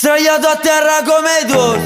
Sdraiato 0.00 0.48
a 0.48 0.56
terra 0.56 1.02
come 1.04 1.44
Dawes 1.46 1.82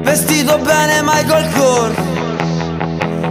Vestito 0.00 0.56
bene 0.60 1.02
Michael 1.02 1.52
Kors 1.52 1.94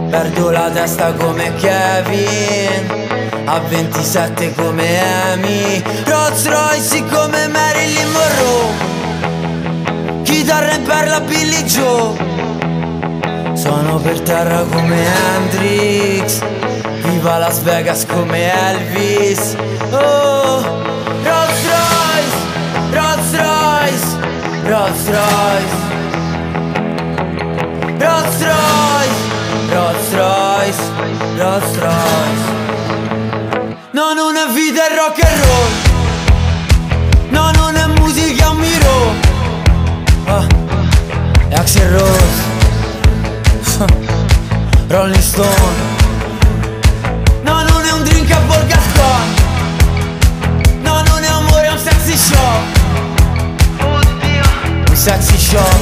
Perdo 0.08 0.50
la 0.50 0.70
testa 0.70 1.12
come 1.14 1.52
Kevin. 1.56 3.42
A 3.46 3.58
27 3.58 4.54
come 4.54 5.00
Amy. 5.32 5.82
Rolls 6.04 6.46
Royce 6.46 7.04
come 7.06 7.48
Marilyn 7.48 8.12
Monroe. 8.12 8.72
Chitarra 10.22 10.74
in 10.74 10.84
perla 10.84 11.20
Billy 11.22 11.64
Joe. 11.64 12.14
Sono 13.54 13.98
per 13.98 14.20
terra 14.20 14.62
come 14.62 15.04
Hendrix. 15.04 16.38
Viva 17.02 17.38
Las 17.38 17.60
Vegas 17.62 18.06
come 18.06 18.52
Elvis. 18.52 19.56
Oh 19.90 20.73
Rolls 24.66 25.08
Royce. 25.10 25.74
Rolls 28.00 28.42
Royce. 28.42 29.20
Rolls 29.70 30.14
Royce. 30.14 30.80
Rolls 31.36 31.76
Royce. 31.76 32.44
No, 33.92 34.14
non 34.14 34.36
è 34.36 34.46
vita 34.54 34.86
rock 34.96 35.22
and 35.22 35.44
roll. 35.44 35.70
No, 37.28 37.50
non 37.52 37.76
è 37.76 37.86
musica, 37.98 38.46
è 38.46 38.48
un 38.48 38.56
miro 38.56 39.12
ah. 40.28 40.46
Axel 41.58 41.88
Rose. 41.90 42.42
Rolling 44.88 45.20
Stone. 45.20 45.92
No, 47.42 47.62
non 47.68 47.84
è 47.84 47.92
un 47.92 48.02
drink 48.02 48.30
a 48.30 48.38
Borgascon 48.46 49.34
No, 50.80 51.02
non 51.06 51.22
è 51.22 51.26
amore, 51.28 51.66
è 51.66 51.70
un 51.70 51.78
sexy 51.78 52.12
Un 52.12 52.73
sexy 55.04 55.36
shop. 55.36 55.80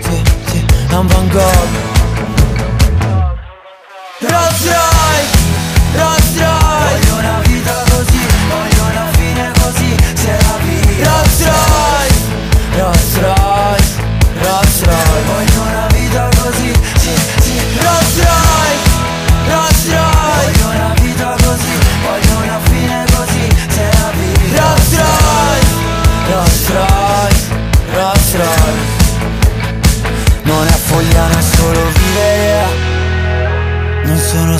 Sì, 0.00 0.22
sì, 0.48 0.64
è 0.90 0.94
un 0.94 1.06
Van 1.06 1.28
Gogh. 1.28 1.68
Rolls 4.18 4.64
Royce, 4.64 4.97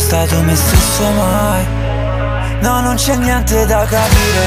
stato 0.08 0.40
me 0.40 0.56
stesso 0.56 1.10
mai. 1.10 1.66
No, 2.60 2.80
non 2.80 2.94
c'è 2.94 3.14
niente 3.16 3.66
da 3.66 3.84
capire. 3.84 4.46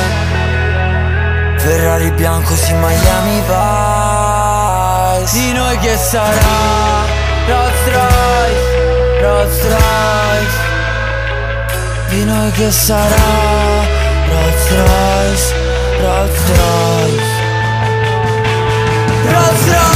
Ferrari 1.57 2.09
bianco 2.13 2.55
sì, 2.55 2.73
Miami 2.73 3.41
Vice. 3.45 5.31
Di 5.37 5.53
noi 5.53 5.77
che 5.77 5.95
sarà 5.97 7.05
Rolls 7.47 7.83
Royce, 7.95 9.21
Rolls 9.21 9.61
Royce. 9.73 10.57
Di 12.09 12.25
noi 12.25 12.51
che 12.53 12.71
sarà 12.71 13.29
Rolls 14.31 14.69
Royce, 14.79 15.53
Rolls 16.01 16.39
Royce. 16.57 17.29
Rolls 19.29 19.65
Royce, 19.67 19.90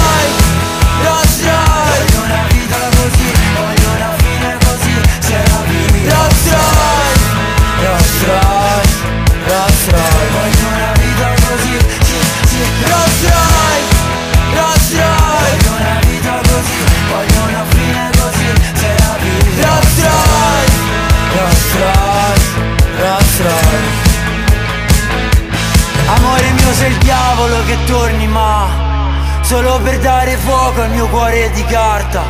cuore 31.15 31.49
di 31.51 31.63
carta. 31.63 32.23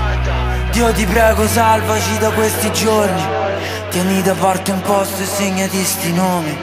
Dio 0.72 0.94
ti 0.94 1.06
prego 1.06 1.48
salvaci 1.48 2.20
da 2.20 2.32
questi 2.32 2.72
giorni. 2.72 3.20
Tieni 3.90 4.22
da 4.22 4.36
parte 4.36 4.72
un 4.72 4.82
posto 4.82 5.24
e 5.24 5.26
segnati 5.26 5.84
sti 5.84 6.14
nomi. 6.14 6.56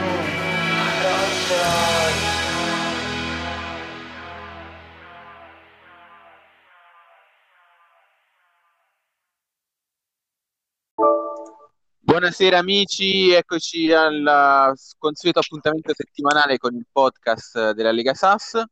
Buonasera 11.99 12.57
amici, 12.57 13.31
eccoci 13.31 13.91
al 13.91 14.73
consueto 14.97 15.39
appuntamento 15.39 15.93
settimanale 15.93 16.57
con 16.57 16.73
il 16.73 16.85
podcast 16.89 17.71
della 17.71 17.91
Lega 17.91 18.13
SAS. 18.13 18.63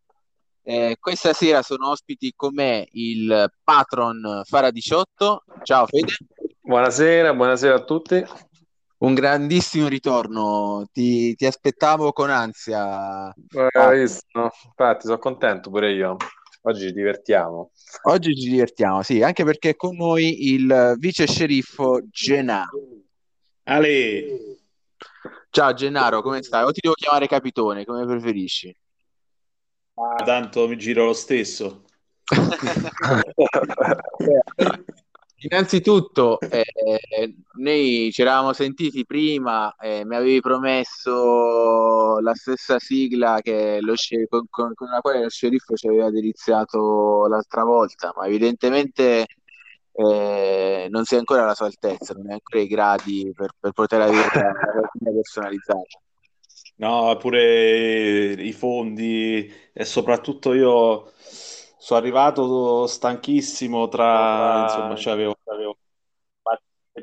Eh, 0.64 0.98
questa 1.00 1.34
sera 1.34 1.64
sono 1.64 1.90
ospiti 1.90 2.34
con 2.36 2.54
me 2.54 2.88
il 2.92 3.52
patron 3.64 4.42
Fara18. 4.50 5.04
Ciao 5.64 5.86
Fede. 5.88 6.14
Buonasera, 6.62 7.34
buonasera 7.34 7.76
a 7.76 7.84
tutti. 7.84 8.24
Un 9.00 9.16
grandissimo 9.16 9.88
ritorno, 9.88 10.86
ti, 10.92 11.34
ti 11.34 11.46
aspettavo 11.48 12.12
con 12.12 12.30
ansia. 12.30 13.34
Visto? 13.92 14.52
Infatti, 14.68 15.06
sono 15.08 15.18
contento 15.18 15.72
pure 15.72 15.92
io. 15.92 16.18
Oggi 16.64 16.88
ci 16.88 16.94
divertiamo. 16.94 17.72
Oggi 18.04 18.36
ci 18.36 18.48
divertiamo, 18.48 19.02
sì, 19.02 19.24
anche 19.24 19.44
perché 19.44 19.70
è 19.70 19.76
con 19.76 19.96
noi 19.96 20.52
il 20.54 20.94
vice 21.00 21.26
sceriffo 21.26 22.02
Gennaro. 22.12 22.80
Ale, 23.64 24.60
Ciao 25.50 25.74
Gennaro, 25.74 26.22
come 26.22 26.42
stai? 26.44 26.64
O 26.64 26.72
ti 26.72 26.80
devo 26.82 26.94
chiamare 26.94 27.28
Capitone, 27.28 27.84
come 27.84 28.06
preferisci? 28.06 28.74
Ah, 29.96 30.24
tanto 30.24 30.68
mi 30.68 30.78
giro 30.78 31.06
lo 31.06 31.14
stesso. 31.14 31.86
Innanzitutto, 35.44 36.40
eh, 36.40 36.64
noi 37.58 38.10
ci 38.12 38.22
eravamo 38.22 38.54
sentiti 38.54 39.08
prima, 39.08 39.74
eh, 39.76 40.06
mi 40.06 40.16
avevi 40.16 40.40
promesso 40.40 42.20
la 42.20 42.36
stessa 42.36 42.78
sigla 42.78 43.40
sce- 43.96 44.28
con, 44.30 44.46
con- 44.52 44.76
con 44.76 44.90
la 44.90 45.00
quale 45.00 45.24
lo 45.24 45.30
sceriffo 45.30 45.76
ci 45.76 45.88
aveva 45.88 46.12
deliziato 46.12 47.26
l'altra 47.28 47.64
volta, 47.64 48.14
ma 48.16 48.28
evidentemente 48.28 49.26
eh, 49.94 50.88
non 50.92 51.06
sei 51.06 51.18
ancora 51.18 51.42
alla 51.42 51.56
sua 51.56 51.66
altezza, 51.66 52.14
non 52.14 52.28
hai 52.28 52.34
ancora 52.34 52.62
i 52.62 52.68
gradi 52.68 53.32
per, 53.36 53.50
per 53.60 53.72
poter 53.72 54.02
avere 54.02 54.28
una 55.00 55.12
personalizzata. 55.12 56.00
No, 56.82 57.16
pure 57.18 58.32
i 58.42 58.52
fondi 58.54 59.48
e 59.72 59.86
soprattutto 59.86 60.54
io 60.54 61.12
sono 61.78 62.00
arrivato 62.00 62.88
stanchissimo 62.88 63.88
tra, 63.88 64.58
insomma, 64.64 64.96
c'avevo, 64.98 65.36
c'avevo- 65.46 65.78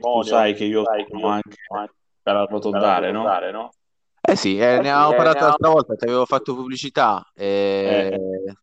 tu 0.00 0.22
sai 0.22 0.54
che 0.54 0.64
io 0.64 0.82
sono 1.08 1.28
anche 1.32 1.56
per 2.22 2.34
arrotondare, 2.34 3.12
no? 3.12 3.70
Eh 4.20 4.34
sì, 4.36 4.58
eh, 4.58 4.78
ne 4.78 4.90
avevamo 4.90 5.14
parlato 5.14 5.44
l'altra 5.44 5.68
volta, 5.70 5.94
ti 5.94 6.04
avevo 6.06 6.26
fatto 6.26 6.54
pubblicità, 6.54 7.24
e 7.34 8.18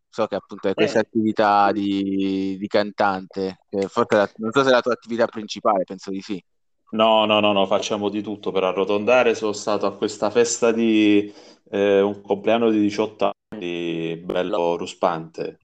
so 0.08 0.26
che 0.26 0.34
appunto 0.34 0.68
è 0.68 0.74
questa 0.74 1.00
attività 1.00 1.72
di, 1.72 2.56
di 2.58 2.66
cantante, 2.68 3.60
che 3.70 3.88
forse 3.88 4.16
la- 4.16 4.30
non 4.36 4.52
so 4.52 4.62
se 4.62 4.68
è 4.68 4.72
la 4.72 4.82
tua 4.82 4.92
attività 4.92 5.26
principale, 5.26 5.84
penso 5.84 6.10
di 6.10 6.20
sì. 6.20 6.42
No, 6.90 7.24
no, 7.26 7.40
no, 7.40 7.52
no, 7.52 7.66
facciamo 7.66 8.08
di 8.08 8.22
tutto 8.22 8.52
per 8.52 8.64
arrotondare. 8.64 9.34
Sono 9.34 9.52
stato 9.52 9.86
a 9.86 9.96
questa 9.96 10.30
festa 10.30 10.72
di 10.72 11.32
eh, 11.70 12.00
un 12.00 12.20
compleanno 12.22 12.70
di 12.70 12.78
18 12.80 13.32
anni, 13.48 14.16
bello 14.16 14.76
ruspante. 14.76 15.58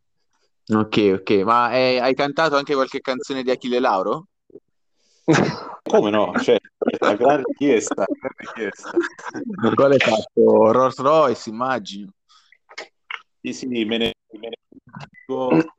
Ok, 0.72 1.12
ok, 1.20 1.30
ma 1.44 1.72
eh, 1.74 1.98
hai 1.98 2.14
cantato 2.14 2.56
anche 2.56 2.74
qualche 2.74 3.00
canzone 3.00 3.42
di 3.42 3.50
Achille 3.50 3.78
Lauro? 3.78 4.26
Come 5.82 6.10
no? 6.10 6.32
Cioè, 6.38 6.56
una 7.00 7.14
gran 7.14 7.42
richiesta, 7.44 8.04
gran 8.06 8.32
richiesta. 8.36 8.90
Quale 9.74 9.94
hai 9.94 10.00
fatto? 10.00 10.72
Rolls 10.72 10.98
Royce, 10.98 11.50
immagino. 11.50 12.12
Sì, 13.40 13.52
sì, 13.52 13.66
me 13.66 13.96
ne, 13.98 14.12
me 14.38 14.48
ne 14.48 14.56
dico- 15.26 15.74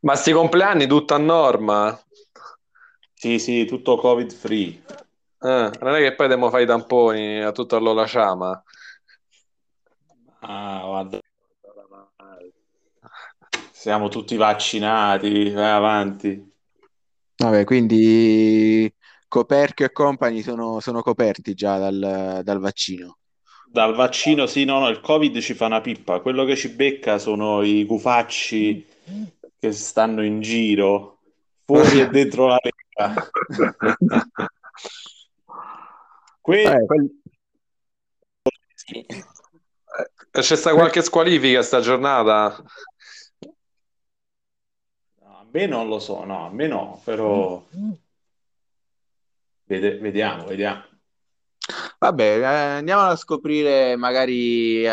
Ma 0.00 0.14
sti 0.14 0.32
compleanni 0.32 0.86
tutto 0.86 1.14
a 1.14 1.18
norma? 1.18 1.98
Sì, 3.22 3.38
sì, 3.38 3.64
tutto 3.66 3.98
covid 3.98 4.32
free. 4.32 4.82
Eh, 5.38 5.70
non 5.80 5.94
è 5.94 6.00
che 6.00 6.16
poi 6.16 6.26
dobbiamo 6.26 6.50
fare 6.50 6.64
i 6.64 6.66
tamponi 6.66 7.40
a 7.40 7.52
tutta 7.52 7.78
l'Ola 7.78 8.04
Ciama. 8.04 8.60
Ah, 10.40 10.82
guarda. 10.84 11.20
Siamo 13.70 14.08
tutti 14.08 14.34
vaccinati, 14.34 15.50
vai 15.50 15.70
avanti. 15.70 16.52
Vabbè, 17.36 17.62
quindi 17.62 18.92
Coperchio 19.28 19.86
e 19.86 19.92
compagni 19.92 20.42
sono, 20.42 20.80
sono 20.80 21.00
coperti 21.00 21.54
già 21.54 21.78
dal, 21.78 22.40
dal 22.42 22.58
vaccino. 22.58 23.18
Dal 23.70 23.94
vaccino, 23.94 24.46
sì, 24.46 24.64
no, 24.64 24.80
no, 24.80 24.88
il 24.88 24.98
Covid 24.98 25.38
ci 25.38 25.54
fa 25.54 25.66
una 25.66 25.80
pippa. 25.80 26.18
Quello 26.18 26.44
che 26.44 26.56
ci 26.56 26.70
becca 26.70 27.18
sono 27.18 27.62
i 27.62 27.86
cufacci 27.86 28.84
che 29.60 29.70
stanno 29.70 30.24
in 30.24 30.40
giro, 30.40 31.20
fuori 31.64 32.00
e 32.00 32.08
dentro 32.10 32.48
la 32.48 32.58
lega. 32.60 32.81
Que- 36.42 36.62
Eh, 36.64 36.86
quel- 36.86 37.10
Eh, 40.34 40.40
C'è 40.40 40.56
stata 40.56 40.74
qualche 40.74 41.02
squalifica 41.02 41.62
sta 41.62 41.80
giornata? 41.80 42.62
No, 45.20 45.38
a 45.38 45.46
me 45.52 45.66
non 45.66 45.88
lo 45.88 45.98
so, 45.98 46.24
no, 46.24 46.46
a 46.46 46.50
me 46.50 46.66
no, 46.66 47.00
però 47.04 47.64
vede- 49.64 49.98
vediamo, 49.98 50.44
vediamo. 50.46 50.84
Vabbè, 51.98 52.38
eh, 52.38 52.44
andiamo 52.44 53.02
a 53.02 53.14
scoprire 53.16 53.94
magari 53.96 54.84
eh, 54.84 54.88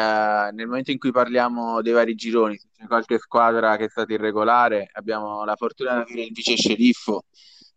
nel 0.51 0.67
momento 0.67 0.91
in 0.91 0.99
cui 0.99 1.11
parliamo 1.11 1.81
dei 1.81 1.93
vari 1.93 2.13
gironi, 2.13 2.57
se 2.57 2.67
c'è 2.77 2.85
qualche 2.85 3.17
squadra 3.17 3.75
che 3.77 3.85
è 3.85 3.89
stata 3.89 4.13
irregolare, 4.13 4.89
abbiamo 4.93 5.43
la 5.45 5.55
fortuna 5.55 5.95
di 5.95 6.11
avere 6.11 6.27
il 6.27 6.33
vice 6.33 6.55
sceriffo, 6.55 7.23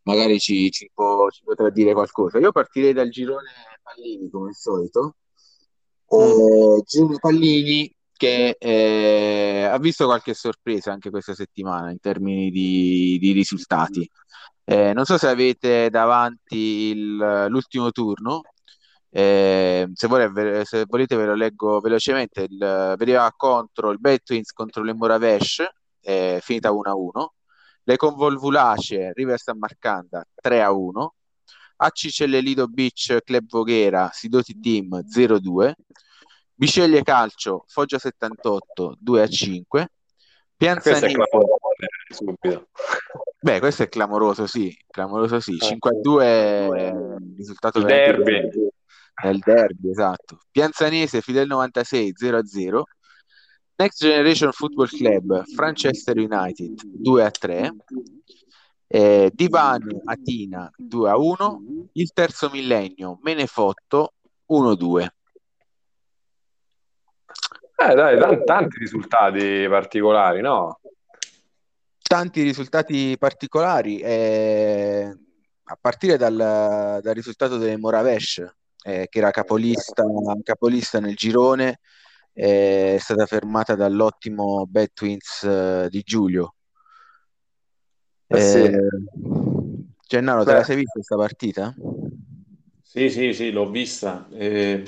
magari 0.04 0.38
ci, 0.38 0.70
ci 0.70 0.90
può- 0.93 1.28
ci 1.31 1.43
potrà 1.44 1.70
dire 1.70 1.93
qualcosa. 1.93 2.38
Io 2.38 2.52
partirei 2.52 2.93
dal 2.93 3.08
girone 3.08 3.50
Pallini, 3.82 4.31
come 4.31 4.49
al 4.49 4.54
solito. 4.54 5.16
Eh, 6.08 6.82
girone 6.87 7.19
Pallini 7.19 7.94
che 8.12 8.56
eh, 8.58 9.64
ha 9.70 9.78
visto 9.78 10.04
qualche 10.04 10.34
sorpresa 10.34 10.93
anche 10.93 11.10
questa 11.10 11.34
settimana 11.34 11.90
in 11.90 11.99
termini 11.99 12.50
di, 12.50 13.19
di 13.20 13.32
risultati. 13.32 14.08
Eh, 14.64 14.93
non 14.93 15.04
so 15.04 15.19
se 15.19 15.26
avete 15.28 15.90
davanti 15.90 16.56
il- 16.90 17.46
l'ultimo 17.49 17.90
turno. 17.90 18.43
Eh, 19.14 19.88
se, 19.93 20.06
vuole- 20.06 20.64
se 20.64 20.84
volete 20.87 21.16
ve 21.16 21.26
lo 21.26 21.34
leggo 21.34 21.81
velocemente. 21.81 22.43
Il, 22.43 22.94
vedeva 22.96 23.32
contro 23.37 23.90
il 23.90 23.99
Betwins 24.00 24.52
contro 24.52 24.82
le 24.82 24.94
Moravesh, 24.94 25.62
eh, 26.00 26.38
finita 26.43 26.70
1-1. 26.72 27.34
Le 27.84 27.96
Convolvulace 27.96 29.12
River 29.12 29.38
San 29.38 29.58
Marcanda 29.58 30.25
3-1. 30.43 31.08
AC 31.76 32.08
Cellelido 32.11 32.69
Beach 32.69 33.19
Club 33.25 33.46
Voghera 33.49 34.11
Sidoti 34.12 34.58
Team 34.61 35.02
0-2. 35.05 35.73
Bisceglie 36.55 37.02
Calcio 37.02 37.64
Foggia 37.67 37.99
78 37.99 38.99
2-5. 39.05 39.64
Questo 39.67 39.79
è 39.79 39.88
Pianzanese 40.56 41.06
clamoroso, 41.08 41.58
subito. 42.08 42.69
Beh, 43.40 43.58
questo 43.58 43.82
è 43.82 43.88
clamoroso, 43.88 44.46
sì, 44.46 44.76
clamoroso 44.88 45.40
sì. 45.40 45.56
Eh. 45.56 45.58
5 45.58 45.90
a 45.90 46.00
2 46.00 46.25
è 46.25 46.90
un 46.90 47.35
risultato 47.37 47.78
Il 47.78 47.85
veramente 47.85 48.31
derby. 48.31 48.69
È 49.12 49.26
il 49.26 49.38
derby, 49.40 49.90
esatto. 49.90 50.38
Pianzanese, 50.52 51.20
Fidel 51.20 51.49
96 51.49 52.12
0 52.14 52.37
a 52.38 52.44
0. 52.44 52.87
Next 53.82 53.99
Generation 54.05 54.52
Football 54.52 54.88
Club, 54.88 55.43
Franchester 55.56 56.17
United 56.17 56.81
2 56.84 57.25
a 57.25 57.31
3. 57.32 57.75
Eh, 58.87 59.32
Divano 59.34 60.02
Atina 60.05 60.70
2 60.76 61.11
a 61.11 61.17
1. 61.17 61.88
Il 61.94 62.12
terzo 62.12 62.49
millennio, 62.50 63.19
Menefotto 63.23 64.12
1 64.46 64.70
a 64.70 64.76
2. 64.76 65.14
Eh, 67.75 67.94
dai, 67.94 68.20
tan- 68.20 68.44
tanti 68.44 68.79
risultati 68.79 69.67
particolari, 69.69 70.40
no? 70.40 70.78
tanti 72.00 72.43
risultati 72.43 73.17
particolari, 73.19 73.99
eh, 73.99 75.12
a 75.64 75.78
partire 75.81 76.17
dal, 76.17 76.37
dal 76.37 77.14
risultato 77.14 77.56
delle 77.56 77.78
Moravesh, 77.78 78.44
eh, 78.85 79.08
che 79.08 79.19
era 79.19 79.32
capolista, 79.32 80.05
capolista 80.44 81.00
nel 81.00 81.17
girone, 81.17 81.81
è 82.32 82.96
stata 82.99 83.26
fermata 83.26 83.75
dall'ottimo 83.75 84.67
Betwins 84.67 85.43
eh, 85.44 85.88
di 85.90 86.02
Giulio. 86.02 86.55
Eh 88.29 88.40
sì. 88.40 88.58
Eh, 88.62 88.88
Gennaro, 90.08 90.44
te 90.44 90.52
la 90.52 90.62
Beh. 90.62 90.64
sei 90.64 90.76
vista 90.76 90.93
questa 90.94 91.17
partita? 91.17 91.75
Sì, 92.82 93.08
sì, 93.11 93.32
sì, 93.32 93.50
l'ho 93.50 93.70
vista. 93.70 94.26
E, 94.32 94.84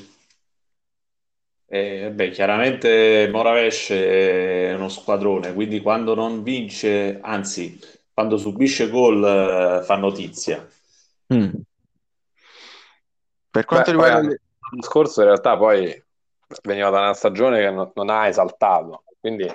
e, 1.66 2.10
beh, 2.12 2.30
chiaramente 2.30 3.28
Moravesh 3.32 3.90
è 3.90 4.74
uno 4.74 4.88
squadrone, 4.88 5.52
quindi 5.54 5.80
quando 5.80 6.14
non 6.14 6.42
vince, 6.42 7.18
anzi, 7.22 7.78
quando 8.12 8.36
subisce 8.36 8.88
gol, 8.90 9.24
eh, 9.80 9.84
fa 9.84 9.96
notizia. 9.96 10.66
Mm. 11.30 11.64
Per 13.50 13.64
quanto 13.64 13.90
Beh, 13.90 13.92
riguarda 13.92 14.20
l'anno 14.20 14.82
scorso 14.82 15.20
in 15.20 15.26
realtà 15.28 15.56
poi 15.56 16.03
veniva 16.62 16.90
da 16.90 17.00
una 17.00 17.14
stagione 17.14 17.60
che 17.60 17.70
non, 17.70 17.90
non 17.94 18.10
ha 18.10 18.26
esaltato, 18.28 19.04
quindi 19.20 19.50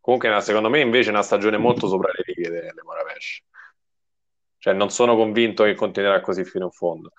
comunque 0.00 0.28
una- 0.28 0.40
secondo 0.40 0.68
me 0.68 0.80
invece 0.80 1.08
è 1.08 1.12
una 1.12 1.22
stagione 1.22 1.56
molto 1.56 1.86
sopra 1.88 2.10
le 2.12 2.22
righe 2.24 2.50
delle 2.50 2.82
Moravesh. 2.82 3.42
Cioè 4.58 4.74
non 4.74 4.90
sono 4.90 5.16
convinto 5.16 5.64
che 5.64 5.74
continuerà 5.74 6.20
così 6.20 6.44
fino 6.44 6.66
in 6.66 6.70
fondo. 6.70 7.12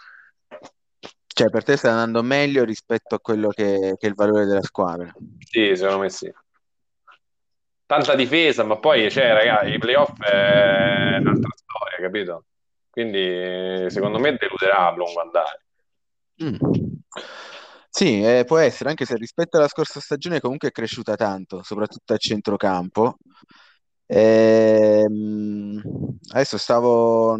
cioè, 1.25 1.49
per 1.49 1.63
te 1.63 1.75
sta 1.75 1.89
andando 1.89 2.21
meglio 2.21 2.63
rispetto 2.63 3.15
a 3.15 3.19
quello 3.19 3.49
che, 3.49 3.95
che 3.97 4.05
è 4.05 4.09
il 4.09 4.15
valore 4.15 4.45
della 4.45 4.61
squadra. 4.61 5.11
Sì, 5.39 5.75
secondo 5.75 6.01
me 6.01 6.09
sì. 6.09 6.31
Tanta 7.85 8.15
difesa, 8.15 8.63
ma 8.63 8.77
poi, 8.77 9.09
cioè, 9.09 9.33
ragazzi, 9.33 9.73
i 9.73 9.79
playoff 9.79 10.21
è 10.21 11.17
un'altra 11.19 11.49
storia, 11.55 11.97
capito? 11.99 12.45
Quindi 12.89 13.89
secondo 13.89 14.19
me 14.19 14.35
deluderà 14.35 14.87
a 14.87 14.95
lungo 14.95 15.19
andare. 15.21 15.63
Mm. 16.43 16.55
Sì, 17.93 18.21
eh, 18.23 18.43
può 18.45 18.57
essere, 18.57 18.89
anche 18.89 19.05
se 19.05 19.15
rispetto 19.17 19.57
alla 19.57 19.67
scorsa 19.67 19.99
stagione 19.99 20.39
comunque 20.39 20.69
è 20.69 20.71
cresciuta 20.71 21.15
tanto, 21.15 21.61
soprattutto 21.61 22.13
a 22.13 22.17
centrocampo. 22.17 23.17
Ehm, 24.07 25.81
adesso 26.31 26.57
stavo 26.57 27.37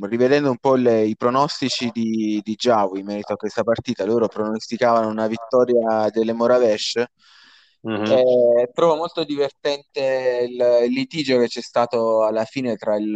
rivedendo 0.00 0.50
un 0.50 0.58
po' 0.58 0.74
le- 0.74 1.04
i 1.06 1.16
pronostici 1.16 1.90
di, 1.92 2.40
di 2.42 2.54
Giavu 2.56 2.96
in 2.96 3.06
merito 3.06 3.32
a 3.34 3.36
questa 3.36 3.62
partita. 3.62 4.04
Loro 4.04 4.26
pronosticavano 4.28 5.08
una 5.08 5.26
vittoria 5.28 6.08
delle 6.10 6.32
Moravesh. 6.32 7.04
Mhm. 7.82 8.20
Eh, 8.20 8.70
trovo 8.72 8.96
molto 8.96 9.24
divertente 9.24 10.46
il, 10.48 10.84
il 10.86 10.92
litigio 10.92 11.38
che 11.38 11.46
c'è 11.48 11.60
stato 11.60 12.24
alla 12.24 12.44
fine 12.44 12.76
tra 12.76 12.96
il, 12.96 13.06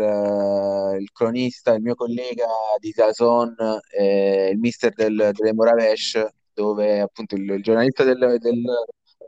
il 1.00 1.10
cronista, 1.12 1.72
il 1.74 1.82
mio 1.82 1.94
collega 1.94 2.46
di 2.78 2.92
Dazon 2.94 3.54
e 3.96 4.50
il 4.52 4.58
mister 4.58 4.92
del, 4.92 5.30
delle 5.32 5.52
Moravesh, 5.54 6.26
dove 6.54 7.00
appunto 7.00 7.34
il, 7.34 7.48
il 7.48 7.62
giornalista 7.62 8.04
del, 8.04 8.36
del- 8.38 8.62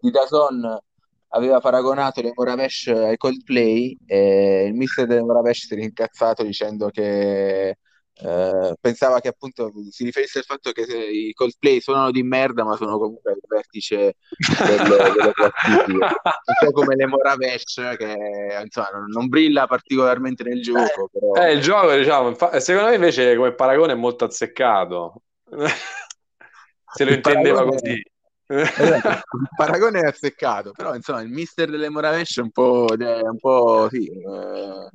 di 0.00 0.10
Dazon 0.10 0.78
aveva 1.28 1.60
paragonato 1.60 2.20
le 2.22 2.32
Moravesh 2.34 2.88
ai 2.88 3.16
Coldplay 3.16 3.96
e 4.06 4.66
il 4.66 4.74
mister 4.74 5.06
delle 5.06 5.22
Moravesh 5.22 5.66
si 5.66 5.74
è 5.74 5.82
incazzato 5.82 6.42
dicendo 6.42 6.90
che 6.90 7.76
eh, 8.16 8.74
pensava 8.80 9.18
che 9.20 9.28
appunto 9.28 9.72
si 9.90 10.04
riferisse 10.04 10.38
al 10.38 10.44
fatto 10.44 10.70
che 10.70 10.82
i 10.82 11.32
Coldplay 11.32 11.80
suonano 11.80 12.12
di 12.12 12.22
merda, 12.22 12.62
ma 12.62 12.76
sono 12.76 12.96
comunque 12.98 13.32
al 13.32 13.40
vertice 13.48 14.14
delle, 14.64 14.96
delle 15.12 15.32
classifiche. 15.32 15.92
Un 15.92 16.54
po' 16.60 16.72
come 16.72 16.94
le 16.94 17.06
Moravesh, 17.06 17.96
che 17.96 18.16
insomma, 18.62 18.90
non, 19.08 19.26
brilla 19.26 19.66
particolarmente 19.66 20.44
nel 20.44 20.62
gioco, 20.62 21.08
però 21.12 21.32
Eh, 21.42 21.54
il 21.54 21.60
gioco, 21.60 21.92
diciamo, 21.96 22.28
infa- 22.28 22.60
secondo 22.60 22.90
me 22.90 22.94
invece 22.94 23.34
come 23.34 23.52
paragone 23.52 23.92
è 23.92 23.96
molto 23.96 24.24
azzeccato. 24.24 25.22
Se 26.94 27.04
lo 27.04 27.10
Il 27.10 27.16
intendeva 27.16 27.56
paragone- 27.64 27.80
così. 27.80 28.02
Esatto, 28.46 29.08
il 29.08 29.48
paragone 29.56 30.00
è 30.00 30.06
azzeccato, 30.06 30.72
però 30.72 30.94
insomma 30.94 31.22
il 31.22 31.30
mister 31.30 31.70
delle 31.70 31.88
Moravesh 31.88 32.38
è 32.38 32.42
un 32.42 32.50
po', 32.50 32.86
è 32.96 33.20
un 33.22 33.38
po' 33.38 33.88
sì, 33.90 34.06
eh, 34.06 34.20
Vabbè, 34.22 34.90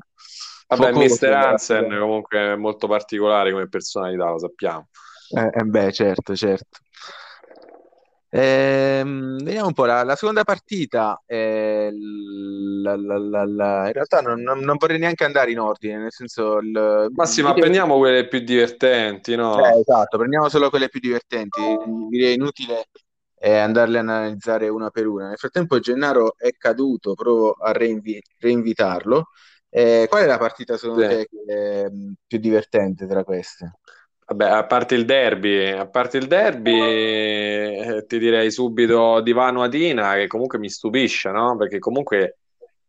focoso, 0.92 1.00
Mister. 1.00 1.34
Hansen 1.34 1.98
comunque 2.00 2.40
è 2.40 2.56
molto 2.56 2.88
particolare 2.88 3.52
come 3.52 3.68
personalità, 3.68 4.30
lo 4.30 4.38
sappiamo. 4.38 4.90
Eh, 5.36 5.50
eh, 5.52 5.64
beh, 5.64 5.92
certo, 5.92 6.36
certo. 6.36 6.80
Ehm, 8.32 9.38
vediamo 9.44 9.68
un 9.68 9.74
po', 9.74 9.86
la, 9.86 10.04
la 10.04 10.16
seconda 10.16 10.44
partita, 10.44 11.22
eh, 11.26 11.90
la- 12.84 12.96
la- 12.96 13.88
in 13.88 13.94
realtà 13.94 14.22
non, 14.22 14.42
non- 14.42 14.78
vorrei 14.78 15.00
neanche 15.00 15.24
andare 15.26 15.52
in 15.52 15.60
ordine, 15.60 15.98
nel 15.98 16.12
senso... 16.12 16.58
Il, 16.60 17.10
Ma 17.16 17.26
sì, 17.26 17.42
ma 17.44 17.54
direi- 17.54 17.58
prendiamo 17.58 17.98
quelle 17.98 18.28
più 18.28 18.40
divertenti, 18.40 19.36
no? 19.36 19.74
Eh, 19.76 19.80
esatto, 19.80 20.18
prendiamo 20.18 20.48
solo 20.50 20.70
quelle 20.70 20.90
più 20.90 21.00
divertenti, 21.00 21.60
direi 22.10 22.36
inutile 22.36 22.86
eh, 23.40 23.58
andarle 23.58 23.98
a 23.98 24.02
analizzare 24.02 24.70
una 24.70 24.90
per 24.92 25.08
una. 25.08 25.28
Nel 25.30 25.38
frattempo 25.38 25.80
Gennaro 25.80 26.36
è 26.38 26.52
caduto, 26.52 27.14
provo 27.16 27.54
a 27.54 27.72
reinvi- 27.72 28.22
reinvitarlo. 28.38 29.30
Eh, 29.70 30.06
qual 30.10 30.24
è 30.24 30.26
la 30.28 30.38
partita 30.38 30.78
secondo 30.78 31.04
Sì. 31.04 31.08
te 31.08 31.28
mh, 31.92 32.14
più 32.28 32.38
divertente 32.40 33.08
tra 33.08 33.24
queste? 33.24 33.80
Vabbè, 34.30 34.46
a 34.48 34.66
parte 34.68 34.94
il 34.94 35.06
derby, 35.06 35.72
a 35.72 35.88
parte 35.88 36.18
il 36.18 36.28
derby, 36.28 36.80
eh, 36.80 38.06
ti 38.08 38.20
direi 38.20 38.52
subito 38.52 39.22
Divano 39.22 39.64
Adina, 39.64 40.14
che 40.14 40.28
comunque 40.28 40.60
mi 40.60 40.70
stupisce, 40.70 41.32
no? 41.32 41.58
Perché 41.58 41.80
comunque 41.80 42.38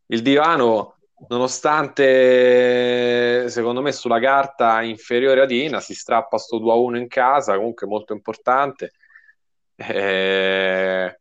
il 0.09 0.21
Divano, 0.21 0.99
nonostante 1.29 3.49
secondo 3.49 3.81
me 3.81 3.91
sulla 3.93 4.21
carta 4.21 4.83
inferiore 4.83 5.41
Adina, 5.41 5.81
si 5.81 5.95
strappa 5.95 6.37
sto 6.37 6.59
2-1 6.59 6.97
in 6.97 7.09
casa, 7.09 7.57
comunque 7.57 7.87
molto 7.87 8.13
importante. 8.13 8.93
Eh, 9.77 11.21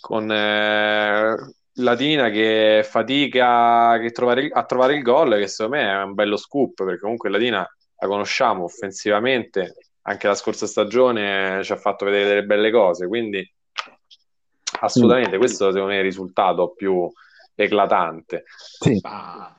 con 0.00 0.30
eh, 0.30 1.34
Latina 1.72 2.30
che 2.30 2.86
fatica 2.88 3.98
che 3.98 4.12
trovare, 4.12 4.48
a 4.52 4.64
trovare 4.64 4.94
il 4.94 5.02
gol, 5.02 5.36
che 5.36 5.48
secondo 5.48 5.78
me 5.78 5.90
è 5.90 6.02
un 6.04 6.14
bello 6.14 6.36
scoop, 6.36 6.84
perché 6.84 7.00
comunque 7.00 7.28
Latina 7.28 7.68
la 7.98 8.06
conosciamo 8.06 8.64
offensivamente, 8.64 9.76
anche 10.02 10.26
la 10.26 10.34
scorsa 10.34 10.66
stagione 10.66 11.62
ci 11.64 11.72
ha 11.72 11.76
fatto 11.76 12.04
vedere 12.04 12.28
delle 12.28 12.44
belle 12.44 12.70
cose, 12.70 13.06
quindi 13.06 13.46
assolutamente 14.80 15.36
mm. 15.36 15.38
questo 15.38 15.66
secondo 15.66 15.88
me 15.88 15.94
è 15.94 15.98
il 15.98 16.04
risultato 16.04 16.72
più 16.74 17.10
eclatante. 17.54 18.44
Sì. 18.78 18.98
Ah, 19.02 19.54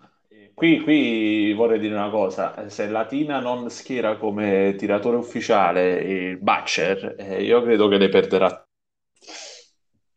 qui, 0.54 0.82
qui, 0.82 1.54
vorrei 1.54 1.80
dire 1.80 1.94
una 1.94 2.10
cosa, 2.10 2.70
se 2.70 2.88
Latina 2.88 3.40
non 3.40 3.70
schiera 3.70 4.18
come 4.18 4.76
tiratore 4.78 5.18
ufficiale 5.18 5.96
il 5.96 6.38
Butcher, 6.38 7.16
eh, 7.18 7.44
io 7.44 7.62
credo 7.62 7.88
che 7.88 7.98
le 7.98 8.10
perderà 8.10 8.66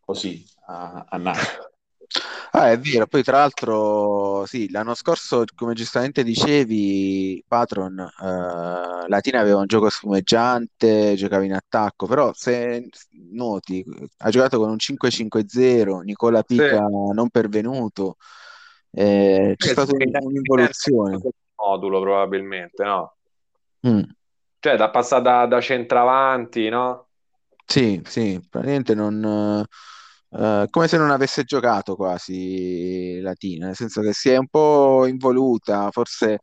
così 0.00 0.44
a, 0.66 1.06
a 1.08 1.16
Napoli. 1.16 1.70
Ah, 2.54 2.70
è 2.70 2.78
vero, 2.78 3.06
poi 3.06 3.22
tra 3.22 3.38
l'altro, 3.38 4.44
sì, 4.46 4.70
l'anno 4.70 4.94
scorso, 4.94 5.44
come 5.54 5.72
giustamente 5.72 6.22
dicevi, 6.22 7.42
Patron, 7.48 7.98
eh, 7.98 9.08
Latina 9.08 9.40
aveva 9.40 9.60
un 9.60 9.66
gioco 9.66 9.88
spumeggiante, 9.88 11.14
giocava 11.14 11.44
in 11.44 11.54
attacco, 11.54 12.06
però 12.06 12.30
se 12.34 12.90
noti, 13.30 13.82
ha 14.18 14.28
giocato 14.28 14.58
con 14.58 14.68
un 14.68 14.76
5-5-0, 14.76 16.00
Nicola 16.00 16.42
Pica 16.42 16.86
sì. 16.86 17.14
non 17.14 17.30
pervenuto, 17.30 18.16
eh, 18.90 19.54
c'è 19.56 19.68
stata 19.68 19.92
un'involuzione. 19.92 21.20
Modulo 21.56 22.00
probabilmente, 22.00 22.84
no? 22.84 23.14
Mm. 23.86 24.02
Cioè, 24.58 24.76
da 24.76 24.90
passare 24.90 25.22
da, 25.22 25.46
da 25.46 25.60
centravanti, 25.60 26.68
no? 26.68 27.06
Sì, 27.64 28.02
sì, 28.04 28.44
praticamente 28.50 28.94
non 28.94 29.64
Uh, 30.32 30.64
come 30.70 30.88
se 30.88 30.96
non 30.96 31.10
avesse 31.10 31.44
giocato 31.44 31.94
quasi 31.94 33.20
Latina, 33.20 33.66
nel 33.66 33.76
senso 33.76 34.00
che 34.00 34.14
si 34.14 34.30
è 34.30 34.38
un 34.38 34.48
po' 34.48 35.04
involuta, 35.06 35.90
forse 35.90 36.38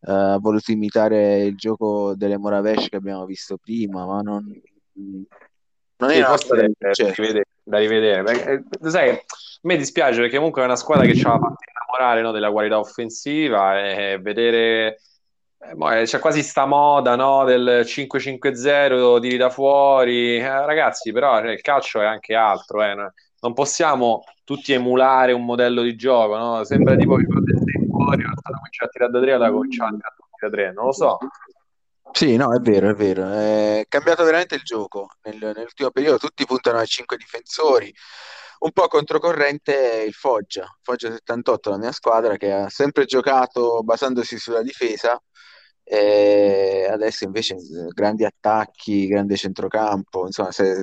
uh, 0.00 0.10
ha 0.10 0.38
voluto 0.38 0.72
imitare 0.72 1.42
il 1.42 1.54
gioco 1.54 2.14
delle 2.16 2.38
Moravesh 2.38 2.88
che 2.88 2.96
abbiamo 2.96 3.26
visto 3.26 3.58
prima, 3.58 4.06
ma 4.06 4.22
non, 4.22 4.50
non 4.94 6.10
sì, 6.10 6.16
è 6.16 6.26
una 6.26 6.36
storia 6.38 6.70
da, 6.78 6.90
rivedere. 6.92 7.46
Da 7.62 7.78
rivedere. 7.78 8.22
Perché, 8.22 8.64
eh, 8.80 8.90
sai, 8.90 9.10
a 9.10 9.20
me 9.60 9.76
dispiace 9.76 10.20
perché 10.20 10.36
comunque 10.36 10.62
è 10.62 10.64
una 10.64 10.76
squadra 10.76 11.04
che 11.04 11.14
ci 11.14 11.26
ha 11.26 11.38
fatto 11.38 11.56
innamorare 11.68 12.22
no, 12.22 12.32
della 12.32 12.50
qualità 12.50 12.78
offensiva 12.78 13.78
e 13.78 14.18
vedere 14.22 15.00
eh, 15.58 16.02
c'è 16.04 16.18
quasi 16.18 16.42
sta 16.42 16.64
moda 16.64 17.14
no, 17.14 17.44
del 17.44 17.82
5-5-0 17.84 19.20
tiri 19.20 19.36
da 19.36 19.50
fuori 19.50 20.38
eh, 20.38 20.66
ragazzi 20.66 21.12
però 21.12 21.40
il 21.40 21.60
calcio 21.60 22.00
è 22.00 22.04
anche 22.04 22.34
altro 22.34 22.82
eh 22.82 22.94
non 23.44 23.52
possiamo 23.52 24.24
tutti 24.42 24.72
emulare 24.72 25.32
un 25.32 25.44
modello 25.44 25.82
di 25.82 25.94
gioco, 25.96 26.36
no? 26.36 26.64
Sembra 26.64 26.96
tipo 26.96 27.16
che 27.16 27.26
quando 27.26 27.52
sei 27.52 27.86
fuori, 27.86 28.22
quando 28.22 28.40
cominciare 28.42 28.86
a 28.86 28.88
tirare 28.88 29.12
da 29.12 29.20
tre, 29.20 29.38
la 29.38 29.50
cominciare 29.50 29.90
a 29.90 29.98
tirare 29.98 30.14
da 30.40 30.50
tre, 30.50 30.72
non 30.72 30.86
lo 30.86 30.92
so. 30.92 31.18
Sì, 32.12 32.36
no, 32.36 32.54
è 32.54 32.60
vero, 32.60 32.88
è 32.88 32.94
vero. 32.94 33.28
È 33.30 33.84
cambiato 33.86 34.24
veramente 34.24 34.54
il 34.54 34.62
gioco. 34.62 35.08
Nel, 35.24 35.36
nell'ultimo 35.36 35.90
periodo 35.90 36.16
tutti 36.16 36.46
puntano 36.46 36.78
ai 36.78 36.86
cinque 36.86 37.18
difensori. 37.18 37.92
Un 38.60 38.72
po' 38.72 38.88
controcorrente 38.88 40.04
il 40.06 40.14
Foggia, 40.14 40.64
Foggia 40.80 41.10
78, 41.10 41.68
la 41.68 41.76
mia 41.76 41.92
squadra, 41.92 42.36
che 42.38 42.50
ha 42.50 42.68
sempre 42.70 43.04
giocato 43.04 43.82
basandosi 43.82 44.38
sulla 44.38 44.62
difesa, 44.62 45.20
e 45.84 46.88
adesso 46.90 47.24
invece 47.24 47.56
grandi 47.92 48.24
attacchi, 48.24 49.06
grande 49.06 49.36
centrocampo, 49.36 50.24
insomma, 50.24 50.50
se 50.50 50.74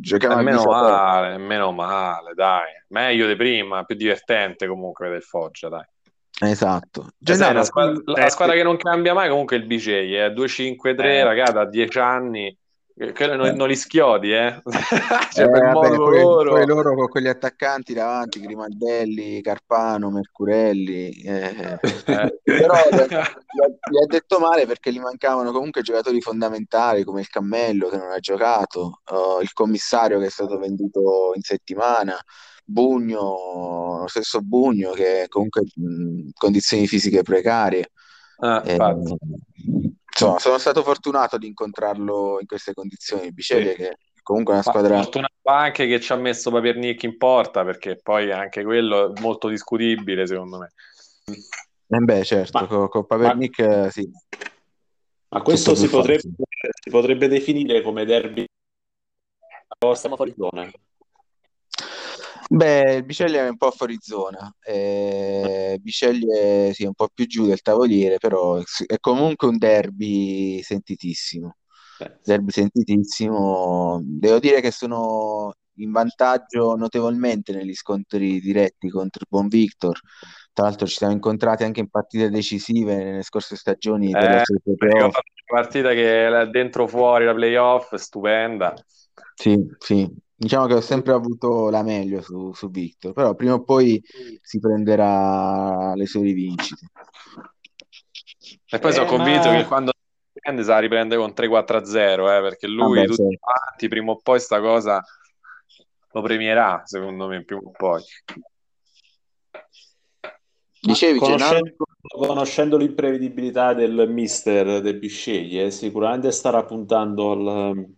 giochiamo 0.00 0.38
eh, 0.38 0.42
meno 0.42 0.62
male, 0.64 1.38
meno 1.38 1.72
male, 1.72 2.34
dai, 2.34 2.70
meglio 2.88 3.26
di 3.26 3.34
prima, 3.34 3.84
più 3.84 3.96
divertente 3.96 4.68
comunque 4.68 5.10
del 5.10 5.22
Foggia, 5.22 5.68
dai. 5.68 5.84
Esatto. 6.40 7.08
Gennaro, 7.18 7.58
la, 7.58 7.64
squadra, 7.64 8.02
la, 8.04 8.28
squadra, 8.28 8.54
che 8.54 8.62
non 8.62 8.76
cambia 8.76 9.14
mai 9.14 9.28
comunque 9.28 9.56
è 9.56 9.60
il 9.60 9.66
BJ, 9.66 9.88
è 10.12 10.24
eh? 10.26 10.32
2-5-3, 10.32 11.04
eh. 11.04 11.24
ragazzi, 11.24 11.52
da 11.52 11.64
10 11.64 11.98
anni 11.98 12.58
non, 12.96 13.56
non, 13.56 13.66
li 13.66 13.74
schiodi, 13.74 14.32
eh? 14.32 14.62
cioè, 15.32 15.44
eh, 15.44 15.50
per 15.50 15.62
vabbè, 15.62 15.72
poi, 15.72 15.96
loro... 15.96 16.50
poi, 16.52 16.66
loro... 16.66 16.94
con 16.94 17.08
quegli 17.08 17.26
attaccanti 17.26 17.92
davanti, 17.92 18.40
Grimaldelli, 18.40 19.42
Carpano, 19.42 20.10
Mercurelli, 20.10 21.10
eh. 21.22 21.78
eh. 21.78 21.78
però 22.42 22.74
gli 22.88 23.98
ha 23.98 24.06
detto 24.06 24.38
male 24.38 24.66
perché 24.66 24.92
gli 24.92 25.00
mancavano 25.00 25.50
comunque 25.50 25.82
giocatori 25.82 26.20
fondamentali 26.20 27.02
come 27.02 27.20
il 27.20 27.28
Cammello 27.28 27.88
che 27.88 27.96
non 27.96 28.12
ha 28.12 28.20
giocato, 28.20 29.00
uh, 29.10 29.40
il 29.40 29.52
commissario 29.52 30.20
che 30.20 30.26
è 30.26 30.30
stato 30.30 30.56
venduto 30.58 31.32
in 31.34 31.42
settimana. 31.42 32.16
Bugno, 32.66 33.98
lo 34.00 34.06
stesso 34.06 34.40
Bugno 34.40 34.92
che 34.92 35.26
comunque 35.28 35.64
in 35.74 36.30
condizioni 36.32 36.86
fisiche 36.86 37.22
precarie. 37.22 37.90
Ah, 38.38 38.62
eh, 38.64 38.76
insomma, 40.14 40.38
sono 40.38 40.58
stato 40.58 40.82
fortunato 40.82 41.38
di 41.38 41.46
incontrarlo 41.46 42.38
in 42.40 42.46
queste 42.46 42.72
condizioni. 42.72 43.32
Biceglie, 43.32 43.70
sì. 43.70 43.76
che 43.76 43.96
comunque 44.22 44.54
è 44.54 44.56
una 44.56 44.64
squadra. 44.64 45.02
Fortunato 45.02 45.32
anche 45.44 45.86
che 45.86 46.00
ci 46.00 46.12
ha 46.12 46.16
messo 46.16 46.50
Papernic 46.50 47.02
in 47.02 47.16
porta, 47.16 47.64
perché 47.64 47.98
poi 48.02 48.30
anche 48.32 48.62
quello 48.64 49.12
è 49.12 49.20
molto 49.20 49.48
discutibile, 49.48 50.26
secondo 50.26 50.58
me. 50.58 50.72
Eh 51.86 51.98
beh, 51.98 52.24
certo, 52.24 52.60
ma, 52.60 52.66
con, 52.66 52.88
con 52.88 53.06
Papernic 53.06 53.58
ma, 53.60 53.90
sì. 53.90 54.10
Ma 55.28 55.42
questo 55.42 55.74
si 55.74 55.88
potrebbe, 55.88 56.20
si 56.20 56.90
potrebbe, 56.90 57.28
definire 57.28 57.82
come 57.82 58.04
derby. 58.04 58.44
Siamo 59.94 60.16
fuori 60.16 60.34
zona. 60.36 60.70
Beh, 62.48 62.94
il 62.96 63.04
Biceglie 63.04 63.46
è 63.46 63.48
un 63.48 63.56
po' 63.56 63.70
fuori 63.70 63.96
zona, 64.00 64.54
eh, 64.60 65.78
Biceglie 65.80 66.72
sì, 66.72 66.84
è 66.84 66.86
un 66.86 66.94
po' 66.94 67.08
più 67.12 67.26
giù 67.26 67.46
del 67.46 67.62
tavoliere, 67.62 68.18
però 68.18 68.58
è 68.58 68.98
comunque 69.00 69.48
un 69.48 69.58
derby 69.58 70.60
sentitissimo. 70.62 71.56
Derby 72.22 72.50
sentitissimo. 72.50 74.00
Devo 74.02 74.38
dire 74.38 74.60
che 74.60 74.70
sono 74.70 75.54
in 75.78 75.90
vantaggio 75.90 76.76
notevolmente 76.76 77.52
negli 77.52 77.74
scontri 77.74 78.40
diretti 78.40 78.88
contro 78.88 79.22
il 79.22 79.26
Buon 79.28 79.48
Victor. 79.48 79.98
Tra 80.52 80.66
l'altro 80.66 80.86
ci 80.86 80.96
siamo 80.96 81.12
incontrati 81.12 81.64
anche 81.64 81.80
in 81.80 81.88
partite 81.88 82.30
decisive 82.30 82.96
nelle 82.96 83.22
scorse 83.22 83.56
stagioni 83.56 84.12
eh, 84.12 84.42
una 84.64 85.10
partita 85.46 85.90
che 85.90 86.26
è 86.28 86.46
dentro 86.48 86.86
fuori 86.86 87.24
la 87.24 87.34
playoff, 87.34 87.94
stupenda. 87.94 88.74
Sì, 89.34 89.58
sì, 89.78 90.08
Diciamo 90.36 90.66
che 90.66 90.74
ho 90.74 90.80
sempre 90.80 91.12
avuto 91.12 91.70
la 91.70 91.82
meglio 91.82 92.20
su, 92.20 92.52
su 92.52 92.68
Victor, 92.68 93.12
però 93.12 93.34
prima 93.34 93.54
o 93.54 93.62
poi 93.62 94.02
si 94.42 94.58
prenderà 94.58 95.94
le 95.94 96.06
sue 96.06 96.22
rivincite. 96.22 96.86
E 98.68 98.78
poi 98.78 98.90
eh, 98.90 98.94
sono 98.94 99.06
convinto 99.06 99.50
ma... 99.50 99.56
che 99.56 99.64
quando 99.64 99.92
riprende 100.32 100.62
se 100.64 100.70
la 100.70 100.78
riprende 100.80 101.16
con 101.16 101.30
3-4-0, 101.30 102.36
eh, 102.36 102.40
perché 102.40 102.66
lui, 102.66 102.96
Vabbè, 102.96 103.06
tutti 103.06 103.38
quanti, 103.38 103.88
prima 103.88 104.10
o 104.10 104.20
poi 104.20 104.40
sta 104.40 104.60
cosa 104.60 105.02
lo 106.10 106.22
premierà, 106.22 106.82
secondo 106.84 107.26
me, 107.26 107.44
prima 107.44 107.62
o 107.62 107.70
poi. 107.70 108.02
Dicevi, 110.80 111.18
conoscendo, 111.18 111.74
conoscendo, 112.00 112.76
l'imprevedibilità 112.76 113.72
del 113.72 114.06
mister 114.08 114.80
del 114.80 114.98
Bisceglie, 114.98 115.70
sicuramente 115.70 116.30
starà 116.30 116.62
puntando 116.64 117.30
al 117.30 117.94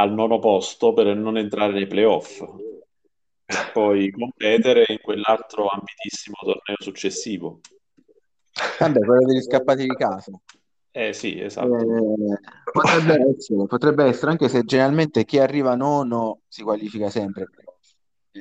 al 0.00 0.12
nono 0.12 0.38
posto 0.38 0.92
per 0.92 1.14
non 1.16 1.36
entrare 1.36 1.72
nei 1.72 1.86
playoff, 1.86 2.44
poi 3.72 4.10
competere 4.10 4.84
in 4.88 5.00
quell'altro 5.00 5.68
ambitissimo 5.68 6.36
torneo 6.40 6.76
successivo. 6.78 7.60
Vabbè, 8.78 9.00
quello 9.00 9.26
degli 9.26 9.42
scappati 9.42 9.82
di 9.82 9.94
casa. 9.94 10.32
Eh 10.90 11.12
sì, 11.12 11.40
esatto. 11.40 11.76
Eh, 11.76 12.40
potrebbe, 12.72 13.34
essere, 13.36 13.66
potrebbe 13.66 14.04
essere, 14.04 14.30
anche 14.30 14.48
se 14.48 14.64
generalmente 14.64 15.24
chi 15.24 15.38
arriva 15.38 15.74
nono 15.74 16.40
si 16.48 16.62
qualifica 16.62 17.10
sempre. 17.10 17.48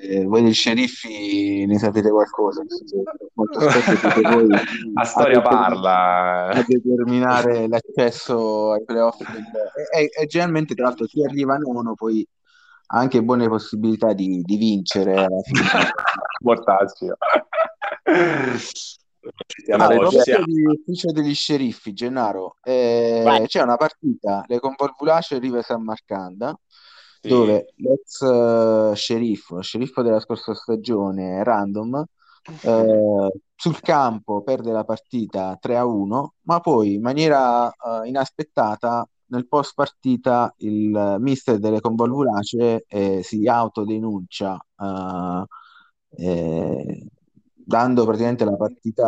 Eh, 0.01 0.25
voi 0.25 0.43
dei 0.43 0.53
sceriffi 0.53 1.65
ne 1.65 1.77
sapete 1.77 2.09
qualcosa? 2.09 2.63
Molto 3.33 3.69
spesso 3.69 4.21
voi 4.21 4.47
La 4.93 5.03
storia 5.03 5.41
parla. 5.41 6.49
A 6.49 6.63
determinare 6.65 7.67
l'accesso 7.67 8.71
ai 8.71 8.83
playoff. 8.83 9.17
Del... 9.17 9.43
E, 9.95 10.09
e, 10.21 10.25
generalmente, 10.27 10.75
tra 10.75 10.85
l'altro, 10.85 11.05
chi 11.05 11.23
arriva 11.23 11.57
nono 11.57 11.95
poi 11.95 12.27
ha 12.87 12.99
anche 12.99 13.23
buone 13.23 13.47
possibilità 13.47 14.13
di, 14.13 14.41
di 14.41 14.57
vincere 14.57 15.13
alla 15.13 15.41
fine. 15.43 15.61
Mortaccio. 16.43 17.17
a 19.71 19.87
proposito 19.87 20.43
di 20.43 20.65
ufficio 20.65 21.11
degli 21.11 21.33
sceriffi, 21.33 21.93
Gennaro, 21.93 22.57
eh, 22.63 23.43
c'è 23.47 23.61
una 23.61 23.75
partita, 23.75 24.43
le 24.47 24.59
Convolvulace 24.59 25.39
Rive 25.39 25.61
San 25.63 25.83
Marcanda, 25.83 26.57
sì. 27.21 27.27
dove 27.27 27.73
l'ex 27.75 28.21
uh, 28.21 28.93
sceriffo, 28.93 29.61
sceriffo 29.61 30.01
della 30.01 30.19
scorsa 30.19 30.53
stagione, 30.53 31.43
Random, 31.43 32.05
eh, 32.61 33.31
sul 33.55 33.79
campo 33.81 34.41
perde 34.41 34.71
la 34.71 34.83
partita 34.83 35.57
3 35.59 35.77
a 35.77 35.85
1, 35.85 36.33
ma 36.43 36.59
poi 36.59 36.93
in 36.93 37.01
maniera 37.01 37.67
uh, 37.67 38.03
inaspettata 38.03 39.07
nel 39.29 39.47
post 39.47 39.73
partita 39.75 40.53
il 40.59 41.17
mister 41.19 41.59
delle 41.59 41.81
convolvulacee 41.81 42.85
eh, 42.87 43.23
si 43.23 43.45
autodenuncia 43.47 44.57
uh, 44.77 45.43
eh, 46.11 47.07
dando 47.53 48.05
praticamente 48.05 48.45
la 48.45 48.55
partita 48.55 49.07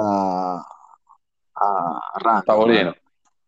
a, 1.52 1.98
a 2.12 2.42
tavolino. 2.42 2.96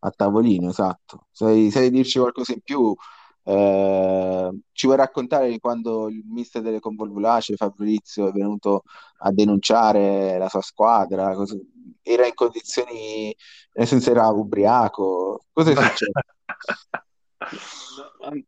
A 0.03 0.09
tavolino, 0.11 0.69
esatto. 0.69 1.27
Se, 1.31 1.69
se 1.69 1.89
dirci 1.89 2.19
qualcosa 2.19 2.53
in 2.53 2.61
più, 2.61 2.95
eh, 3.43 4.59
ci 4.71 4.85
vuoi 4.85 4.97
raccontare 4.97 5.49
di 5.49 5.59
quando 5.59 6.09
il 6.09 6.23
mister 6.25 6.61
delle 6.61 6.79
convolvulacee 6.79 7.55
Fabrizio 7.55 8.27
è 8.27 8.31
venuto 8.31 8.83
a 9.19 9.31
denunciare 9.31 10.37
la 10.37 10.49
sua 10.49 10.61
squadra? 10.61 11.33
Cosa, 11.35 11.57
era 12.03 12.25
in 12.25 12.33
condizioni, 12.33 13.35
nel 13.73 13.87
senso 13.87 14.11
era 14.11 14.27
ubriaco? 14.27 15.45
Cosa 15.51 15.71
è 15.71 15.75
successo? 15.75 16.11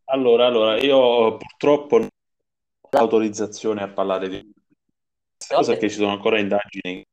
allora, 0.05 0.45
allora, 0.45 0.79
io 0.79 1.37
purtroppo 1.37 1.97
non 1.97 2.07
ho 2.07 2.97
autorizzazione 2.97 3.81
a 3.81 3.89
parlare 3.89 4.29
di 4.29 4.53
cosa 5.47 5.71
perché 5.71 5.89
ci 5.89 5.97
sono 5.97 6.11
ancora 6.11 6.39
indagini. 6.39 7.03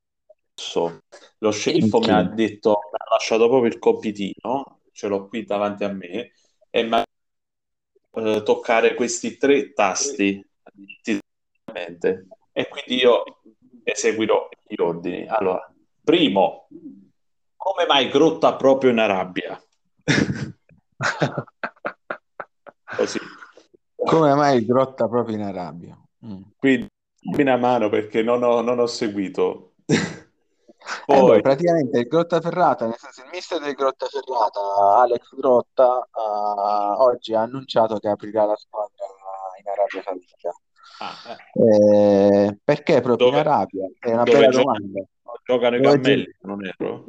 Lo 1.38 1.50
sceriffo 1.50 2.00
mi 2.00 2.10
ha 2.10 2.22
detto, 2.22 2.70
mi 2.92 2.98
ha 2.98 3.10
lasciato 3.12 3.48
proprio 3.48 3.70
il 3.70 3.78
compitino, 3.78 4.80
ce 4.92 5.08
l'ho 5.08 5.26
qui 5.26 5.44
davanti 5.44 5.84
a 5.84 5.88
me, 5.88 6.32
e 6.68 6.82
mi 6.82 6.94
ha 6.94 7.04
eh, 8.12 8.42
toccare 8.44 8.94
questi 8.94 9.36
tre 9.36 9.72
tasti 9.72 10.44
e 12.52 12.68
quindi 12.68 13.00
io 13.00 13.22
eseguirò 13.82 14.48
gli 14.66 14.80
ordini. 14.80 15.26
Allora, 15.28 15.72
primo, 16.02 16.68
come 17.56 17.86
mai 17.86 18.08
Grotta 18.08 18.54
proprio 18.56 18.90
in 18.90 18.98
Arabia? 18.98 19.62
Così. 22.96 23.18
Come 23.94 24.34
mai 24.34 24.64
Grotta 24.64 25.08
proprio 25.08 25.36
in 25.36 25.42
Arabia? 25.42 25.96
Mm. 26.26 26.42
Quindi 26.56 26.88
una 27.38 27.56
mano 27.56 27.88
perché 27.88 28.22
non 28.22 28.42
ho, 28.42 28.60
non 28.60 28.78
ho 28.78 28.86
seguito. 28.86 29.74
Poi... 31.06 31.16
Allora, 31.16 31.40
praticamente 31.40 31.98
il 31.98 32.06
Grotta 32.06 32.40
Ferrata, 32.40 32.86
nel 32.86 32.96
senso 32.96 33.22
il 33.22 33.30
mister 33.32 33.60
del 33.60 33.74
Grotta 33.74 34.06
Ferrata, 34.06 34.60
Alex 35.00 35.34
Grotta, 35.36 36.08
uh, 36.12 37.00
oggi 37.02 37.34
ha 37.34 37.42
annunciato 37.42 37.98
che 37.98 38.08
aprirà 38.08 38.44
la 38.44 38.56
squadra 38.56 39.04
in 39.60 39.68
Arabia 39.68 40.02
Saudita. 40.02 40.50
Ah, 41.02 41.14
eh. 41.32 42.46
Eh, 42.46 42.58
perché 42.62 43.00
proprio 43.00 43.30
dove, 43.30 43.40
in 43.40 43.46
Arabia? 43.46 43.90
È 43.98 44.12
una 44.12 44.22
bella 44.24 44.48
gioca, 44.48 44.62
domanda. 44.62 45.02
Giocano 45.44 45.76
i 45.76 45.82
cammelli, 45.82 46.36
non 46.42 46.64
ero. 46.64 47.04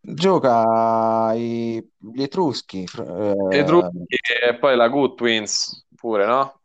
Gioca 0.00 1.32
i, 1.34 1.90
gli 1.96 2.22
Etruschi. 2.22 2.84
Eh, 2.84 3.58
Etruschi 3.58 4.06
e 4.46 4.56
poi 4.58 4.76
la 4.76 4.88
Good 4.88 5.14
Twins 5.14 5.86
pure, 5.94 6.26
no? 6.26 6.60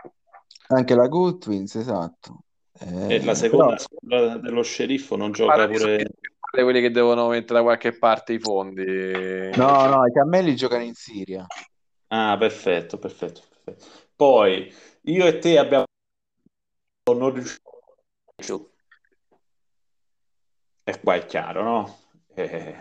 Anche 0.68 0.96
la 0.96 1.08
Good 1.08 1.38
Twins, 1.40 1.76
esatto. 1.76 2.40
Eh, 2.80 3.16
e 3.16 3.24
la 3.24 3.36
seconda 3.36 3.76
però... 3.76 3.78
squadra 3.78 4.38
dello 4.38 4.62
sceriffo 4.62 5.16
non 5.16 5.32
gioca 5.32 5.68
pure 5.68 6.06
quelli 6.50 6.82
che 6.82 6.92
devono 6.92 7.28
mettere 7.28 7.60
da 7.60 7.62
qualche 7.62 7.98
parte 7.98 8.34
i 8.34 8.40
fondi. 8.40 9.52
No, 9.56 9.86
no, 9.86 10.06
i 10.06 10.12
cammelli 10.12 10.56
giocano 10.56 10.84
in 10.84 10.94
Siria. 10.94 11.46
Ah, 12.08 12.36
perfetto, 12.38 12.98
perfetto, 12.98 13.42
perfetto. 13.64 13.86
Poi 14.16 14.74
io 15.02 15.26
e 15.26 15.40
te 15.40 15.58
abbiamo 15.58 15.86
non 17.16 17.34
riuscito. 17.34 18.72
E 20.84 21.00
qua 21.02 21.16
è 21.16 21.26
chiaro, 21.26 21.64
no? 21.64 21.98
Eh, 22.34 22.76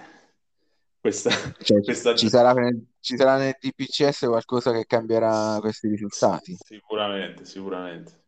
questa, 1.01 1.31
cioè, 1.63 1.83
questa... 1.83 2.15
Ci, 2.15 2.29
sarà, 2.29 2.55
ci 3.01 3.17
sarà 3.17 3.37
nel 3.37 3.57
DPCS 3.61 4.27
qualcosa 4.27 4.73
che 4.73 4.87
cambierà 4.87 5.59
questi 5.61 5.89
risultati? 5.89 6.57
Sicuramente, 6.59 7.45
sicuramente. 7.45 8.25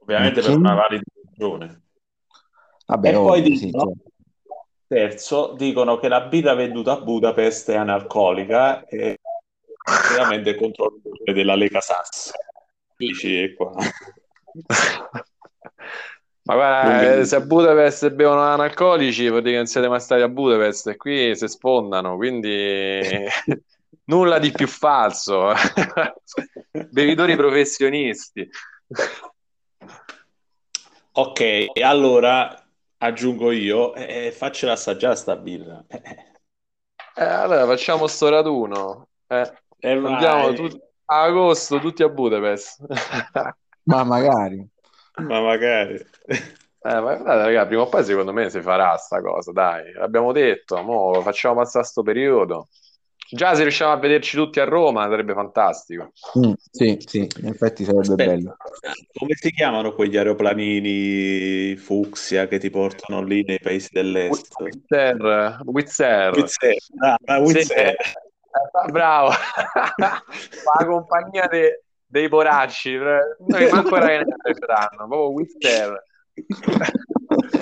Ovviamente 0.00 0.40
okay. 0.40 0.50
per 0.52 0.60
una 0.60 0.74
valida 0.74 1.02
ragione. 1.24 1.82
Vabbè, 2.86 3.08
e 3.08 3.14
oh, 3.16 3.26
poi 3.26 3.42
dicono, 3.42 3.92
sì, 3.92 4.14
terzo, 4.86 5.54
dicono 5.56 5.98
che 5.98 6.08
la 6.08 6.22
birra 6.22 6.54
venduta 6.54 6.92
a 6.92 7.00
Budapest 7.00 7.70
è 7.70 7.76
analcolica 7.76 8.84
e 8.86 9.18
ovviamente 10.10 10.54
contro 10.54 10.98
il 11.24 11.34
della 11.34 11.54
Lega 11.54 11.80
Sass. 11.80 12.32
Dici 12.96 13.54
qua. 13.54 13.72
Ma 16.46 16.54
guarda, 16.54 17.16
eh, 17.16 17.24
se 17.24 17.36
a 17.36 17.40
Budapest 17.40 18.10
bevono 18.10 18.42
analcolici 18.42 19.28
vuol 19.28 19.40
dire 19.40 19.52
che 19.52 19.56
non 19.56 19.66
siete 19.66 19.88
mai 19.88 19.98
stati 19.98 20.22
a 20.22 20.28
Budapest 20.28 20.86
e 20.88 20.96
qui 20.96 21.34
si 21.34 21.48
sfondano, 21.48 22.14
quindi 22.14 23.00
nulla 24.06 24.38
di 24.38 24.52
più 24.52 24.68
falso. 24.68 25.52
Bevitori 26.90 27.34
professionisti. 27.34 28.48
Ok, 31.12 31.64
allora 31.82 32.65
aggiungo 32.98 33.50
io, 33.50 33.94
eh, 33.94 34.32
faccela 34.32 34.72
assaggiare 34.72 35.16
sta 35.16 35.36
birra. 35.36 35.84
Eh, 37.18 37.24
allora 37.24 37.64
facciamo 37.66 38.06
sto 38.06 38.28
raduno. 38.28 39.08
Eh, 39.26 39.52
eh 39.78 39.90
andiamo 39.90 40.52
tutti, 40.52 40.78
a 41.06 41.22
agosto 41.22 41.78
tutti 41.78 42.02
a 42.02 42.08
Budapest. 42.08 42.84
ma 43.84 44.04
magari. 44.04 44.68
Ma 45.22 45.40
magari. 45.40 45.94
Eh, 45.94 47.00
ma 47.00 47.00
guardate, 47.00 47.42
raga, 47.42 47.66
prima 47.66 47.82
o 47.82 47.88
poi 47.88 48.04
secondo 48.04 48.32
me 48.32 48.50
si 48.50 48.60
farà 48.60 48.96
sta 48.96 49.20
cosa, 49.20 49.50
dai. 49.50 49.92
L'abbiamo 49.92 50.32
detto, 50.32 50.82
mo 50.82 51.20
facciamo 51.22 51.56
passare 51.56 51.84
sto 51.84 52.02
periodo. 52.02 52.68
Già 53.28 53.54
se 53.54 53.62
riusciamo 53.62 53.92
a 53.92 53.96
vederci 53.96 54.36
tutti 54.36 54.60
a 54.60 54.64
Roma 54.64 55.08
sarebbe 55.08 55.32
fantastico. 55.32 56.12
Mm, 56.38 56.52
sì, 56.70 56.96
sì, 57.04 57.28
in 57.40 57.48
effetti 57.48 57.84
sarebbe 57.84 58.02
Aspetta, 58.02 58.24
bello. 58.24 58.56
Come 59.18 59.34
si 59.34 59.50
chiamano 59.50 59.92
quegli 59.92 60.16
aeroplanini 60.16 61.74
fucsia 61.76 62.46
che 62.46 62.58
ti 62.58 62.70
portano 62.70 63.22
lì 63.22 63.42
nei 63.42 63.58
paesi 63.58 63.88
dell'est? 63.90 64.54
Wizzair. 64.60 65.60
Wizzair. 65.64 66.34
Wizzair. 66.36 66.76
Ah, 67.00 67.38
Wizzair. 67.40 67.64
Sì. 67.64 68.12
Eh, 68.86 68.90
bravo. 68.90 69.30
La 69.98 70.86
compagnia 70.86 71.46
de, 71.48 71.82
dei 72.06 72.28
poracci. 72.28 72.96
Noi 72.96 73.70
manco 73.70 73.96
Ryanair 73.96 74.56
saranno, 74.58 75.08
proprio 75.08 75.30
Wizzair. 75.32 76.02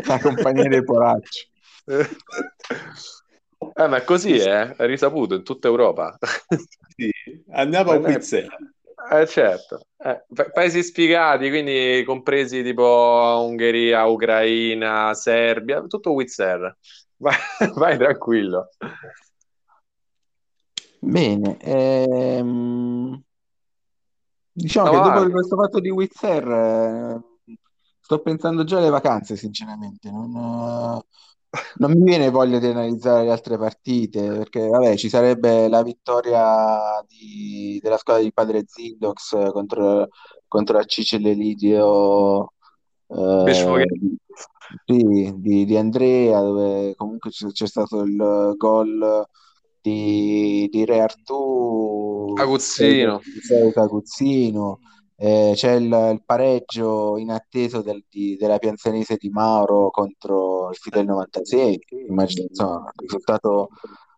La 0.06 0.18
compagnia 0.20 0.68
dei 0.68 0.84
poracci. 0.84 1.48
Eh, 3.72 3.88
ma 3.88 4.02
così 4.02 4.36
è, 4.36 4.74
è 4.76 4.86
risaputo 4.86 5.34
in 5.34 5.42
tutta 5.42 5.68
Europa. 5.68 6.16
sì, 6.96 7.10
andiamo 7.52 7.92
a 7.92 7.96
Wizard. 7.96 8.48
Eh, 9.10 9.26
certo. 9.26 9.86
Eh, 9.98 10.24
paesi 10.52 10.82
spiegati, 10.82 11.48
quindi 11.48 12.02
compresi 12.06 12.62
tipo 12.62 13.44
Ungheria, 13.46 14.04
Ucraina, 14.06 15.12
Serbia, 15.14 15.82
tutto 15.82 16.12
Wizard. 16.12 16.76
Vai, 17.16 17.36
vai 17.76 17.98
tranquillo. 17.98 18.70
Bene, 20.98 21.58
ehm... 21.60 23.22
diciamo 24.52 24.90
no, 24.90 25.02
che 25.02 25.10
dopo 25.10 25.30
questo 25.30 25.56
fatto 25.56 25.80
di 25.80 25.90
Wizard 25.90 26.48
eh, 26.48 27.54
sto 28.00 28.20
pensando 28.20 28.64
già 28.64 28.78
alle 28.78 28.88
vacanze, 28.88 29.36
sinceramente. 29.36 30.10
Non, 30.10 31.02
non 31.78 31.92
mi 31.92 32.02
viene 32.02 32.30
voglia 32.30 32.58
di 32.58 32.66
analizzare 32.66 33.24
le 33.24 33.30
altre 33.30 33.56
partite 33.58 34.28
perché 34.28 34.66
vabbè, 34.66 34.96
ci 34.96 35.08
sarebbe 35.08 35.68
la 35.68 35.82
vittoria 35.82 37.04
di- 37.08 37.78
della 37.82 37.96
squadra 37.98 38.22
di 38.22 38.32
Padre 38.32 38.64
Zindox 38.66 39.50
contro, 39.52 40.08
contro 40.48 40.76
la 40.78 40.84
Cicele 40.84 41.32
Lidio 41.32 42.52
eh, 43.08 43.42
di, 44.84 45.32
di- 45.40 45.64
di 45.64 45.76
Andrea 45.76 46.40
dove 46.40 46.94
comunque 46.96 47.30
c'è 47.30 47.48
c'è 47.48 47.66
stato 47.66 48.00
il 48.02 48.54
gol 48.56 49.26
di, 49.80 50.68
di 50.70 50.84
Re 50.84 51.00
Artù 51.00 52.32
Aguzzino. 53.20 53.20
Aguzzino 53.74 54.78
eh, 55.16 55.52
c'è 55.54 55.72
il, 55.72 55.84
il, 55.84 56.22
pareggio 56.24 57.16
inatteso 57.18 57.82
del, 57.82 58.04
di, 58.08 58.36
della 58.36 58.58
Pianzanese 58.58 59.16
di 59.16 59.28
Mauro 59.28 59.90
contro 59.90 60.70
il 60.70 60.76
Fidel 60.76 61.06
96, 61.06 61.80
immagino 62.08 62.46
insomma, 62.48 62.76
un 62.76 62.90
risultato 62.96 63.68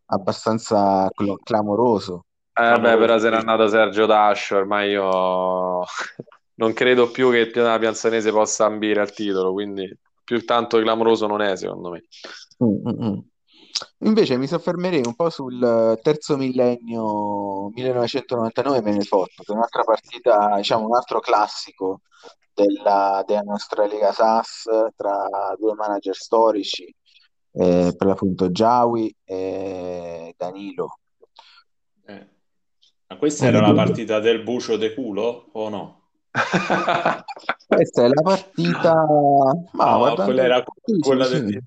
abbastanza 0.07 1.09
cl- 1.13 1.41
clamoroso. 1.43 2.27
Eh, 2.53 2.63
vabbè, 2.63 2.97
però 2.97 3.19
se 3.19 3.29
n'è 3.29 3.37
andato 3.37 3.69
Sergio 3.69 4.07
Dascio, 4.07 4.57
ormai 4.57 4.91
io 4.91 5.85
non 6.55 6.73
credo 6.73 7.11
più 7.11 7.31
che 7.31 7.51
la 7.55 7.79
Pianzanese 7.79 8.31
possa 8.31 8.65
ambire 8.65 9.01
al 9.01 9.13
titolo, 9.13 9.53
quindi 9.53 9.95
più 10.25 10.45
tanto 10.45 10.81
clamoroso 10.81 11.27
non 11.27 11.43
è, 11.43 11.55
secondo 11.57 11.91
me. 11.91 12.05
Mm-mm. 12.65 13.23
Invece 14.01 14.37
mi 14.37 14.47
soffermerei 14.47 15.03
un 15.05 15.15
po' 15.15 15.31
sul 15.31 15.99
terzo 16.03 16.37
millennio 16.37 17.71
1999 17.71 18.83
Menefotto, 18.83 19.43
che 19.43 19.53
è 19.53 19.57
un'altra 19.57 19.85
partita, 19.85 20.57
diciamo 20.57 20.87
un 20.87 20.95
altro 20.95 21.21
classico 21.21 22.03
della, 22.53 23.25
della 23.27 23.41
nostra 23.41 23.87
Lega 23.87 24.13
SAS 24.13 24.69
tra 24.95 25.29
due 25.59 25.75
manager 25.75 26.15
storici, 26.15 26.95
eh, 27.53 27.95
per 27.97 28.07
l'appunto 28.07 28.51
Giawi 28.51 29.15
e 29.25 30.35
Danilo. 30.37 30.99
Eh. 32.05 32.29
Ma 33.09 33.17
questa 33.17 33.47
era 33.47 33.61
la 33.61 33.73
partita 33.73 34.21
del 34.21 34.43
bucio 34.43 34.77
de 34.77 34.93
culo 34.93 35.49
o 35.53 35.69
no? 35.71 36.01
Questa 37.67 38.05
è 38.05 38.09
la 38.09 38.23
partita. 38.23 38.93
Ma 39.73 39.91
no, 39.91 39.99
guardando... 39.99 40.25
quella 40.25 40.43
era 40.43 40.65
quella 41.01 41.25
sì, 41.25 41.41
del... 41.41 41.49
sì. 41.49 41.61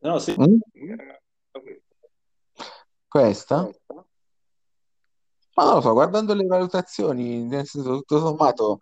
No, 0.00 0.18
sì. 0.18 0.36
Mm? 0.38 0.58
Questa? 3.08 3.70
Ma 5.54 5.64
non 5.64 5.74
lo 5.74 5.80
so, 5.82 5.92
guardando 5.92 6.34
le 6.34 6.46
valutazioni, 6.46 7.44
nel 7.44 7.66
senso, 7.66 7.96
tutto 7.96 8.18
sommato 8.18 8.80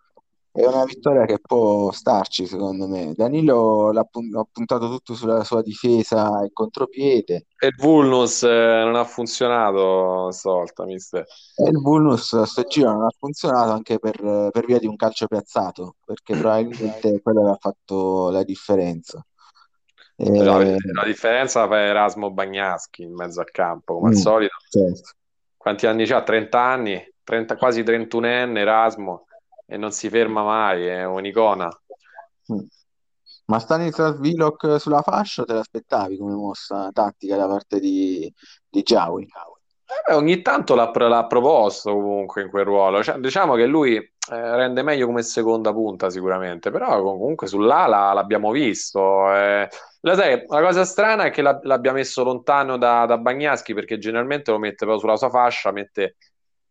è 0.53 0.65
una 0.65 0.83
vittoria 0.83 1.25
che 1.25 1.39
può 1.39 1.91
starci, 1.91 2.45
secondo 2.45 2.87
me. 2.87 3.13
Danilo 3.15 3.91
l'ha 3.91 4.03
pun- 4.03 4.35
ha 4.35 4.45
puntato 4.51 4.89
tutto 4.89 5.15
sulla 5.15 5.43
sua 5.45 5.61
difesa 5.61 6.43
e 6.43 6.51
contropiede. 6.51 7.47
E 7.57 7.67
il 7.67 7.75
Vulnus 7.77 8.43
eh, 8.43 8.81
non 8.83 8.95
ha 8.95 9.05
funzionato 9.05 10.29
stavolta, 10.31 10.83
mister. 10.83 11.25
E 11.55 11.69
il 11.69 11.77
Vulnus 11.79 12.33
a 12.33 12.45
sto 12.45 12.63
giro 12.63 12.91
non 12.91 13.03
ha 13.03 13.13
funzionato 13.17 13.71
anche 13.71 13.97
per, 13.97 14.49
per 14.51 14.65
via 14.65 14.77
di 14.77 14.87
un 14.87 14.97
calcio 14.97 15.27
piazzato, 15.27 15.95
perché 16.03 16.35
probabilmente 16.35 17.21
quello 17.21 17.43
che 17.43 17.49
ha 17.49 17.57
fatto 17.57 18.29
la 18.29 18.43
differenza. 18.43 19.25
La, 20.23 20.61
Eh, 20.61 20.77
la 20.93 21.03
differenza 21.05 21.67
fa 21.67 21.79
Erasmo 21.79 22.31
Bagnaschi 22.31 23.03
in 23.03 23.13
mezzo 23.13 23.39
al 23.39 23.49
campo, 23.51 23.95
come 23.95 24.09
al 24.09 24.15
mm, 24.15 24.19
solito. 24.19 24.55
certo. 24.69 25.11
Quanti 25.57 25.87
anni 25.87 26.03
ha? 26.03 26.23
30 26.23 26.59
anni, 26.59 27.13
30, 27.23 27.55
quasi 27.55 27.81
31enne 27.81 28.57
Erasmo 28.57 29.25
e 29.65 29.77
non 29.77 29.91
si 29.91 30.09
ferma 30.09 30.43
mai, 30.43 30.85
è 30.85 31.05
un'icona. 31.05 31.69
Mm. 32.53 32.59
Ma 33.45 33.59
Stanislas 33.59 34.17
Willock 34.17 34.79
sulla 34.79 35.01
fascia 35.01 35.43
te 35.43 35.53
l'aspettavi 35.53 36.17
come 36.17 36.33
mossa 36.33 36.89
tattica 36.93 37.35
da 37.35 37.47
parte 37.47 37.79
di, 37.79 38.31
di 38.69 38.81
Giawi? 38.81 39.27
Eh 40.07 40.13
ogni 40.13 40.41
tanto 40.41 40.73
l'ha, 40.73 40.89
l'ha 40.93 41.25
proposto 41.25 41.91
comunque 41.91 42.43
in 42.43 42.49
quel 42.49 42.63
ruolo. 42.63 43.03
Cioè, 43.03 43.17
diciamo 43.17 43.55
che 43.55 43.65
lui 43.65 43.95
eh, 43.97 44.09
rende 44.29 44.83
meglio 44.83 45.05
come 45.05 45.21
seconda 45.21 45.73
punta 45.73 46.09
sicuramente, 46.09 46.71
però 46.71 47.01
comunque 47.01 47.47
sull'ala 47.47 48.13
l'abbiamo 48.13 48.51
visto. 48.51 49.33
eh. 49.33 49.67
La 50.03 50.15
sai, 50.15 50.43
la 50.47 50.61
cosa 50.61 50.85
strana 50.85 51.25
è 51.25 51.29
che 51.29 51.41
l'ab- 51.41 51.63
l'abbia 51.63 51.91
messo 51.91 52.23
lontano 52.23 52.77
da, 52.77 53.05
da 53.05 53.17
Bagnaschi 53.17 53.73
perché 53.73 53.97
generalmente 53.97 54.51
lo 54.51 54.57
mette 54.59 54.85
proprio 54.85 54.99
sulla 54.99 55.17
sua 55.17 55.29
fascia, 55.29 55.71
mette 55.71 56.15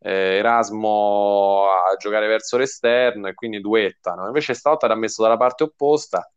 eh, 0.01 0.37
Erasmo 0.39 1.67
a 1.93 1.97
giocare 1.97 2.27
verso 2.27 2.57
l'esterno 2.57 3.29
e 3.29 3.35
quindi 3.35 3.61
duettano. 3.61 4.27
Invece 4.27 4.55
stavolta 4.55 4.87
l'ha 4.87 4.95
messo 4.97 5.23
dalla 5.23 5.37
parte 5.37 5.65
opposta 5.65 6.29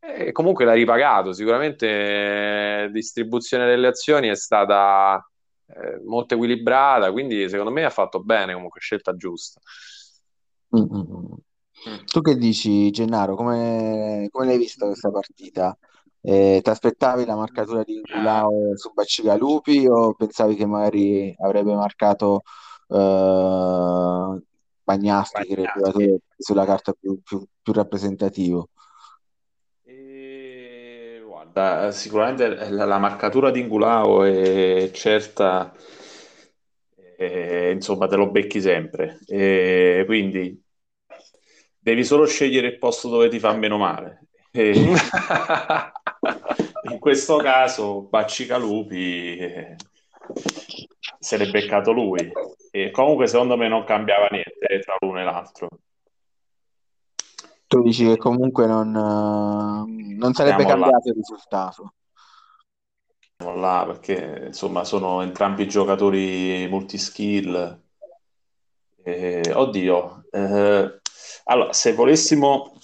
e 0.00 0.32
comunque 0.32 0.64
l'ha 0.64 0.72
ripagato. 0.72 1.32
Sicuramente 1.32 2.84
eh, 2.84 2.90
distribuzione 2.90 3.66
delle 3.66 3.88
azioni 3.88 4.28
è 4.28 4.34
stata 4.34 5.22
eh, 5.68 6.00
molto 6.04 6.34
equilibrata, 6.34 7.12
quindi 7.12 7.48
secondo 7.48 7.70
me 7.70 7.84
ha 7.84 7.90
fatto 7.90 8.22
bene, 8.22 8.54
comunque 8.54 8.80
scelta 8.80 9.14
giusta. 9.14 9.60
Mm, 10.76 10.80
mm, 10.80 11.00
mm. 11.00 12.04
Tu 12.06 12.20
che 12.20 12.36
dici, 12.36 12.90
Gennaro? 12.90 13.34
Come, 13.36 14.28
come 14.30 14.46
l'hai 14.46 14.58
vista 14.58 14.86
questa 14.86 15.10
partita? 15.10 15.76
Eh, 16.20 16.60
ti 16.62 16.70
aspettavi 16.70 17.24
la 17.24 17.36
marcatura 17.36 17.82
di 17.84 17.94
Ingulao 17.94 18.76
su 18.76 18.92
Bacigalupi 18.92 19.86
o 19.86 20.14
pensavi 20.14 20.56
che 20.56 20.66
magari 20.66 21.34
avrebbe 21.38 21.74
marcato 21.74 22.42
eh, 22.88 24.42
che 24.84 25.52
era 25.52 25.62
il 25.62 25.68
giocatore 25.72 26.20
sulla 26.36 26.64
carta 26.64 26.92
più, 26.92 27.20
più- 27.22 27.46
più 27.62 27.72
rappresentativo? 27.72 28.70
Guarda, 31.58 31.90
sicuramente 31.90 32.70
la, 32.70 32.84
la 32.84 32.98
marcatura 32.98 33.50
di 33.50 33.58
Ingulao 33.60 34.22
è 34.22 34.90
certa, 34.92 35.74
e, 37.16 37.72
insomma, 37.72 38.06
te 38.06 38.14
lo 38.14 38.30
becchi 38.30 38.60
sempre. 38.60 39.18
E 39.26 40.04
quindi 40.06 40.62
devi 41.80 42.04
solo 42.04 42.26
scegliere 42.26 42.68
il 42.68 42.78
posto 42.78 43.08
dove 43.08 43.28
ti 43.28 43.40
fa 43.40 43.52
meno 43.54 43.76
male. 43.76 44.28
E 44.52 44.70
in 46.90 46.98
questo 47.00 47.38
caso, 47.38 48.02
Bacicalupi 48.02 49.36
eh, 49.36 49.76
se 51.18 51.36
l'è 51.38 51.50
beccato 51.50 51.90
lui. 51.90 52.30
E 52.70 52.92
comunque, 52.92 53.26
secondo 53.26 53.56
me, 53.56 53.66
non 53.66 53.82
cambiava 53.82 54.28
niente 54.30 54.78
tra 54.84 54.94
l'uno 55.00 55.18
e 55.18 55.24
l'altro. 55.24 55.68
Tu 57.68 57.82
dici 57.82 58.06
che 58.06 58.16
comunque 58.16 58.66
non, 58.66 58.88
eh, 58.96 60.14
non 60.16 60.32
sarebbe 60.32 60.64
Siamo 60.64 60.74
là. 60.74 60.90
cambiato 60.90 61.08
il 61.10 61.14
risultato. 61.14 61.92
Siamo 63.36 63.54
là 63.56 63.84
perché 63.86 64.44
insomma 64.46 64.84
sono 64.84 65.20
entrambi 65.20 65.68
giocatori 65.68 66.66
multiskill. 66.68 67.82
Eh, 69.02 69.52
oddio, 69.54 70.24
eh, 70.30 71.00
allora 71.44 71.72
se 71.72 71.92
volessimo 71.92 72.78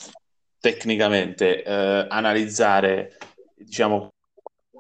tecnicamente 0.61 1.63
eh, 1.63 2.07
analizzare, 2.09 3.17
diciamo, 3.57 4.11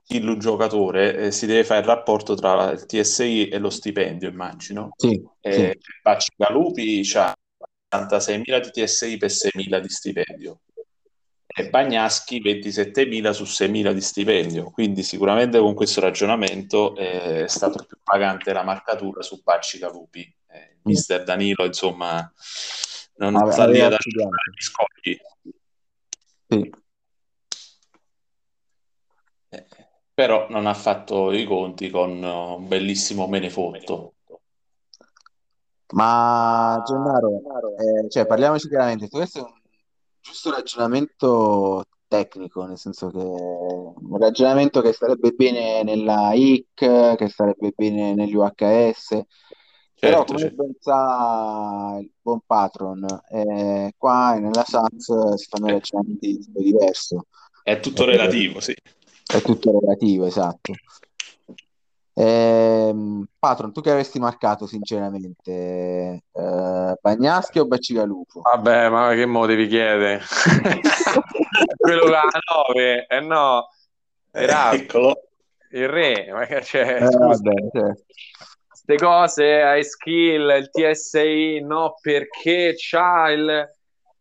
il 0.08 0.36
giocatore, 0.38 1.16
eh, 1.16 1.30
si 1.32 1.46
deve 1.46 1.64
fare 1.64 1.80
il 1.80 1.86
rapporto 1.86 2.34
tra 2.34 2.70
il 2.72 2.84
TSI 2.84 3.48
e 3.48 3.58
lo 3.58 3.70
stipendio, 3.70 4.28
immagino. 4.28 4.90
Sì, 4.96 5.22
Eh, 5.40 5.78
sì. 5.80 5.90
Bacigalupi 6.02 7.02
ha 7.14 7.34
86.000 7.96 8.58
di 8.60 8.70
TSI 8.70 9.16
per 9.16 9.30
6.000 9.30 9.78
di 9.80 9.88
stipendio 9.88 10.60
e 11.56 11.70
Bagnaschi 11.70 12.42
27.000 12.42 13.30
su 13.30 13.44
6.000 13.44 13.92
di 13.92 14.00
stipendio. 14.00 14.70
Quindi 14.70 15.04
sicuramente 15.04 15.60
con 15.60 15.74
questo 15.74 16.00
ragionamento 16.00 16.96
eh, 16.96 17.44
è 17.44 17.48
stato 17.48 17.84
più 17.84 17.96
pagante 18.02 18.52
la 18.52 18.64
marcatura 18.64 19.22
su 19.22 19.40
Bacigalupi. 19.40 20.36
Eh, 20.48 20.78
mister 20.82 21.22
Danilo, 21.22 21.64
insomma, 21.64 22.28
non 23.18 23.36
Ave- 23.36 23.52
sta 23.52 23.66
lì 23.66 23.80
ad 23.80 23.92
asciugare 23.92 24.30
gli 24.52 24.62
scogli. 24.62 25.16
Sì. 26.48 26.74
Eh, 29.50 29.66
però 30.12 30.48
non 30.50 30.66
ha 30.66 30.74
fatto 30.74 31.30
i 31.30 31.44
conti 31.44 31.88
con 31.88 32.20
un 32.20 32.66
bellissimo 32.66 33.28
Menefotto. 33.28 34.13
Ma 35.92 36.82
Gennaro, 36.86 37.42
eh, 37.76 38.08
cioè, 38.08 38.26
parliamoci 38.26 38.68
chiaramente, 38.68 39.08
questo 39.08 39.38
è 39.40 39.42
un 39.42 39.52
giusto 40.20 40.50
ragionamento 40.50 41.84
tecnico, 42.08 42.64
nel 42.64 42.78
senso 42.78 43.08
che 43.10 43.18
un 43.18 44.18
ragionamento 44.18 44.80
che 44.80 44.92
starebbe 44.92 45.32
bene 45.32 45.82
nella 45.82 46.32
IC, 46.32 47.16
che 47.16 47.28
starebbe 47.28 47.72
bene 47.76 48.14
negli 48.14 48.34
UHS, 48.34 49.22
però 49.98 50.18
Certo, 50.18 50.24
come 50.24 50.38
certo. 50.38 50.62
ben 50.62 50.72
sa 50.80 51.96
il 52.00 52.10
buon 52.20 52.40
patron, 52.46 53.06
eh, 53.30 53.94
qua 53.96 54.34
nella 54.38 54.64
SANS 54.64 55.34
si 55.34 55.46
fanno 55.48 55.68
Eh, 55.68 55.72
ragionamenti 55.72 56.44
diverso. 56.48 57.26
È 57.62 57.80
tutto 57.80 58.04
relativo, 58.04 58.60
sì. 58.60 58.74
è 59.26 59.40
tutto 59.42 59.78
relativo, 59.80 60.26
esatto. 60.26 60.72
Ehm, 62.16 63.26
Patron, 63.38 63.72
tu 63.72 63.80
che 63.80 63.90
avresti 63.90 64.18
marcato 64.20 64.66
sinceramente? 64.66 66.22
Eh, 66.32 66.94
Bagnaschi 67.00 67.58
o 67.58 67.66
Bacigalupo? 67.66 68.40
Vabbè, 68.42 68.88
ma 68.88 69.12
che 69.14 69.26
mo 69.26 69.46
devi 69.46 69.66
chiedere? 69.66 70.20
Quello 71.76 72.04
che 72.06 72.14
ha 72.14 72.28
9, 72.68 73.06
eh 73.08 73.20
no, 73.20 73.68
Erasmo, 74.30 74.82
Eccolo. 74.84 75.22
il 75.72 75.88
re, 75.88 76.30
ma 76.32 76.46
che- 76.46 76.62
cioè, 76.62 77.02
Eh, 77.02 77.08
vabbè, 77.16 77.52
certo. 77.72 78.04
queste 78.68 78.96
cose, 78.96 79.62
hai 79.62 79.84
skill, 79.84 80.50
il 80.56 80.70
TSI, 80.70 81.60
no, 81.62 81.94
perché 82.00 82.74
c'ha 82.76 83.30
il, 83.30 83.44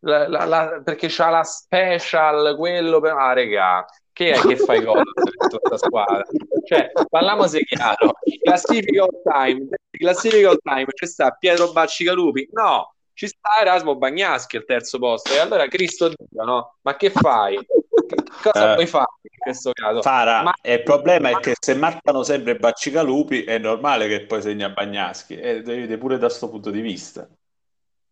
la, 0.00 0.28
la- 0.28 0.44
la- 0.44 0.80
perché 0.84 1.06
c'ha 1.08 1.30
la 1.30 1.42
special, 1.44 2.56
quello 2.56 3.00
per... 3.00 3.12
Ah, 3.12 3.32
regà, 3.32 3.84
che 4.14 4.30
è 4.30 4.40
che 4.40 4.56
fai 4.56 4.82
gol 4.82 5.02
dentro 5.12 5.58
questa 5.58 5.86
squadra? 5.86 6.22
Cioè, 6.64 6.92
parliamo 7.10 7.46
se 7.48 7.64
chiaro, 7.64 8.12
classifica 8.42 9.02
all 9.02 9.20
time, 9.22 9.68
classifica 9.90 10.48
all 10.50 10.58
time, 10.62 10.86
c'è 10.86 11.06
sta 11.06 11.30
Pietro 11.32 11.72
Bacigalupi, 11.72 12.48
no, 12.52 12.94
ci 13.12 13.26
sta 13.26 13.60
Erasmo 13.60 13.96
Bagnaschi 13.96 14.56
al 14.56 14.64
terzo 14.64 14.98
posto, 14.98 15.32
e 15.34 15.38
allora 15.38 15.66
Cristo 15.66 16.08
Dio, 16.08 16.44
no? 16.44 16.76
Ma 16.82 16.96
che 16.96 17.10
fai? 17.10 17.56
Che 17.56 18.16
cosa 18.42 18.70
Eh, 18.70 18.74
puoi 18.74 18.86
fare 18.86 19.06
in 19.22 19.38
questo 19.38 19.72
caso? 19.72 20.00
Fara, 20.00 20.42
Ma... 20.42 20.52
il 20.62 20.82
problema 20.82 21.30
è 21.30 21.40
che 21.40 21.54
se 21.58 21.74
marcano 21.74 22.22
sempre 22.22 22.56
Bacigalupi 22.56 23.44
è 23.44 23.58
normale 23.58 24.08
che 24.08 24.26
poi 24.26 24.42
segna 24.42 24.68
Bagnaschi 24.68 25.36
e 25.36 25.62
devi 25.62 25.80
vedere 25.82 25.98
pure 25.98 26.18
da 26.18 26.26
questo 26.26 26.48
punto 26.48 26.70
di 26.70 26.80
vista. 26.80 27.28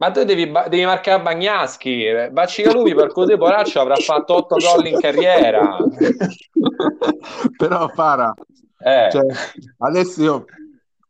Ma 0.03 0.11
tu 0.11 0.25
devi, 0.25 0.51
devi 0.69 0.85
marcare 0.85 1.23
Bagnaschi, 1.23 2.07
Bacigalupi 2.33 2.93
per 2.93 3.13
così 3.13 3.37
Poraccio 3.37 3.79
avrà 3.79 3.95
fatto 3.95 4.35
8 4.35 4.57
gol 4.57 4.87
in 4.89 4.99
carriera. 4.99 5.77
Però 7.57 7.87
Fara, 7.87 8.35
eh. 8.79 9.09
cioè, 9.13 9.25
adesso 9.79 10.21
io 10.21 10.45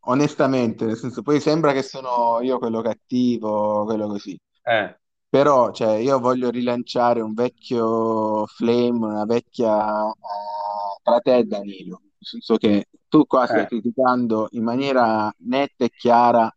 onestamente, 0.00 0.84
nel 0.84 0.98
senso, 0.98 1.22
poi 1.22 1.40
sembra 1.40 1.72
che 1.72 1.80
sono 1.80 2.40
io 2.42 2.58
quello 2.58 2.82
cattivo, 2.82 3.86
quello 3.86 4.08
così. 4.08 4.38
Eh. 4.62 4.94
Però, 5.26 5.70
cioè, 5.70 5.94
io 5.94 6.20
voglio 6.20 6.50
rilanciare 6.50 7.22
un 7.22 7.32
vecchio 7.32 8.44
flame, 8.44 9.06
una 9.06 9.24
vecchia 9.24 10.04
uh, 10.04 11.00
tra 11.02 11.18
te 11.20 11.46
Danilo. 11.46 11.98
Nel 12.02 12.12
senso 12.18 12.56
che 12.58 12.88
tu 13.08 13.24
qua 13.24 13.46
stai 13.46 13.62
eh. 13.62 13.66
criticando 13.68 14.48
in 14.50 14.62
maniera 14.64 15.32
netta 15.38 15.86
e 15.86 15.90
chiara 15.96 16.54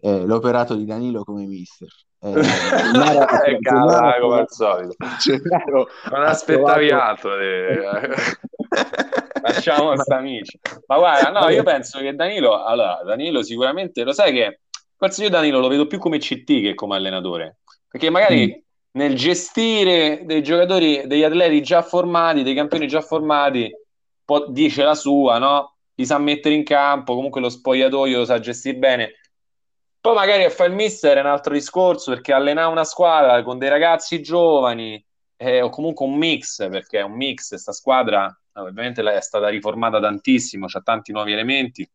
eh, 0.00 0.24
l'operato 0.24 0.74
di 0.74 0.84
Danilo 0.84 1.24
come 1.24 1.46
mister. 1.46 1.88
Eh, 2.22 2.32
Gennaro, 2.92 3.26
Gennaro, 3.60 4.28
come 4.28 4.40
al 4.40 4.50
solito. 4.50 4.94
Gennaro, 5.20 5.88
non 6.10 6.22
aspettavi 6.22 6.90
altro. 6.90 7.38
Eh. 7.38 7.78
Lasciamo 9.42 9.96
sta 9.96 10.16
amici. 10.16 10.58
Ma 10.86 10.98
guarda, 10.98 11.30
no, 11.30 11.48
io 11.48 11.62
penso 11.62 11.98
che 12.00 12.14
Danilo, 12.14 12.62
allora, 12.64 13.00
Danilo 13.04 13.42
sicuramente, 13.42 14.04
lo 14.04 14.12
sai 14.12 14.32
che 14.32 14.60
forse 14.96 15.24
io 15.24 15.30
Danilo 15.30 15.60
lo 15.60 15.68
vedo 15.68 15.86
più 15.86 15.98
come 15.98 16.18
CT 16.18 16.44
che 16.44 16.74
come 16.74 16.96
allenatore, 16.96 17.60
perché 17.88 18.10
magari 18.10 18.48
mm. 18.48 18.60
nel 18.92 19.14
gestire 19.14 20.22
dei 20.26 20.42
giocatori, 20.42 21.06
degli 21.06 21.22
atleti 21.24 21.62
già 21.62 21.80
formati, 21.80 22.42
dei 22.42 22.54
campioni 22.54 22.86
già 22.86 23.00
formati, 23.00 23.70
può, 24.22 24.46
dice 24.48 24.82
la 24.82 24.94
sua, 24.94 25.38
no? 25.38 25.76
Li 25.94 26.04
sa 26.04 26.18
mettere 26.18 26.54
in 26.54 26.64
campo, 26.64 27.14
comunque 27.14 27.40
lo 27.40 27.48
spogliatoio 27.48 28.18
lo 28.18 28.24
sa 28.26 28.38
gestire 28.40 28.76
bene. 28.76 29.12
Poi 30.00 30.14
magari 30.14 30.44
a 30.44 30.50
fare 30.50 30.70
il 30.70 30.76
mister 30.76 31.18
è 31.18 31.20
un 31.20 31.26
altro 31.26 31.52
discorso 31.52 32.12
perché 32.12 32.32
allenare 32.32 32.70
una 32.70 32.84
squadra 32.84 33.42
con 33.42 33.58
dei 33.58 33.68
ragazzi 33.68 34.22
giovani 34.22 35.04
eh, 35.36 35.60
o 35.60 35.68
comunque 35.68 36.06
un 36.06 36.16
mix, 36.16 36.68
perché 36.70 37.00
è 37.00 37.02
un 37.02 37.12
mix, 37.12 37.48
questa 37.48 37.72
squadra 37.72 38.34
ovviamente 38.54 39.02
è 39.02 39.20
stata 39.20 39.48
riformata 39.48 40.00
tantissimo, 40.00 40.66
c'ha 40.66 40.80
tanti 40.80 41.12
nuovi 41.12 41.32
elementi, 41.32 41.88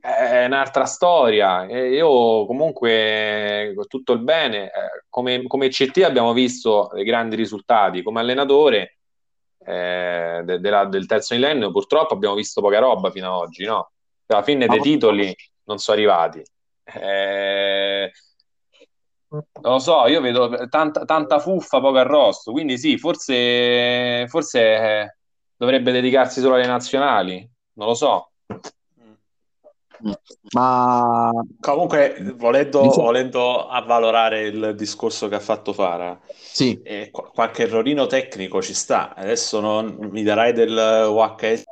è 0.00 0.44
un'altra 0.46 0.84
storia. 0.84 1.66
E 1.66 1.90
io 1.90 2.46
comunque, 2.46 3.72
con 3.74 3.86
tutto 3.86 4.12
il 4.12 4.20
bene, 4.20 4.66
eh, 4.66 5.04
come, 5.08 5.42
come 5.46 5.68
CT 5.68 5.98
abbiamo 6.04 6.32
visto 6.32 6.90
dei 6.94 7.04
grandi 7.04 7.36
risultati, 7.36 8.02
come 8.02 8.20
allenatore 8.20 8.98
eh, 9.58 10.40
de, 10.44 10.58
de 10.58 10.70
la, 10.70 10.84
del 10.86 11.06
terzo 11.06 11.34
millennio 11.34 11.70
purtroppo 11.70 12.14
abbiamo 12.14 12.34
visto 12.34 12.60
poca 12.60 12.78
roba 12.78 13.10
fino 13.10 13.26
ad 13.26 13.42
oggi, 13.42 13.64
no? 13.64 13.90
Alla 14.26 14.42
fine 14.42 14.66
dei 14.66 14.80
titoli 14.80 15.34
non 15.64 15.78
sono 15.78 15.96
arrivati. 15.96 16.42
Eh, 16.94 18.10
non 19.30 19.44
lo 19.60 19.78
so, 19.78 20.06
io 20.06 20.20
vedo 20.20 20.68
tanta, 20.68 21.04
tanta 21.04 21.38
fuffa, 21.38 21.80
poco 21.80 21.98
arrosto, 21.98 22.52
quindi 22.52 22.78
sì, 22.78 22.96
forse, 22.96 24.26
forse 24.26 24.60
eh, 24.60 25.16
dovrebbe 25.54 25.92
dedicarsi 25.92 26.40
solo 26.40 26.54
alle 26.54 26.66
nazionali, 26.66 27.48
non 27.74 27.88
lo 27.88 27.94
so. 27.94 28.30
Ma 30.52 31.30
comunque, 31.60 32.32
volendo, 32.36 32.82
diciamo... 32.82 33.02
volendo 33.02 33.66
avvalorare 33.66 34.42
il 34.42 34.74
discorso 34.76 35.28
che 35.28 35.34
ha 35.34 35.40
fatto 35.40 35.72
Fara, 35.72 36.18
sì. 36.32 36.80
eh, 36.82 37.10
qualche 37.10 37.64
errorino 37.64 38.06
tecnico 38.06 38.62
ci 38.62 38.74
sta. 38.74 39.14
Adesso 39.14 39.60
non 39.60 40.08
mi 40.10 40.22
darai 40.22 40.52
del 40.52 41.06
UHS, 41.08 41.64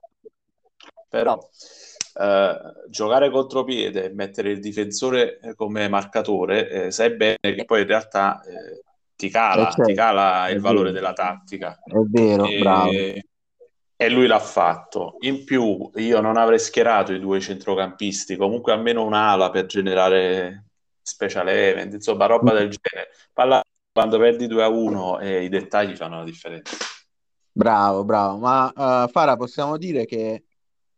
però 1.08 1.38
eh, 2.18 2.58
giocare 2.88 3.30
contropiede 3.30 4.04
e 4.04 4.14
mettere 4.14 4.50
il 4.50 4.60
difensore 4.60 5.40
come 5.54 5.88
marcatore, 5.88 6.68
eh, 6.68 6.90
sai 6.90 7.14
bene 7.14 7.38
che 7.40 7.64
poi 7.64 7.82
in 7.82 7.86
realtà 7.86 8.40
eh, 8.42 8.82
ti 9.14 9.28
cala, 9.28 9.64
certo. 9.64 9.82
ti 9.82 9.94
cala 9.94 10.48
il 10.48 10.60
valore 10.60 10.92
della 10.92 11.12
tattica. 11.12 11.78
È 11.84 11.94
vero, 12.08 12.44
e, 12.46 12.58
bravo 12.58 12.90
e 13.98 14.10
lui 14.10 14.26
l'ha 14.26 14.38
fatto. 14.38 15.16
In 15.20 15.44
più, 15.44 15.90
io 15.94 16.20
non 16.20 16.36
avrei 16.36 16.58
schierato 16.58 17.12
i 17.12 17.18
due 17.18 17.40
centrocampisti, 17.40 18.36
comunque 18.36 18.72
almeno 18.72 19.02
un'ala 19.04 19.50
per 19.50 19.64
generare 19.66 20.66
special 21.00 21.48
event, 21.48 21.94
insomma, 21.94 22.26
roba 22.26 22.52
del 22.52 22.68
genere. 22.68 23.10
Palla, 23.32 23.62
quando 23.90 24.18
perdi 24.18 24.46
2 24.46 24.62
a 24.62 24.68
1 24.68 25.20
e 25.20 25.44
i 25.44 25.48
dettagli 25.48 25.96
fanno 25.96 26.18
la 26.18 26.24
differenza. 26.24 26.76
Bravo, 27.50 28.04
bravo. 28.04 28.36
Ma 28.36 28.66
uh, 28.66 29.08
Fara, 29.08 29.36
possiamo 29.36 29.78
dire 29.78 30.04
che, 30.04 30.44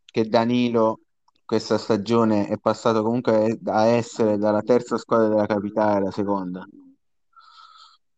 che 0.05 0.25
Danilo 0.25 1.03
questa 1.49 1.79
stagione 1.79 2.47
è 2.47 2.59
passato 2.59 3.03
comunque 3.03 3.59
a 3.69 3.87
essere 3.87 4.37
dalla 4.37 4.61
terza 4.61 4.99
squadra 4.99 5.29
della 5.29 5.47
capitale 5.47 5.97
alla 5.97 6.11
seconda? 6.11 6.69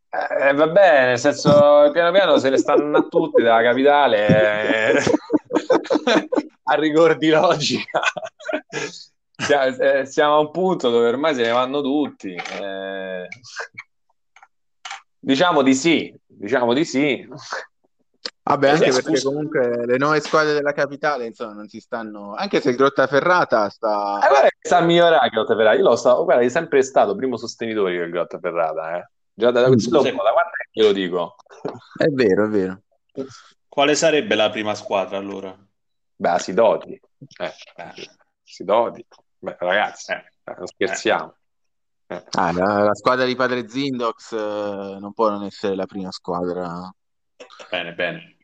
Eh, 0.08 0.52
va 0.52 0.66
bene, 0.66 1.06
nel 1.06 1.18
senso, 1.20 1.90
piano 1.92 2.10
piano 2.10 2.38
se 2.38 2.50
ne 2.50 2.56
stanno 2.56 2.98
a 2.98 3.06
tutti 3.08 3.40
dalla 3.40 3.62
capitale 3.62 4.26
eh, 4.26 5.02
a 6.64 6.74
rigor 6.74 7.18
di 7.18 7.28
logica. 7.28 8.00
Eh, 9.48 10.06
siamo 10.06 10.34
a 10.34 10.40
un 10.40 10.50
punto 10.50 10.90
dove 10.90 11.06
ormai 11.06 11.32
se 11.36 11.42
ne 11.42 11.50
vanno 11.52 11.82
tutti. 11.82 12.34
Eh, 12.34 13.28
diciamo 15.20 15.62
di 15.62 15.74
sì, 15.76 16.12
diciamo 16.26 16.72
di 16.72 16.84
sì. 16.84 17.28
Vabbè, 18.50 18.70
anche 18.70 18.86
eh, 18.86 18.92
perché 18.92 19.22
comunque 19.22 19.86
le 19.86 19.96
nuove 19.96 20.20
squadre 20.20 20.52
della 20.52 20.72
capitale, 20.72 21.26
insomma, 21.26 21.52
non 21.52 21.68
si 21.68 21.80
stanno. 21.80 22.34
Anche 22.34 22.60
se 22.60 22.70
il 22.70 22.76
Grottaferrata 22.76 23.68
sta. 23.68 24.18
Eh, 24.24 24.28
guarda 24.28 24.48
sta 24.60 24.80
migliorando 24.80 25.28
Grottaferrata. 25.28 25.76
Io 25.76 25.84
lo 25.84 25.96
so, 25.96 26.24
guarda, 26.24 26.42
è 26.42 26.48
sempre 26.48 26.82
stato 26.82 27.14
primo 27.14 27.36
sostenitore 27.36 27.96
del 27.96 28.10
Grottaferrata, 28.10 28.96
eh. 28.96 29.08
Già 29.32 29.50
da, 29.50 29.64
questo 29.66 30.00
mm. 30.00 30.02
da 30.02 30.12
quando 30.12 30.50
è 30.50 30.68
che 30.70 30.82
lo 30.82 30.92
dico? 30.92 31.36
È 31.96 32.06
vero, 32.08 32.44
è 32.44 32.48
vero. 32.48 32.82
Quale 33.68 33.94
sarebbe 33.94 34.34
la 34.34 34.50
prima 34.50 34.74
squadra 34.74 35.16
allora? 35.16 35.56
Beh, 36.16 36.38
Sidoti. 36.38 37.00
Eh, 37.38 37.54
eh, 37.76 38.10
Sidoti. 38.42 39.06
Beh, 39.38 39.56
ragazzi, 39.60 40.12
eh, 40.12 40.24
non 40.44 40.66
scherziamo. 40.66 41.34
Eh. 42.06 42.24
Ah, 42.32 42.52
la, 42.52 42.82
la, 42.82 42.94
squadra 42.94 43.24
di 43.24 43.36
Padre 43.36 43.68
Zindox 43.68 44.32
eh, 44.32 44.98
non 44.98 45.12
può 45.14 45.30
non 45.30 45.44
essere 45.44 45.76
la 45.76 45.86
prima 45.86 46.10
squadra. 46.10 46.92
Bene, 47.70 47.94
bene. 47.94 48.36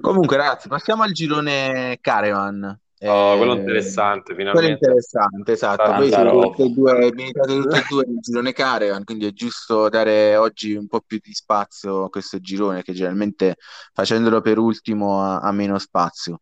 Comunque, 0.00 0.36
ragazzi, 0.36 0.68
passiamo 0.68 1.02
al 1.02 1.12
girone 1.12 1.98
Caravan. 2.00 2.78
Oh, 3.02 3.36
quello 3.38 3.54
eh, 3.54 3.60
interessante, 3.60 4.34
finalmente. 4.34 4.58
Quello 4.58 4.72
interessante, 4.74 5.52
esatto. 5.52 5.92
Poi 5.92 6.08
siete 6.08 6.30
tutte 6.30 6.62
e 6.64 6.68
due, 6.68 7.12
militate 7.14 7.54
tutte 7.54 7.78
e 7.78 7.84
due 7.88 8.04
nel 8.06 8.18
girone 8.20 8.52
Caravan, 8.52 9.04
quindi 9.04 9.26
è 9.26 9.32
giusto 9.32 9.88
dare 9.88 10.36
oggi 10.36 10.74
un 10.74 10.86
po' 10.86 11.00
più 11.00 11.18
di 11.22 11.32
spazio 11.32 12.04
a 12.04 12.08
questo 12.10 12.40
girone, 12.40 12.82
che 12.82 12.92
generalmente 12.92 13.56
facendolo 13.94 14.42
per 14.42 14.58
ultimo 14.58 15.22
ha, 15.22 15.40
ha 15.40 15.50
meno 15.50 15.78
spazio. 15.78 16.40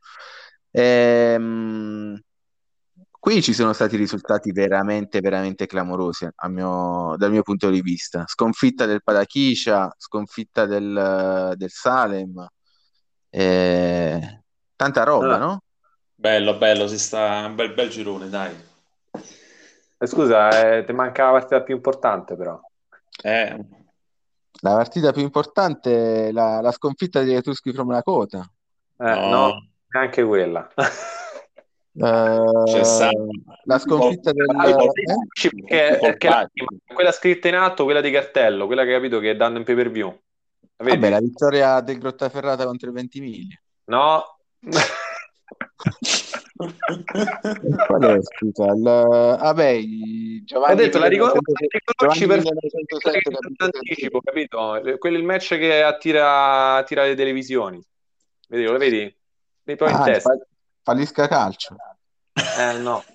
Ehm, 0.72 2.20
qui 3.20 3.40
ci 3.40 3.52
sono 3.52 3.72
stati 3.72 3.96
risultati 3.96 4.50
veramente, 4.50 5.20
veramente 5.20 5.66
clamorosi 5.66 6.28
mio, 6.48 7.14
dal 7.16 7.30
mio 7.30 7.42
punto 7.42 7.70
di 7.70 7.80
vista. 7.82 8.24
Sconfitta 8.26 8.84
del 8.84 9.02
Padachiscia, 9.04 9.94
sconfitta 9.96 10.66
del, 10.66 11.52
del 11.54 11.70
Salem, 11.70 12.44
eh, 13.30 14.42
tanta 14.76 15.04
roba, 15.04 15.34
ah. 15.34 15.38
no? 15.38 15.62
Bello, 16.14 16.56
bello, 16.56 16.88
si 16.88 16.98
sta 16.98 17.44
un 17.46 17.54
bel, 17.54 17.72
bel 17.74 17.88
girone, 17.88 18.28
dai. 18.28 18.54
Eh, 20.00 20.06
scusa, 20.06 20.76
eh, 20.76 20.84
ti 20.84 20.92
manca 20.92 21.26
la 21.26 21.32
partita 21.32 21.62
più 21.62 21.74
importante 21.74 22.36
però. 22.36 22.60
Eh. 23.22 23.64
La 24.60 24.74
partita 24.74 25.12
più 25.12 25.22
importante 25.22 26.28
è 26.28 26.32
la, 26.32 26.60
la 26.60 26.72
sconfitta 26.72 27.20
degli 27.20 27.34
Etruschi 27.34 27.72
from 27.72 27.90
Lakota. 27.90 28.48
Eh, 28.98 29.04
no. 29.04 29.28
no, 29.28 29.68
neanche 29.88 30.24
quella. 30.24 30.68
Uh, 31.98 32.62
la 33.64 33.78
sconfitta 33.78 34.30
del 34.30 34.46
perché, 34.46 35.98
perché 36.00 36.28
la, 36.28 36.48
quella 36.94 37.10
scritta 37.10 37.48
in 37.48 37.54
alto, 37.54 37.82
quella 37.82 38.00
di 38.00 38.12
cartello, 38.12 38.66
quella 38.66 38.84
che 38.84 38.90
hai 38.90 38.94
capito 38.96 39.18
che 39.18 39.34
danno 39.36 39.58
in 39.58 39.64
pay 39.64 39.74
per 39.74 39.90
view. 39.90 40.16
Vabbè, 40.78 41.08
la 41.08 41.20
vittoria 41.20 41.80
del 41.80 41.98
Grottaferrata 41.98 42.64
contro 42.64 42.90
i 42.90 42.92
Ventimiglia. 42.92 43.60
No, 43.86 44.38
Qual 47.86 48.02
è 48.02 48.18
scusa? 48.22 48.64
Il... 48.72 48.82
Vabbè, 48.82 49.80
Giovanni. 50.44 50.72
Ho 50.72 50.76
detto, 50.76 50.98
la 50.98 51.06
riconosci 51.06 52.26
per 52.26 52.42
anticipo, 53.58 54.20
capito? 54.20 54.80
Quello 54.98 55.16
è 55.16 55.20
il 55.20 55.24
match 55.24 55.56
che 55.56 55.82
attira, 55.82 56.74
attira 56.76 57.04
le 57.04 57.14
televisioni. 57.14 57.80
Vedi, 58.48 58.64
lo 58.64 58.76
vedi? 58.76 59.16
Vedi 59.62 59.78
poi 59.78 59.92
ah, 59.92 59.98
in 59.98 60.04
testa. 60.04 60.32
Fa... 60.32 60.38
Fallisca 60.82 61.28
calcio. 61.28 61.76
Eh, 62.58 62.78
no. 62.78 63.04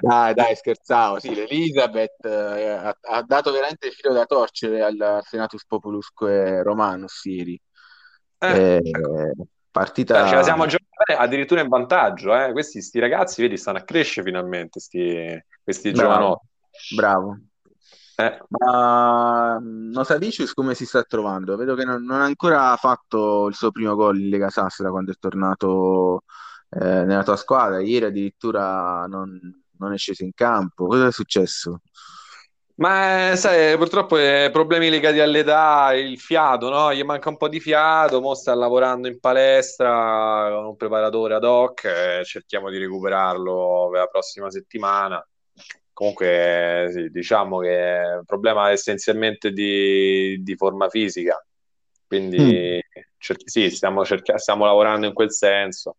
dai, 0.00 0.34
dai, 0.34 0.54
scherzavo. 0.56 1.18
Sì, 1.20 1.34
l'Elisabeth 1.34 2.24
eh, 2.24 2.68
ha, 2.68 2.96
ha, 3.00 3.22
dato 3.22 3.52
veramente 3.52 3.86
il 3.86 3.92
filo 3.92 4.12
da 4.12 4.26
torcere 4.26 4.82
al 4.82 5.20
Senatus 5.22 5.64
Populusque 5.66 6.62
Romanus 6.62 7.24
ieri. 7.24 7.60
Eh. 8.38 8.76
Eh, 8.76 9.32
Partita... 9.74 10.20
Cioè, 10.20 10.28
ce 10.28 10.34
la 10.36 10.42
siamo 10.44 10.66
giocati 10.66 11.12
addirittura 11.16 11.60
in 11.60 11.68
vantaggio, 11.68 12.32
eh? 12.32 12.52
Questi 12.52 12.80
sti 12.80 13.00
ragazzi, 13.00 13.42
vedi, 13.42 13.56
stanno 13.56 13.78
a 13.78 13.82
crescere 13.82 14.24
finalmente, 14.24 14.78
sti, 14.78 15.44
questi 15.64 15.90
Bravo. 15.90 16.08
giovanotti. 16.08 16.46
Bravo. 16.94 17.38
Eh, 18.16 18.38
Ma 18.50 19.58
mm, 19.60 19.90
Nosavicius 19.90 20.54
come 20.54 20.74
si 20.74 20.86
sta 20.86 21.02
trovando? 21.02 21.56
Vedo 21.56 21.74
che 21.74 21.84
non, 21.84 22.04
non 22.04 22.20
ha 22.20 22.24
ancora 22.24 22.76
fatto 22.76 23.48
il 23.48 23.54
suo 23.54 23.72
primo 23.72 23.96
gol 23.96 24.20
in 24.20 24.28
Lega 24.28 24.48
Sassera 24.48 24.90
quando 24.90 25.10
è 25.10 25.16
tornato 25.18 26.22
eh, 26.80 27.04
nella 27.04 27.22
tua 27.22 27.36
squadra. 27.36 27.80
Ieri 27.80 28.06
addirittura 28.06 29.06
non, 29.06 29.38
non 29.78 29.92
è 29.92 29.96
sceso 29.96 30.24
in 30.24 30.32
campo. 30.34 30.86
Cosa 30.86 31.06
è 31.06 31.12
successo? 31.12 31.80
Ma 32.76 33.30
eh, 33.30 33.36
sai, 33.36 33.76
purtroppo 33.76 34.16
eh, 34.18 34.50
problemi 34.52 34.90
legati 34.90 35.20
all'età, 35.20 35.92
il 35.94 36.18
fiato, 36.18 36.70
no? 36.70 36.92
Gli 36.92 37.04
manca 37.04 37.28
un 37.28 37.36
po' 37.36 37.48
di 37.48 37.60
fiato, 37.60 38.20
mo 38.20 38.34
sta 38.34 38.52
lavorando 38.52 39.06
in 39.06 39.20
palestra 39.20 40.48
con 40.50 40.64
un 40.64 40.76
preparatore 40.76 41.34
ad 41.34 41.44
hoc, 41.44 41.84
eh, 41.84 42.24
cerchiamo 42.24 42.70
di 42.70 42.78
recuperarlo 42.78 43.90
per 43.92 44.00
la 44.00 44.06
prossima 44.08 44.50
settimana. 44.50 45.24
Comunque, 45.92 46.88
sì, 46.92 47.08
diciamo 47.10 47.60
che 47.60 48.02
è 48.02 48.16
un 48.16 48.24
problema 48.24 48.72
essenzialmente 48.72 49.52
di, 49.52 50.42
di 50.42 50.56
forma 50.56 50.88
fisica, 50.88 51.40
quindi 52.08 52.80
cer- 53.16 53.48
sì, 53.48 53.70
stiamo, 53.70 54.04
cerca- 54.04 54.38
stiamo 54.38 54.64
lavorando 54.64 55.06
in 55.06 55.12
quel 55.12 55.30
senso. 55.30 55.96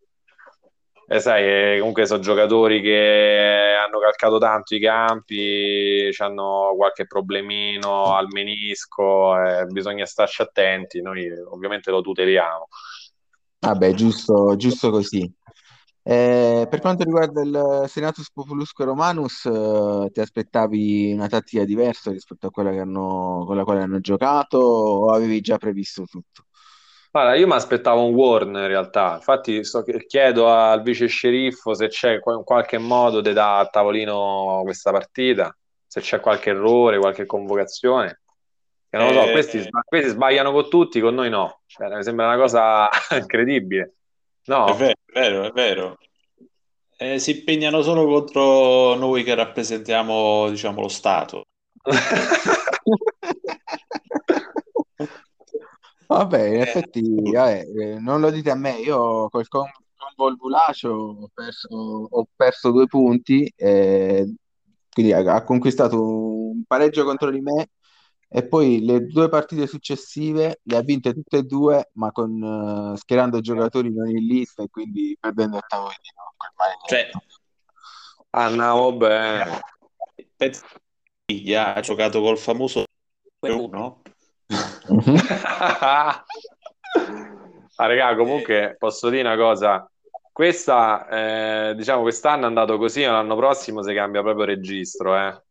E 1.08 1.20
sai, 1.20 1.44
eh, 1.44 1.78
comunque 1.80 2.08
sono 2.08 2.20
giocatori 2.20 2.82
che 2.82 3.76
hanno 3.80 4.00
calcato 4.00 4.40
tanto 4.40 4.74
i 4.74 4.80
campi, 4.80 6.10
hanno 6.18 6.74
qualche 6.76 7.06
problemino 7.06 8.16
al 8.16 8.28
menisco, 8.32 9.40
eh, 9.40 9.66
bisogna 9.66 10.06
starci 10.06 10.42
attenti, 10.42 11.02
noi 11.02 11.30
ovviamente 11.52 11.92
lo 11.92 12.02
tuteliamo. 12.02 12.68
Vabbè, 13.60 13.94
giusto, 13.94 14.56
giusto 14.56 14.90
così. 14.90 15.32
Eh, 16.08 16.68
per 16.70 16.80
quanto 16.82 17.04
riguarda 17.04 17.42
il 17.42 17.86
Senatus 17.88 18.32
Populusque 18.32 18.86
Romanus, 18.86 19.46
eh, 19.46 20.10
ti 20.12 20.20
aspettavi 20.20 21.14
una 21.14 21.28
tattica 21.28 21.66
diversa 21.66 22.12
rispetto 22.12 22.48
a 22.48 22.52
quella 22.52 22.70
hanno, 22.82 23.44
con 23.46 23.56
la 23.56 23.64
quale 23.64 23.82
hanno 23.82 24.00
giocato 24.00 24.58
o 24.58 25.12
avevi 25.12 25.40
già 25.42 25.58
previsto 25.58 26.06
tutto? 26.06 26.46
Guarda, 27.16 27.36
io 27.36 27.48
mi 27.48 27.54
aspettavo 27.54 28.04
un 28.04 28.14
warn 28.14 28.50
in 28.56 28.68
realtà, 28.68 29.14
infatti 29.16 29.64
sto- 29.64 29.86
chiedo 30.06 30.50
al 30.50 30.82
vice 30.82 31.08
sceriffo 31.08 31.74
se 31.74 31.88
c'è 31.88 32.16
in 32.16 32.44
qualche 32.44 32.78
modo 32.78 33.22
di 33.22 33.32
dare 33.32 33.66
a 33.66 33.70
tavolino 33.70 34.60
questa 34.66 34.92
partita, 34.92 35.56
se 35.88 36.02
c'è 36.02 36.20
qualche 36.20 36.50
errore, 36.50 37.00
qualche 37.00 37.26
convocazione. 37.26 38.20
Che 38.90 38.98
non 38.98 39.14
lo 39.14 39.22
so, 39.22 39.28
Eh, 39.30 39.32
questi, 39.32 39.70
questi 39.86 40.10
sbagliano 40.10 40.52
con 40.52 40.70
tutti, 40.70 41.00
con 41.00 41.16
noi 41.16 41.30
no. 41.30 41.62
Cioè, 41.68 41.88
mi 41.96 42.04
sembra 42.04 42.26
una 42.26 42.36
cosa 42.38 42.90
incredibile. 43.18 43.94
No? 44.48 44.66
È 44.66 44.74
vero, 44.74 44.96
è 45.06 45.14
vero, 45.14 45.44
è 45.46 45.52
vero. 45.52 45.98
Eh, 46.98 47.20
si 47.20 47.32
impegnano 47.32 47.82
solo 47.82 48.06
contro 48.08 48.96
noi 48.96 49.24
che 49.24 49.36
rappresentiamo, 49.36 50.50
diciamo, 50.50 50.82
lo 50.82 50.90
Stato. 50.90 51.46
Vabbè, 56.08 56.42
in 56.44 56.56
Eh, 56.56 56.62
effetti, 56.62 57.32
vabbè, 57.32 57.66
eh, 57.78 58.00
non 58.00 58.22
lo 58.22 58.30
dite 58.30 58.52
a 58.52 58.56
me, 58.56 58.78
io 58.80 59.28
col 59.30 59.48
con, 59.48 59.64
con 59.98 60.10
Volbulacio 60.16 60.90
ho 60.90 61.30
perso, 61.34 62.08
ho 62.10 62.28
perso 62.36 62.72
due 62.72 62.86
punti, 62.88 63.52
eh, 63.56 64.34
quindi 64.92 65.14
ha, 65.14 65.34
ha 65.34 65.44
conquistato 65.44 66.02
un 66.02 66.64
pareggio 66.66 67.04
contro 67.04 67.30
di 67.30 67.42
me 67.42 67.70
e 68.28 68.48
poi 68.48 68.84
le 68.84 69.06
due 69.06 69.30
partite 69.30 69.68
successive 69.68 70.60
le 70.64 70.78
ha 70.78 70.82
vinte 70.82 71.14
tutte 71.14 71.38
e 71.38 71.44
due, 71.44 71.90
ma 71.94 72.12
con, 72.12 72.94
eh, 72.94 72.98
schierando 72.98 73.40
giocatori 73.40 73.94
non 73.94 74.10
in 74.10 74.26
lista 74.26 74.64
e 74.64 74.70
quindi 74.70 75.18
perdendo 75.20 75.58
a 75.58 75.64
tavolino, 75.68 76.34
quel 76.36 76.52
cioè, 76.86 77.10
maledetto. 77.10 77.24
Andavo 78.32 78.94
bene. 78.98 79.60
penso 80.36 80.66
che 81.26 81.58
ha 81.58 81.80
giocato 81.80 82.22
col 82.22 82.38
famoso 82.38 82.84
1 83.40 84.02
Mhm. 84.50 85.18
Ah, 87.78 87.88
raga, 87.88 88.16
comunque 88.16 88.76
posso 88.80 89.10
dire 89.10 89.22
una 89.28 89.36
cosa. 89.36 89.90
Questa, 90.32 91.70
eh, 91.70 91.76
diciamo, 91.76 92.02
quest'anno 92.02 92.44
è 92.44 92.48
andato 92.48 92.78
così, 92.78 93.02
l'anno 93.04 93.36
prossimo 93.36 93.82
si 93.84 93.94
cambia 93.94 94.22
proprio 94.22 94.46
registro, 94.46 95.16
eh. 95.18 95.42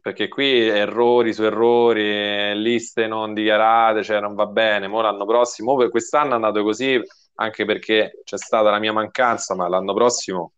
Perché 0.00 0.28
qui 0.28 0.68
errori 0.68 1.32
su 1.32 1.42
errori, 1.44 2.56
liste 2.60 3.06
non 3.08 3.34
dichiarate, 3.34 4.02
cioè 4.04 4.20
non 4.20 4.34
va 4.34 4.46
bene. 4.46 4.86
Mo 4.88 5.00
l'anno 5.00 5.24
prossimo, 5.26 5.76
per 5.76 5.90
quest'anno 5.90 6.32
è 6.32 6.34
andato 6.34 6.62
così 6.62 7.00
anche 7.36 7.64
perché 7.64 8.20
c'è 8.24 8.36
stata 8.36 8.70
la 8.70 8.78
mia 8.78 8.92
mancanza, 8.92 9.54
ma 9.54 9.68
l'anno 9.68 9.94
prossimo 9.94 10.52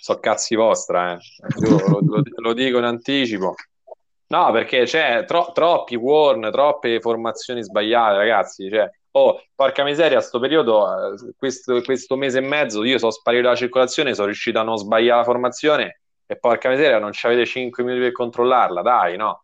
so 0.00 0.18
cazzi 0.18 0.54
vostra, 0.54 1.12
eh. 1.14 1.18
Lo, 1.68 2.00
lo- 2.00 2.22
lo 2.36 2.52
dico 2.54 2.78
in 2.78 2.84
anticipo. 2.84 3.54
No, 4.30 4.52
perché 4.52 4.84
c'è 4.84 5.24
tro- 5.24 5.50
troppi 5.52 5.96
warn, 5.96 6.50
troppe 6.52 7.00
formazioni 7.00 7.62
sbagliate, 7.64 8.16
ragazzi. 8.16 8.68
Cioè, 8.70 8.88
oh, 9.12 9.42
porca 9.54 9.82
miseria, 9.82 10.18
a 10.18 10.20
sto 10.20 10.38
periodo, 10.38 11.14
eh, 11.14 11.34
questo, 11.36 11.80
questo 11.82 12.14
mese 12.16 12.38
e 12.38 12.42
mezzo, 12.42 12.84
io 12.84 12.98
sono 12.98 13.10
sparito 13.10 13.42
dalla 13.44 13.56
circolazione, 13.56 14.14
sono 14.14 14.26
riuscito 14.28 14.60
a 14.60 14.62
non 14.62 14.76
sbagliare 14.76 15.18
la 15.18 15.24
formazione 15.24 16.00
e 16.26 16.36
porca 16.38 16.68
miseria, 16.68 17.00
non 17.00 17.10
ci 17.12 17.26
avete 17.26 17.44
5 17.44 17.82
minuti 17.82 18.02
per 18.04 18.12
controllarla, 18.12 18.82
dai, 18.82 19.16
no? 19.16 19.42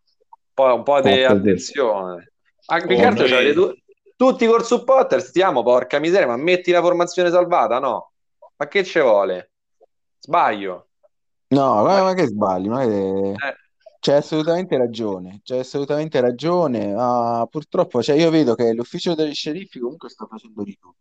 Poi 0.53 0.71
un 0.73 0.83
po' 0.83 1.01
di 1.01 1.09
attenzione. 1.25 2.31
Anche 2.67 2.93
Oh, 2.95 2.97
noi- 3.09 3.29
c'avete 3.29 3.53
tu- 3.53 3.73
tutti 4.15 4.45
col 4.47 4.63
supporter, 4.63 5.21
stiamo, 5.21 5.63
porca 5.63 5.99
miseria, 5.99 6.27
ma 6.27 6.37
metti 6.37 6.71
la 6.71 6.81
formazione 6.81 7.29
salvata, 7.29 7.79
no? 7.79 8.11
Ma 8.55 8.67
che 8.69 8.85
ci 8.85 9.01
vuole? 9.01 9.51
Sbaglio. 10.17 10.87
No, 11.49 11.83
ma, 11.83 12.03
ma 12.03 12.13
che 12.13 12.25
sbagli, 12.25 12.67
ma 12.69 12.85
che- 12.85 13.31
Eh. 13.31 13.55
C'hai 13.99 14.17
assolutamente 14.17 14.77
ragione, 14.77 15.41
c'hai 15.43 15.59
assolutamente 15.59 16.21
ragione, 16.21 16.93
ma 16.93 17.47
purtroppo 17.49 18.01
cioè, 18.01 18.15
io 18.15 18.29
vedo 18.29 18.55
che 18.55 18.71
l'ufficio 18.73 19.15
degli 19.15 19.33
sceriffi 19.33 19.79
comunque 19.79 20.09
sta 20.09 20.25
facendo 20.29 20.63
di 20.63 20.77
tutto. 20.79 20.95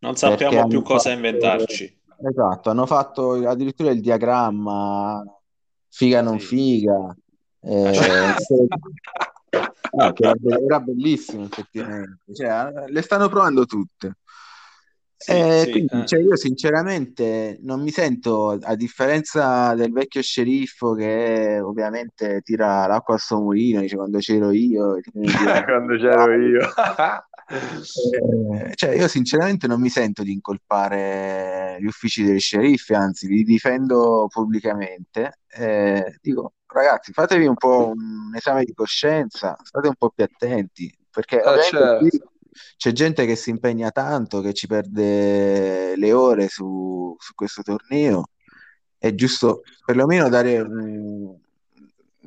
Non 0.00 0.16
sappiamo 0.16 0.66
più 0.66 0.82
cosa 0.82 1.10
fatto- 1.10 1.14
inventarci. 1.14 1.96
Esatto, 2.20 2.70
hanno 2.70 2.86
fatto 2.86 3.48
addirittura 3.48 3.90
il 3.90 4.00
diagramma, 4.00 5.22
figa 5.88 6.20
non 6.20 6.40
Sì. 6.40 6.46
figa, 6.46 7.16
eh, 7.60 7.96
eh, 7.96 8.34
che 10.14 10.22
era, 10.24 10.34
be- 10.34 10.64
era 10.64 10.80
bellissimo 10.80 11.44
effettivamente, 11.44 12.34
cioè, 12.34 12.88
le 12.88 13.02
stanno 13.02 13.28
provando 13.28 13.64
tutte. 13.66 14.16
Sì, 15.20 15.32
Eh, 15.32 15.62
sì, 15.64 15.70
quindi, 15.72 16.00
eh. 16.00 16.06
cioè, 16.06 16.20
io 16.20 16.36
sinceramente 16.36 17.58
non 17.62 17.82
mi 17.82 17.90
sento, 17.90 18.50
a 18.62 18.76
differenza 18.76 19.74
del 19.74 19.90
vecchio 19.90 20.22
sceriffo 20.22 20.92
che 20.94 21.58
ovviamente 21.60 22.40
tira 22.42 22.86
l'acqua 22.86 23.14
al 23.14 23.20
suo 23.20 23.40
mulino, 23.40 23.80
dice 23.80 23.96
quando 23.96 24.18
c'ero 24.18 24.52
io, 24.52 25.00
Quando 25.64 25.96
c'ero 25.96 26.32
io. 26.34 26.60
Eh, 27.50 28.74
cioè, 28.76 28.94
io 28.94 29.08
sinceramente 29.08 29.66
non 29.66 29.80
mi 29.80 29.88
sento 29.88 30.22
di 30.22 30.32
incolpare 30.32 31.78
gli 31.80 31.86
uffici 31.86 32.22
degli 32.22 32.38
sceriffi, 32.38 32.94
anzi, 32.94 33.26
li 33.26 33.42
difendo 33.42 34.28
pubblicamente. 34.30 35.40
Eh, 35.48 36.16
dico, 36.20 36.52
ragazzi, 36.66 37.12
fatevi 37.12 37.46
un 37.46 37.56
po' 37.56 37.92
un 37.92 38.34
esame 38.36 38.62
di 38.64 38.72
coscienza, 38.72 39.56
state 39.64 39.88
un 39.88 39.94
po' 39.98 40.10
più 40.10 40.22
attenti, 40.22 40.94
perché 41.10 41.38
ovviamente 41.38 41.70
certo. 41.70 41.98
qui 41.98 42.22
c'è 42.76 42.92
gente 42.92 43.26
che 43.26 43.36
si 43.36 43.50
impegna 43.50 43.90
tanto, 43.90 44.40
che 44.40 44.52
ci 44.52 44.66
perde 44.66 45.96
le 45.96 46.12
ore 46.12 46.48
su, 46.48 47.14
su 47.18 47.34
questo 47.34 47.62
torneo. 47.62 48.24
È 48.96 49.14
giusto 49.14 49.62
perlomeno 49.84 50.28
dare 50.28 50.58
un- 50.60 51.36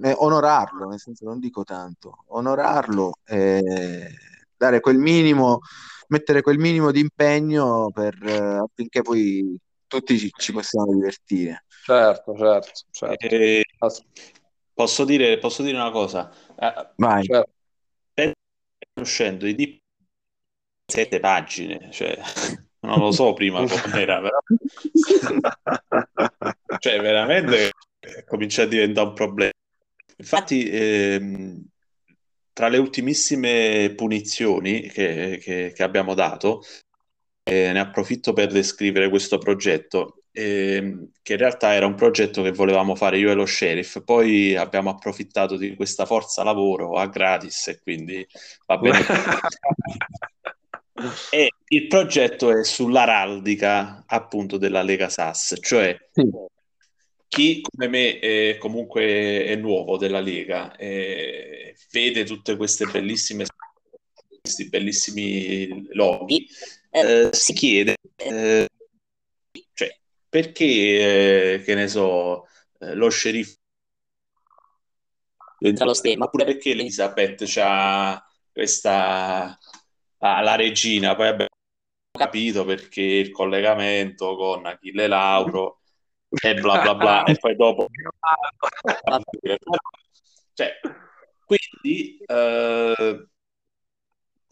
eh, 0.04 0.14
onorarlo, 0.18 0.88
nel 0.88 1.00
senso 1.00 1.26
non 1.26 1.40
dico 1.40 1.64
tanto, 1.64 2.24
onorarlo 2.28 3.14
e 3.26 4.10
dare 4.56 4.80
quel 4.80 4.98
minimo, 4.98 5.60
mettere 6.08 6.42
quel 6.42 6.58
minimo 6.58 6.92
di 6.92 7.00
impegno 7.02 7.90
per, 7.94 8.16
eh, 8.24 8.58
affinché 8.58 9.02
poi 9.02 9.58
tutti 9.88 10.18
ci, 10.18 10.32
ci 10.36 10.52
possiamo 10.54 10.94
divertire. 10.94 11.66
Certo, 11.84 12.36
certo, 12.38 12.72
certo. 12.92 13.26
Eh, 13.28 13.64
Ass- 13.80 14.04
posso 14.74 15.04
dire, 15.04 15.38
posso 15.40 15.64
dire 15.64 15.78
una 15.78 15.92
cosa? 15.92 16.32
Eh, 16.58 16.88
Vai. 16.96 17.24
certo. 17.26 17.52
uscendo 19.00 19.48
i 19.48 19.56
DP 19.56 19.81
sette 20.92 21.20
pagine, 21.20 21.90
cioè 21.92 22.18
non 22.82 23.00
lo 23.00 23.12
so 23.12 23.34
prima 23.34 23.64
com'era, 23.66 24.22
però 24.22 24.38
cioè 26.80 27.02
veramente 27.02 27.72
comincia 28.26 28.64
a 28.64 28.66
diventare 28.66 29.08
un 29.08 29.14
problema. 29.14 29.52
Infatti, 30.18 30.70
ehm, 30.70 31.64
tra 32.54 32.68
le 32.68 32.78
ultimissime 32.78 33.94
punizioni 33.96 34.82
che, 34.82 35.40
che- 35.42 35.72
che 35.74 35.84
abbiamo 35.84 36.14
dato, 36.14 36.62
eh, 37.44 37.72
ne 37.72 37.80
approfitto 37.80 38.34
per 38.34 38.52
descrivere 38.52 39.10
questo 39.10 39.38
progetto, 39.38 40.24
ehm, 40.32 41.12
che 41.22 41.34
in 41.34 41.40
realtà 41.40 41.74
era 41.74 41.86
un 41.86 41.96
progetto 41.96 42.42
che 42.44 42.52
volevamo 42.52 42.96
fare 42.96 43.18
io 43.18 43.32
e 43.32 43.34
lo 43.34 43.46
sheriff, 43.46 44.04
poi 44.04 44.56
abbiamo 44.56 44.90
approfittato 44.92 45.58
di 45.58 45.76
questa 45.76 46.06
forza 46.06 46.44
lavoro 46.44 46.98
a 46.98 47.08
gratis 47.08 47.68
e 47.70 47.80
quindi 47.82 48.26
va 48.68 48.78
bene. 48.78 49.06
E 51.30 51.50
il 51.68 51.88
progetto 51.88 52.56
è 52.56 52.64
sull'araldica 52.64 54.04
appunto 54.08 54.58
della 54.58 54.82
Lega 54.82 55.10
SAS, 55.10 55.58
cioè 55.62 55.98
sì. 56.12 56.30
chi 57.28 57.62
come 57.62 57.88
me 57.88 58.20
è, 58.20 58.58
comunque 58.58 59.46
è 59.46 59.56
nuovo 59.56 59.98
della 59.98 60.20
Lega 60.20 60.76
eh, 60.76 61.76
vede 61.92 62.24
tutte 62.26 62.56
queste 62.56 62.86
bellissime 62.86 63.46
questi 64.42 64.70
bellissimi 64.70 65.88
loghi 65.94 66.48
eh, 66.90 67.30
si 67.32 67.54
chiede 67.54 67.96
eh, 68.16 68.68
cioè, 69.74 69.98
perché 70.28 70.66
eh, 71.54 71.62
che 71.64 71.76
ne 71.76 71.88
so 71.88 72.48
eh, 72.80 72.96
lo 72.96 73.10
sceriffo 73.10 73.60
dentro 75.62 75.86
lo 75.86 75.94
stemma, 75.94 76.28
pure 76.28 76.46
perché 76.46 76.72
Elisabeth 76.72 77.46
ha 77.58 78.24
questa 78.52 79.58
ah, 80.22 80.42
la 80.42 80.56
regina, 80.56 81.16
poi 81.16 81.28
abbiamo 81.28 81.50
capito 82.12 82.66
perché 82.66 83.02
il 83.02 83.32
collegamento 83.32 84.36
con 84.36 84.66
Achille 84.66 85.08
Lauro 85.08 85.80
e 86.30 86.54
bla 86.56 86.82
bla 86.82 86.96
bla 86.96 87.24
e 87.24 87.36
poi 87.36 87.56
dopo 87.56 87.88
cioè, 90.54 90.80
quindi 91.46 92.18
eh, 92.26 93.28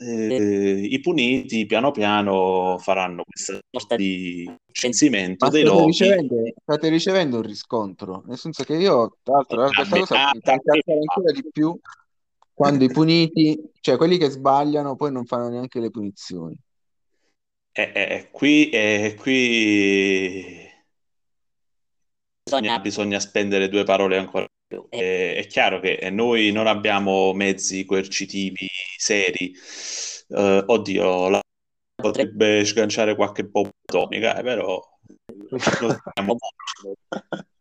eh, 0.01 0.88
i 0.89 0.99
puniti 1.01 1.65
piano 1.65 1.91
piano 1.91 2.78
faranno 2.80 3.24
questa 3.24 3.59
sorta 3.70 3.95
di 3.95 4.49
censimento 4.72 5.49
dei 5.49 5.61
state 5.61 5.76
loghi. 5.76 5.86
Ricevendo, 5.88 6.36
state 6.61 6.89
ricevendo 6.89 7.36
un 7.38 7.43
riscontro, 7.43 8.24
nel 8.26 8.38
senso 8.38 8.63
che 8.63 8.76
io, 8.76 9.17
tra 9.22 9.36
l'altro, 9.36 9.70
questa 9.70 9.99
cosa 9.99 10.32
mi 10.34 10.39
fa 10.41 10.51
ancora 10.51 11.32
di 11.34 11.43
più 11.51 11.78
quando 12.60 12.84
i 12.84 12.89
puniti, 12.89 13.57
cioè 13.80 13.95
quelli 13.95 14.18
che 14.18 14.30
sbagliano, 14.30 14.97
poi 14.97 15.14
non 15.14 15.26
fanno 15.26 15.47
neanche 15.47 15.80
le 15.80 15.89
punizioni. 15.89 16.57
Eh, 17.72 17.91
eh, 17.95 18.28
qui, 18.32 18.70
eh, 18.70 19.16
qui... 19.18 20.68
Bisogna, 22.43 22.80
bisogna 22.80 23.20
spendere 23.22 23.70
due 23.70 23.86
parole 23.86 24.18
ancora 24.18 24.45
eh, 24.89 25.36
è 25.36 25.47
chiaro 25.47 25.80
che 25.80 26.10
noi 26.12 26.51
non 26.51 26.68
abbiamo 26.68 27.32
mezzi 27.32 27.86
coercitivi 27.86 28.68
seri. 28.97 29.53
Eh, 30.28 30.64
oddio, 30.68 31.30
la 31.30 31.39
potrebbe 31.95 32.66
sganciare 32.66 33.16
qualche 33.16 33.45
bomba 33.45 33.72
atomica, 33.86 34.38
eh, 34.38 34.43
però 34.43 34.84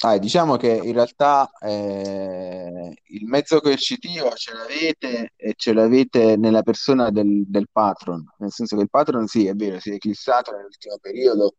ah, 0.00 0.18
diciamo 0.18 0.56
che 0.56 0.68
in 0.68 0.92
realtà 0.92 1.50
eh, 1.60 3.02
il 3.04 3.26
mezzo 3.26 3.60
coercitivo 3.60 4.30
ce 4.34 4.52
l'avete 4.52 5.32
e 5.36 5.54
ce 5.56 5.72
l'avete 5.72 6.36
nella 6.36 6.62
persona 6.62 7.10
del, 7.10 7.44
del 7.46 7.68
patron, 7.70 8.24
nel 8.38 8.52
senso 8.52 8.76
che 8.76 8.82
il 8.82 8.90
patron 8.90 9.26
sì, 9.26 9.46
è 9.46 9.54
vero, 9.54 9.80
si 9.80 9.90
è 9.90 9.94
eclissato 9.94 10.52
nell'ultimo 10.52 10.96
periodo, 11.00 11.54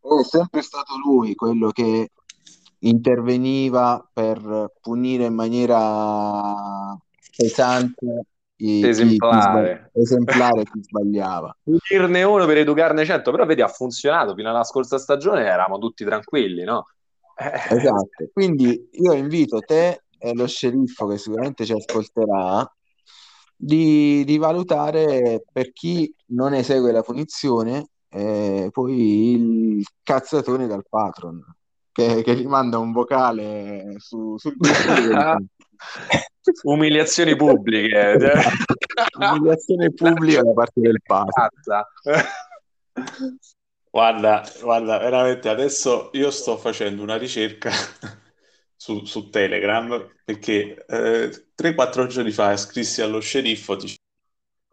è 0.00 0.24
sempre 0.24 0.62
stato 0.62 0.98
lui 0.98 1.34
quello 1.34 1.70
che 1.70 2.10
interveniva 2.80 4.08
per 4.12 4.72
punire 4.80 5.24
in 5.24 5.34
maniera 5.34 6.96
pesante 7.36 8.24
chi, 8.60 8.86
esemplare. 8.86 9.90
Chi, 9.92 10.00
esemplare 10.00 10.62
chi 10.70 10.82
sbagliava. 10.82 11.56
Punirne 11.62 12.22
uno 12.22 12.44
per 12.44 12.58
educarne 12.58 13.04
cento, 13.06 13.30
però 13.30 13.46
vedi 13.46 13.62
ha 13.62 13.68
funzionato, 13.68 14.34
fino 14.34 14.50
alla 14.50 14.64
scorsa 14.64 14.98
stagione 14.98 15.44
eravamo 15.44 15.78
tutti 15.78 16.04
tranquilli, 16.04 16.64
no? 16.64 16.86
Eh. 17.40 17.76
Esatto, 17.76 18.28
quindi 18.34 18.88
io 18.92 19.14
invito 19.14 19.60
te 19.60 20.02
e 20.18 20.34
lo 20.34 20.46
sceriffo 20.46 21.06
che 21.06 21.16
sicuramente 21.16 21.64
ci 21.64 21.72
ascolterà 21.72 22.70
di, 23.56 24.22
di 24.24 24.36
valutare 24.36 25.42
per 25.50 25.72
chi 25.72 26.14
non 26.26 26.52
esegue 26.52 26.92
la 26.92 27.00
punizione 27.02 27.88
eh, 28.10 28.68
poi 28.70 29.32
il 29.32 29.86
cazzatone 30.02 30.66
dal 30.66 30.84
patron 30.86 31.42
che, 31.92 32.22
che 32.22 32.36
gli 32.36 32.46
manda 32.46 32.76
un 32.76 32.92
vocale 32.92 33.94
su, 33.96 34.36
sul 34.36 34.56
umiliazioni 36.64 37.36
pubbliche 37.36 38.18
umiliazione 39.18 39.92
pubblica 39.92 40.42
da 40.42 40.52
parte 40.52 40.80
del 40.80 41.00
padre 41.02 41.50
guarda, 43.90 44.48
guarda 44.60 44.98
veramente 44.98 45.48
adesso 45.48 46.10
io 46.12 46.30
sto 46.30 46.56
facendo 46.56 47.02
una 47.02 47.16
ricerca 47.16 47.70
su, 48.76 49.04
su 49.04 49.28
Telegram 49.30 50.08
perché 50.24 50.84
eh, 50.86 51.46
3-4 51.56 52.06
giorni 52.06 52.30
fa 52.30 52.56
scrissi 52.56 53.02
allo 53.02 53.20
sceriffo 53.20 53.76
dice, 53.76 53.98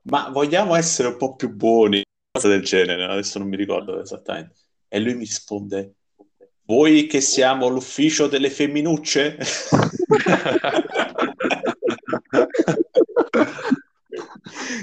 ma 0.03 0.29
vogliamo 0.29 0.75
essere 0.75 1.09
un 1.09 1.17
po' 1.17 1.35
più 1.35 1.49
buoni 1.49 2.03
cosa 2.31 2.47
del 2.47 2.63
genere 2.63 3.03
adesso 3.05 3.39
non 3.39 3.47
mi 3.47 3.57
ricordo 3.57 4.01
esattamente 4.01 4.55
e 4.87 4.99
lui 4.99 5.13
mi 5.13 5.25
risponde 5.25 5.95
voi 6.67 7.07
che 7.07 7.21
siamo 7.21 7.69
l'ufficio 7.69 8.27
delle 8.27 8.49
femminucce? 8.49 9.37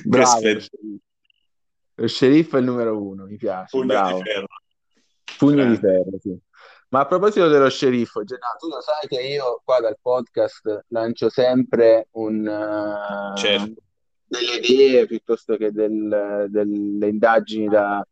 Bravo. 0.05 0.41
Lo 2.05 2.11
sceriffo 2.11 2.57
è 2.57 2.59
il 2.59 2.67
numero 2.67 3.03
uno, 3.03 3.25
mi 3.25 3.39
piace. 3.39 3.69
Pugno 3.71 3.87
Bravo. 3.87 4.19
di 4.19 4.25
ferro. 4.25 4.47
Pugno 5.39 5.63
eh. 5.63 5.69
di 5.69 5.77
ferro, 5.77 6.19
sì. 6.21 6.39
Ma 6.89 7.01
a 7.01 7.07
proposito 7.07 7.49
dello 7.49 7.71
sceriffo, 7.71 8.25
Gennaro, 8.25 8.57
tu 8.59 8.69
lo 8.69 8.83
sai 8.83 9.09
che 9.09 9.23
io 9.23 9.63
qua 9.65 9.81
dal 9.81 9.97
podcast 10.01 10.85
lancio 10.89 11.31
sempre 11.31 12.09
un, 12.13 12.47
uh, 12.47 13.35
certo. 13.37 13.83
delle 14.27 14.57
idee 14.63 15.07
piuttosto 15.07 15.57
che 15.57 15.73
del, 15.73 16.47
delle 16.51 17.09
indagini 17.09 17.69
da, 17.69 18.07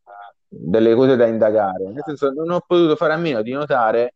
delle 0.49 0.95
cose 0.95 1.17
da 1.17 1.27
indagare. 1.27 1.91
Nel 1.91 2.03
senso, 2.07 2.31
non 2.31 2.51
ho 2.51 2.61
potuto 2.67 2.97
fare 2.97 3.13
a 3.13 3.19
meno 3.19 3.43
di 3.43 3.53
notare, 3.53 4.15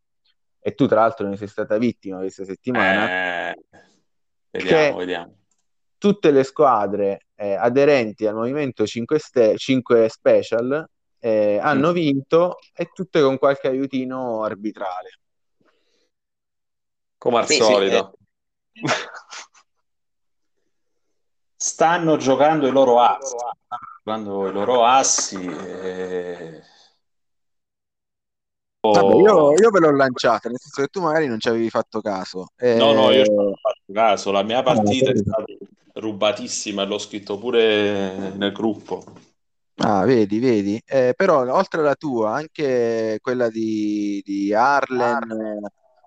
e 0.59 0.75
tu 0.75 0.87
tra 0.87 1.01
l'altro 1.01 1.29
ne 1.29 1.37
sei 1.37 1.49
stata 1.49 1.77
vittima 1.77 2.17
questa 2.17 2.45
settimana, 2.47 3.51
eh, 3.51 3.63
vediamo, 4.51 4.97
vediamo. 4.97 5.37
tutte 5.99 6.31
le 6.31 6.45
squadre 6.45 7.26
eh, 7.37 7.55
aderenti 7.55 8.27
al 8.27 8.35
Movimento 8.35 8.87
5, 8.87 9.19
ste- 9.19 9.57
5 9.57 10.09
Special 10.09 10.89
eh, 11.19 11.59
hanno 11.63 11.93
vinto 11.93 12.57
e 12.75 12.91
tutte 12.93 13.23
con 13.23 13.39
qualche 13.39 13.69
aiutino 13.69 14.43
arbitrale. 14.43 15.19
Come 17.19 17.39
al 17.39 17.47
sì, 17.47 17.55
solito. 17.55 18.13
Sì, 18.73 18.83
eh. 18.83 18.95
stanno 21.57 22.17
giocando 22.17 22.67
i 22.67 22.71
loro 22.71 23.01
assi 23.01 23.35
giocando 24.07 24.47
i 24.49 24.53
loro 24.53 24.85
assi 24.85 25.45
e... 25.45 26.63
Vabbè, 28.81 29.17
io, 29.17 29.53
io, 29.59 29.71
ve 29.71 29.81
l'ho 29.81 29.91
lanciata, 29.91 30.49
nel 30.49 30.61
senso 30.61 30.83
che 30.83 30.87
tu 30.87 31.01
magari 31.01 31.27
non 31.27 31.41
ci 31.41 31.49
avevi 31.49 31.69
fatto 31.71 32.01
caso. 32.01 32.51
No, 32.59 32.93
no, 32.93 33.11
io 33.11 33.25
ci 33.25 33.33
ho 33.33 33.53
fatto 33.61 33.93
caso. 33.93 34.31
La 34.31 34.45
mia 34.45 34.63
partita 34.63 35.11
è 35.11 35.17
stata 35.17 35.45
rubatissima 35.97 36.85
l'ho 36.85 36.99
scritto 36.99 37.39
pure 37.39 38.33
nel 38.35 38.53
gruppo. 38.53 39.05
Ah, 39.79 40.05
vedi, 40.05 40.39
vedi. 40.39 40.81
Eh, 40.87 41.13
però 41.15 41.41
oltre 41.55 41.81
alla 41.81 41.95
tua, 41.95 42.35
anche 42.35 43.19
quella 43.21 43.51
di, 43.51 44.23
di 44.25 44.55
Arlen, 44.55 45.61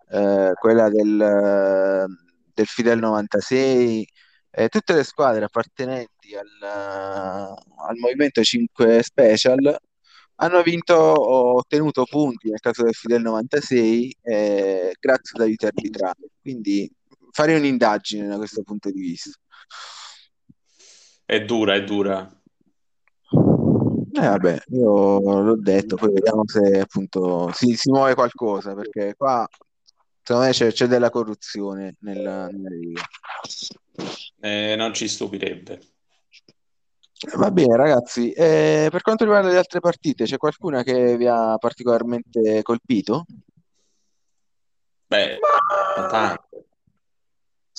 eh, 0.10 0.52
quella 0.60 0.90
del, 0.90 2.06
del 2.54 2.66
Fidel 2.66 3.00
96, 3.00 4.08
eh, 4.52 4.70
tutte 4.70 4.94
le 4.94 5.04
squadre 5.04 5.46
appartenenti 5.46 6.36
al, 6.36 6.48
al 6.62 7.98
Movimento 7.98 8.42
5 8.44 9.04
Special 9.04 9.80
hanno 10.42 10.62
vinto 10.64 10.94
o 10.96 11.58
ottenuto 11.58 12.06
punti 12.06 12.50
nel 12.50 12.60
caso 12.60 12.84
del 12.84 12.94
Fidel 12.94 13.22
96 13.22 14.16
eh, 14.22 14.96
grazie 15.00 15.32
ad 15.36 15.42
aiuti 15.42 15.66
arbitrali. 15.66 16.30
Quindi 16.42 16.92
farei 17.32 17.58
un'indagine 17.58 18.28
da 18.28 18.38
questo 18.38 18.64
punto 18.64 18.90
di 18.90 19.00
vista. 19.00 19.32
È 21.26 21.46
dura, 21.46 21.76
è 21.76 21.84
dura. 21.84 22.28
Eh 24.12 24.28
vabbè, 24.28 24.64
io 24.70 25.42
l'ho 25.42 25.56
detto, 25.56 25.96
poi 25.96 26.12
vediamo 26.12 26.42
se 26.46 26.80
appunto 26.80 27.52
si, 27.54 27.76
si 27.76 27.92
muove 27.92 28.16
qualcosa, 28.16 28.74
perché 28.74 29.14
qua 29.16 29.48
secondo 30.24 30.48
me 30.48 30.54
c'è, 30.54 30.72
c'è 30.72 30.88
della 30.88 31.10
corruzione 31.10 31.96
nella, 32.00 32.48
nella 32.48 32.70
Liga. 32.70 33.04
Eh, 34.40 34.76
non 34.76 34.94
ci 34.94 35.08
stupirebbe. 35.08 35.80
Va 37.36 37.52
bene, 37.52 37.76
ragazzi. 37.76 38.32
Eh, 38.32 38.88
per 38.90 39.02
quanto 39.02 39.26
riguarda 39.26 39.50
le 39.50 39.58
altre 39.58 39.80
partite, 39.82 40.24
c'è 40.24 40.38
qualcuna 40.38 40.84
che 40.84 41.18
vi 41.18 41.28
ha 41.28 41.58
particolarmente 41.58 42.62
colpito? 42.62 43.26
Beh, 45.06 45.40
tante. 46.10 46.66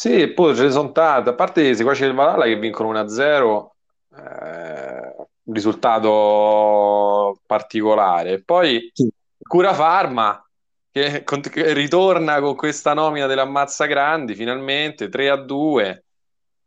Sì, 0.00 0.28
poi 0.28 0.56
ce 0.56 0.62
ne 0.62 0.70
sono 0.70 0.92
tante. 0.92 1.28
A 1.28 1.34
parte 1.34 1.60
i 1.60 1.76
seguaci 1.76 2.04
del 2.04 2.14
Valhalla 2.14 2.44
che 2.44 2.56
vincono 2.56 2.88
1-0, 2.88 3.70
eh, 4.16 5.14
un 5.42 5.52
risultato 5.54 7.38
particolare. 7.44 8.42
Poi 8.42 8.90
sì. 8.94 9.12
Cura 9.46 9.74
Farma 9.74 10.42
che, 10.90 11.22
che 11.22 11.72
ritorna 11.74 12.40
con 12.40 12.56
questa 12.56 12.94
nomina 12.94 13.26
dell'Ammazza 13.26 13.84
Grandi 13.84 14.34
finalmente 14.34 15.10
3 15.10 15.44
2 15.44 16.04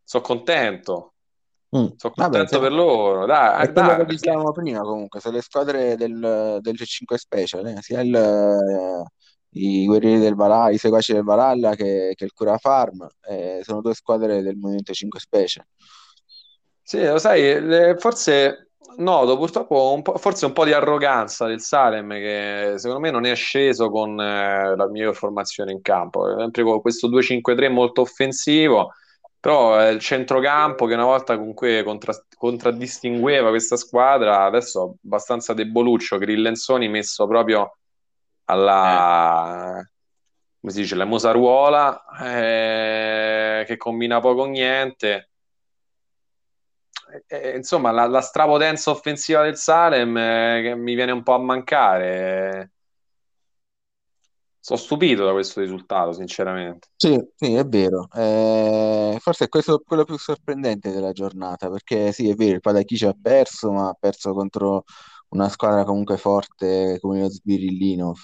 sono 0.04 0.24
contento 0.24 1.08
Mm. 1.76 1.88
Sono 1.98 2.14
contento 2.16 2.60
Vabbè, 2.60 2.60
per 2.60 2.72
loro. 2.72 3.26
Dai, 3.26 3.66
è 3.66 3.72
quello 3.72 3.88
dai, 3.88 3.98
che 3.98 4.06
dicevamo 4.06 4.52
prima 4.52 4.82
comunque, 4.82 5.20
se 5.20 5.32
le 5.32 5.42
squadre 5.42 5.96
del, 5.96 6.60
del 6.62 6.78
5 6.78 7.18
Special, 7.18 7.66
eh, 7.66 7.82
sia 7.82 8.02
il, 8.02 9.04
i 9.54 9.86
guerrieri 9.86 10.20
del 10.20 10.36
Valhalla, 10.36 10.72
i 10.72 10.78
seguaci 10.78 11.14
del 11.14 11.24
Valhalla 11.24 11.76
che, 11.76 12.14
che 12.16 12.24
il 12.26 12.34
Cura 12.34 12.58
Farm, 12.58 13.08
eh, 13.28 13.62
sono 13.64 13.82
due 13.82 13.94
squadre 13.94 14.42
del 14.42 14.56
Movimento 14.56 14.94
5 14.94 15.20
Special. 15.20 15.66
Sì, 16.82 17.04
lo 17.06 17.18
sai, 17.18 17.96
forse 17.98 18.70
noto 18.98 19.38
purtroppo 19.38 19.94
un 19.94 20.02
po', 20.02 20.18
forse 20.18 20.46
un 20.46 20.54
po' 20.54 20.66
di 20.66 20.74
arroganza 20.74 21.48
del 21.48 21.62
Salem 21.62 22.10
che 22.12 22.74
secondo 22.78 23.00
me 23.00 23.10
non 23.10 23.26
è 23.26 23.34
sceso 23.34 23.90
con 23.90 24.20
eh, 24.20 24.76
la 24.76 24.88
mia 24.90 25.12
formazione 25.14 25.72
in 25.72 25.82
campo, 25.82 26.36
sempre 26.38 26.64
con 26.64 26.82
questo 26.82 27.08
2-5-3 27.10 27.72
molto 27.72 28.02
offensivo 28.02 28.92
però 29.44 29.78
è 29.78 29.90
il 29.90 30.00
centrocampo 30.00 30.86
che 30.86 30.94
una 30.94 31.04
volta 31.04 31.38
comunque 31.38 31.84
contra- 31.84 32.14
contraddistingueva 32.38 33.50
questa 33.50 33.76
squadra, 33.76 34.46
adesso 34.46 34.96
abbastanza 35.04 35.54
deboluccio, 35.54 36.18
Grillenzoni 36.18 36.88
messo 36.88 37.28
proprio 37.28 37.76
alla... 38.46 39.80
Eh. 39.80 39.92
come 40.60 40.72
si 40.74 40.82
dice, 40.82 40.96
la 40.96 41.06
musaruola, 41.06 42.06
eh, 42.22 43.64
che 43.66 43.78
combina 43.78 44.20
poco 44.20 44.42
o 44.42 44.46
niente. 44.46 45.30
Eh, 47.28 47.56
insomma, 47.58 47.92
la, 47.92 48.08
la, 48.08 48.22
strapotenza 48.22 48.90
offensiva 48.92 49.44
del 49.44 49.56
Salem 49.58 50.18
eh, 50.18 50.62
che 50.64 50.76
mi 50.76 50.96
viene 50.96 51.12
un 51.12 51.22
po' 51.22 51.34
a 51.34 51.38
mancare 51.40 52.74
sono 54.64 54.80
stupito 54.80 55.26
da 55.26 55.34
questo 55.34 55.60
risultato, 55.60 56.14
sinceramente. 56.14 56.88
Sì, 56.96 57.22
sì, 57.36 57.54
è 57.54 57.66
vero. 57.66 58.08
Eh, 58.14 59.18
forse 59.20 59.44
è 59.44 59.50
questo 59.50 59.84
quello 59.86 60.06
più 60.06 60.18
sorprendente 60.18 60.90
della 60.90 61.12
giornata, 61.12 61.70
perché 61.70 62.14
sì, 62.14 62.30
è 62.30 62.34
vero, 62.34 62.54
il 62.54 62.62
Padachici 62.62 63.06
ha 63.06 63.14
perso, 63.22 63.74
ma 63.74 63.90
ha 63.90 63.98
perso 64.00 64.32
contro 64.32 64.86
una 65.34 65.50
squadra 65.50 65.84
comunque 65.84 66.18
forte 66.18 66.98
come 67.02 67.22
lo 67.22 67.30
Sbirillinov. 67.30 68.18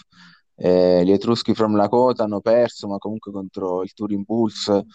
Eh, 0.56 1.04
gli 1.06 1.12
Etruschi 1.12 1.54
from 1.54 1.76
Lakota 1.76 2.24
hanno 2.24 2.42
perso, 2.42 2.88
ma 2.88 2.98
comunque 2.98 3.32
contro 3.32 3.84
il 3.84 3.94
Turin 3.94 4.26
Pulse, 4.26 4.86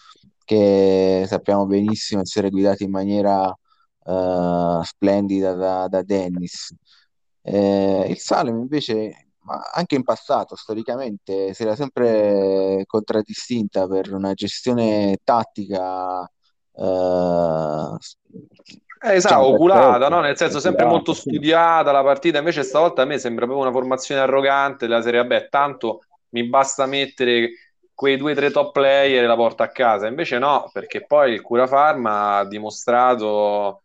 che 0.45 1.25
sappiamo 1.27 1.67
benissimo 1.67 2.21
essere 2.23 2.51
guidati 2.51 2.85
in 2.85 2.91
maniera 2.91 3.47
uh, 3.49 4.83
splendida 4.83 5.55
da, 5.55 5.89
da 5.89 6.03
Dennis. 6.03 6.75
Eh, 7.43 8.07
il 8.09 8.19
Salem 8.19 8.59
invece 8.61 9.29
anche 9.75 9.95
in 9.95 10.03
passato, 10.03 10.57
storicamente, 10.57 11.53
si 11.55 11.63
era 11.63 11.77
sempre 11.77 12.85
contraddistinta 12.87 13.87
per 13.87 14.13
una 14.15 14.33
gestione 14.33 15.19
tattica 15.23 16.23
eh, 16.77 17.97
eh, 19.01 19.15
esatto, 19.15 19.47
oculata, 19.47 20.09
no? 20.09 20.21
nel 20.21 20.37
senso 20.37 20.61
sempre 20.61 20.85
molto 20.85 21.13
studiata 21.13 21.93
la 21.93 22.03
partita, 22.03 22.39
invece 22.39 22.63
stavolta 22.63 23.03
a 23.03 23.05
me 23.05 23.19
sembra 23.19 23.45
proprio 23.47 23.67
una 23.67 23.75
formazione 23.75 24.21
arrogante 24.21 24.87
della 24.87 25.03
serie, 25.03 25.21
vabbè, 25.21 25.49
tanto 25.49 26.03
mi 26.31 26.45
basta 26.45 26.87
mettere 26.87 27.51
quei 27.95 28.17
due 28.17 28.33
o 28.33 28.35
tre 28.35 28.51
top 28.51 28.73
player 28.73 29.23
e 29.23 29.27
la 29.27 29.37
porta 29.37 29.65
a 29.65 29.69
casa, 29.69 30.07
invece 30.07 30.39
no, 30.39 30.71
perché 30.73 31.05
poi 31.07 31.33
il 31.33 31.43
Cura 31.43 31.67
Farma 31.67 32.39
ha 32.39 32.47
dimostrato 32.47 33.83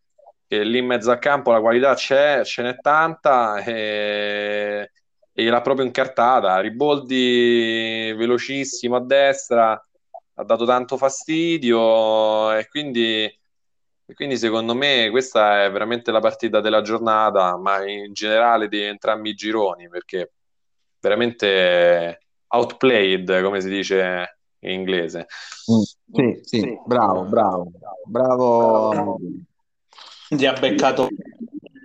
che 0.48 0.64
lì 0.64 0.80
in 0.80 0.88
mezzo 0.88 1.12
al 1.12 1.20
campo 1.20 1.52
la 1.52 1.60
qualità 1.60 1.94
c'è, 1.94 2.44
ce 2.44 2.64
n'è 2.64 2.78
tanta 2.80 3.58
e 3.64 4.92
e 5.40 5.44
gliel'ha 5.44 5.62
proprio 5.62 5.86
incartata. 5.86 6.60
Riboldi 6.60 8.14
velocissimo 8.18 8.98
a 8.98 9.02
destra, 9.06 9.72
ha 9.72 10.44
dato 10.44 10.66
tanto 10.66 10.98
fastidio 10.98 12.52
e 12.54 12.68
quindi, 12.68 13.39
e 14.10 14.16
quindi 14.16 14.38
secondo 14.38 14.74
me 14.74 15.08
questa 15.12 15.66
è 15.66 15.72
veramente 15.72 16.10
la 16.10 16.20
partita 16.20 16.62
della 16.62 16.82
giornata, 16.82 17.56
ma 17.58 17.88
in 17.88 18.12
generale 18.12 18.68
di 18.68 18.82
entrambi 18.82 19.30
i 19.30 19.36
gironi, 19.36 19.88
perché 19.88 20.32
veramente 21.00 22.22
outplayed, 22.48 23.44
come 23.44 23.62
si 23.62 23.70
dice 23.70 24.40
in 24.62 24.72
inglese. 24.72 25.28
Mm, 25.72 25.82
sì, 26.12 26.40
sì, 26.42 26.80
bravo, 26.88 27.22
bravo, 27.26 27.72
bravo. 28.06 28.90
bravo. 28.90 29.20
Gli 30.28 30.46
ha 30.48 30.54
beccato 30.54 31.08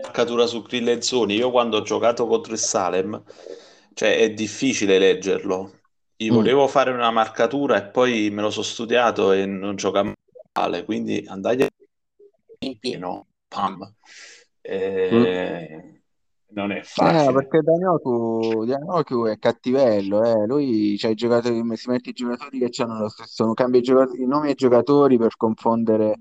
marcatura 0.01 0.47
su 0.47 0.63
Grillenzoni. 0.63 1.35
Io 1.35 1.51
quando 1.51 1.77
ho 1.77 1.83
giocato 1.83 2.27
contro 2.27 2.55
il 2.55 2.59
Salem, 2.59 3.23
cioè 3.93 4.17
è 4.17 4.33
difficile 4.33 4.99
leggerlo. 4.99 5.73
Gli 6.17 6.31
mm. 6.31 6.35
volevo 6.35 6.69
fare 6.69 6.91
una 6.91 7.11
marcatura 7.11 7.77
e 7.77 7.91
poi 7.91 8.31
me 8.31 8.41
lo 8.41 8.49
so 8.49 8.63
studiato 8.63 9.33
e 9.33 9.45
non 9.45 9.77
gioca 9.77 10.11
male, 10.55 10.85
quindi 10.85 11.23
andai 11.29 11.69
in 12.67 12.79
pieno, 12.79 13.27
pam. 13.49 13.95
E... 14.61 15.11
Mm. 15.13 15.93
Non 16.55 16.71
è 16.71 16.83
facile. 16.83 17.31
Eh, 17.31 17.33
perché 17.33 17.63
Danoku, 17.63 18.65
Danoku 18.65 19.27
è 19.27 19.39
cattivello, 19.39 20.23
eh. 20.23 20.47
lui 20.47 20.97
cioè, 20.97 21.13
giocatori, 21.15 21.61
si 21.77 21.91
mette 21.91 22.11
i 22.11 22.13
giocatori 22.13 22.61
che 22.61 22.83
hanno 22.83 23.01
lo 23.01 23.09
stesso, 23.09 23.53
cambia 23.55 23.81
i, 23.81 23.83
giocatori, 23.83 24.23
i 24.23 24.27
nomi 24.27 24.49
ai 24.49 24.55
giocatori 24.55 25.19
per 25.19 25.37
confondere 25.37 26.15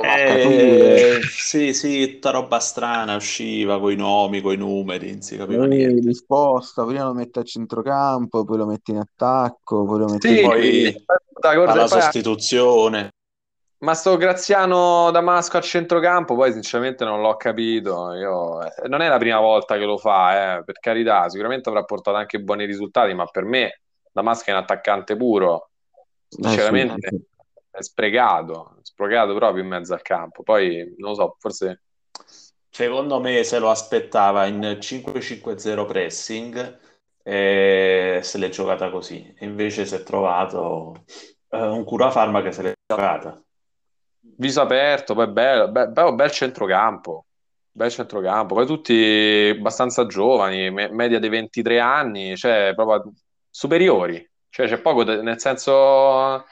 eh, 0.00 1.20
sì, 1.28 1.74
sì, 1.74 2.12
tutta 2.12 2.30
roba 2.30 2.58
strana 2.60 3.16
usciva 3.16 3.78
con 3.78 3.92
i 3.92 3.96
nomi, 3.96 4.40
con 4.40 4.54
i 4.54 4.56
numeri, 4.56 5.10
non 5.10 5.20
si 5.20 5.36
capiva 5.36 5.66
niente. 5.66 6.06
Risposta, 6.06 6.86
prima 6.86 7.04
lo 7.04 7.12
metti 7.12 7.38
a 7.38 7.42
centrocampo, 7.42 8.42
poi 8.44 8.56
lo 8.56 8.66
metti 8.66 8.92
in 8.92 8.98
attacco, 8.98 9.84
poi 9.84 9.98
lo 9.98 10.06
metti 10.06 10.34
sì, 10.34 10.40
poi 10.40 11.04
alla 11.66 11.86
sostituzione. 11.86 13.10
Ma 13.82 13.94
sto 13.94 14.16
Graziano 14.16 15.10
Damasco 15.10 15.56
a 15.56 15.60
centrocampo, 15.60 16.36
poi 16.36 16.52
sinceramente 16.52 17.04
non 17.04 17.20
l'ho 17.20 17.36
capito. 17.36 18.12
Io... 18.14 18.62
Eh, 18.62 18.88
non 18.88 19.00
è 19.00 19.08
la 19.08 19.18
prima 19.18 19.40
volta 19.40 19.76
che 19.76 19.84
lo 19.84 19.98
fa, 19.98 20.58
eh, 20.58 20.64
per 20.64 20.78
carità, 20.78 21.28
sicuramente 21.28 21.68
avrà 21.68 21.82
portato 21.82 22.16
anche 22.16 22.38
buoni 22.38 22.64
risultati, 22.64 23.12
ma 23.12 23.26
per 23.26 23.44
me 23.44 23.80
Damasco 24.12 24.50
è 24.50 24.52
un 24.52 24.58
attaccante 24.58 25.16
puro. 25.16 25.70
Sinceramente, 26.28 27.08
eh 27.08 27.10
sì, 27.10 27.24
è 27.70 27.82
sprecato, 27.82 28.76
sprecato 28.82 29.34
proprio 29.34 29.64
in 29.64 29.68
mezzo 29.68 29.94
al 29.94 30.02
campo. 30.02 30.44
Poi 30.44 30.94
non 30.98 31.10
lo 31.10 31.14
so, 31.14 31.36
forse. 31.40 31.82
Secondo 32.70 33.18
me 33.18 33.42
se 33.42 33.58
lo 33.58 33.68
aspettava 33.68 34.46
in 34.46 34.78
5-5-0 34.80 35.86
pressing 35.86 36.78
e 37.20 38.20
se 38.22 38.38
l'è 38.38 38.48
giocata 38.48 38.90
così. 38.90 39.34
Invece 39.40 39.86
si 39.86 39.94
è 39.96 40.02
trovato 40.04 41.04
eh, 41.50 41.60
un 41.60 41.82
curafarma 41.82 42.42
che 42.42 42.52
se 42.52 42.62
l'è 42.62 42.72
giocata. 42.86 43.42
Viso 44.24 44.60
aperto, 44.60 45.14
poi 45.14 45.28
bello, 45.28 45.68
be- 45.70 45.88
bel 45.88 46.30
centrocampo. 46.30 47.26
Bel 47.70 47.90
centrocampo, 47.90 48.54
poi 48.54 48.66
tutti 48.66 49.54
abbastanza 49.56 50.06
giovani, 50.06 50.70
me- 50.70 50.90
media 50.90 51.18
dei 51.18 51.30
23 51.30 51.80
anni, 51.80 52.36
cioè 52.36 52.72
proprio 52.74 53.12
superiori. 53.50 54.28
Cioè 54.48 54.66
c'è 54.68 54.78
poco, 54.80 55.04
de- 55.04 55.22
nel 55.22 55.40
senso 55.40 56.44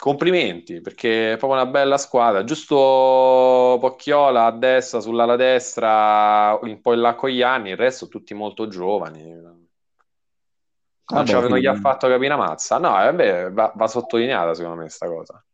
complimenti 0.00 0.80
perché 0.80 1.34
è 1.34 1.36
proprio 1.36 1.60
una 1.60 1.70
bella 1.70 1.98
squadra. 1.98 2.44
Giusto 2.44 3.78
Pocchiola 3.80 4.46
a 4.46 4.52
destra, 4.52 5.00
sull'ala 5.00 5.36
destra, 5.36 6.58
un 6.62 6.80
po' 6.80 6.94
in 6.94 7.00
là 7.00 7.14
con 7.14 7.28
gli 7.30 7.42
anni, 7.42 7.70
il 7.70 7.76
resto 7.76 8.08
tutti 8.08 8.32
molto 8.34 8.66
giovani. 8.68 9.30
Non, 9.32 9.68
Vabbè, 11.04 11.48
non 11.48 11.58
gli 11.58 11.66
ha 11.66 11.74
fatto 11.74 12.06
capire 12.08 12.32
una 12.32 12.44
mazza. 12.44 12.78
No, 12.78 12.90
vabbè, 12.90 13.50
va, 13.50 13.72
va 13.74 13.86
sottolineata 13.88 14.54
secondo 14.54 14.76
me 14.76 14.82
questa 14.84 15.08
cosa. 15.08 15.44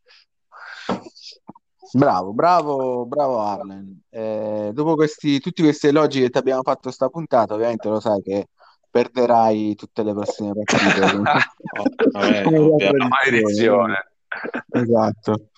Bravo, 1.97 2.35
bravo, 2.35 3.07
bravo 3.07 3.41
Arlen. 3.41 4.03
Eh, 4.11 4.71
dopo 4.75 4.97
questi, 4.97 5.41
tutti 5.41 5.63
questi 5.63 5.87
elogi 5.87 6.21
che 6.21 6.29
ti 6.29 6.37
abbiamo 6.37 6.61
fatto 6.63 6.91
sta 6.91 7.09
puntata, 7.09 7.55
ovviamente 7.55 7.89
lo 7.89 8.01
sai 8.01 8.21
che 8.21 8.49
perderai 8.91 9.75
tutte 9.77 10.03
le 10.03 10.13
prossime 10.13 10.53
partite. 10.53 11.17
vabbè, 12.13 12.93
maledizione. 13.09 14.11
Esatto, 14.73 15.49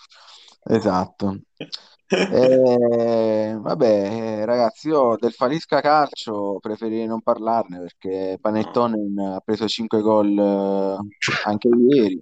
esatto. 0.62 1.40
Eh, 2.06 3.58
vabbè, 3.60 4.44
ragazzi, 4.44 4.88
io 4.88 5.16
del 5.18 5.32
Falisca 5.32 5.80
Calcio 5.80 6.58
preferirei 6.60 7.06
non 7.06 7.20
parlarne 7.20 7.80
perché 7.80 8.38
Panettone 8.40 9.34
ha 9.34 9.40
preso 9.44 9.66
5 9.66 10.00
gol 10.00 10.38
eh, 10.38 10.96
anche 11.46 11.68
ieri. 11.68 12.20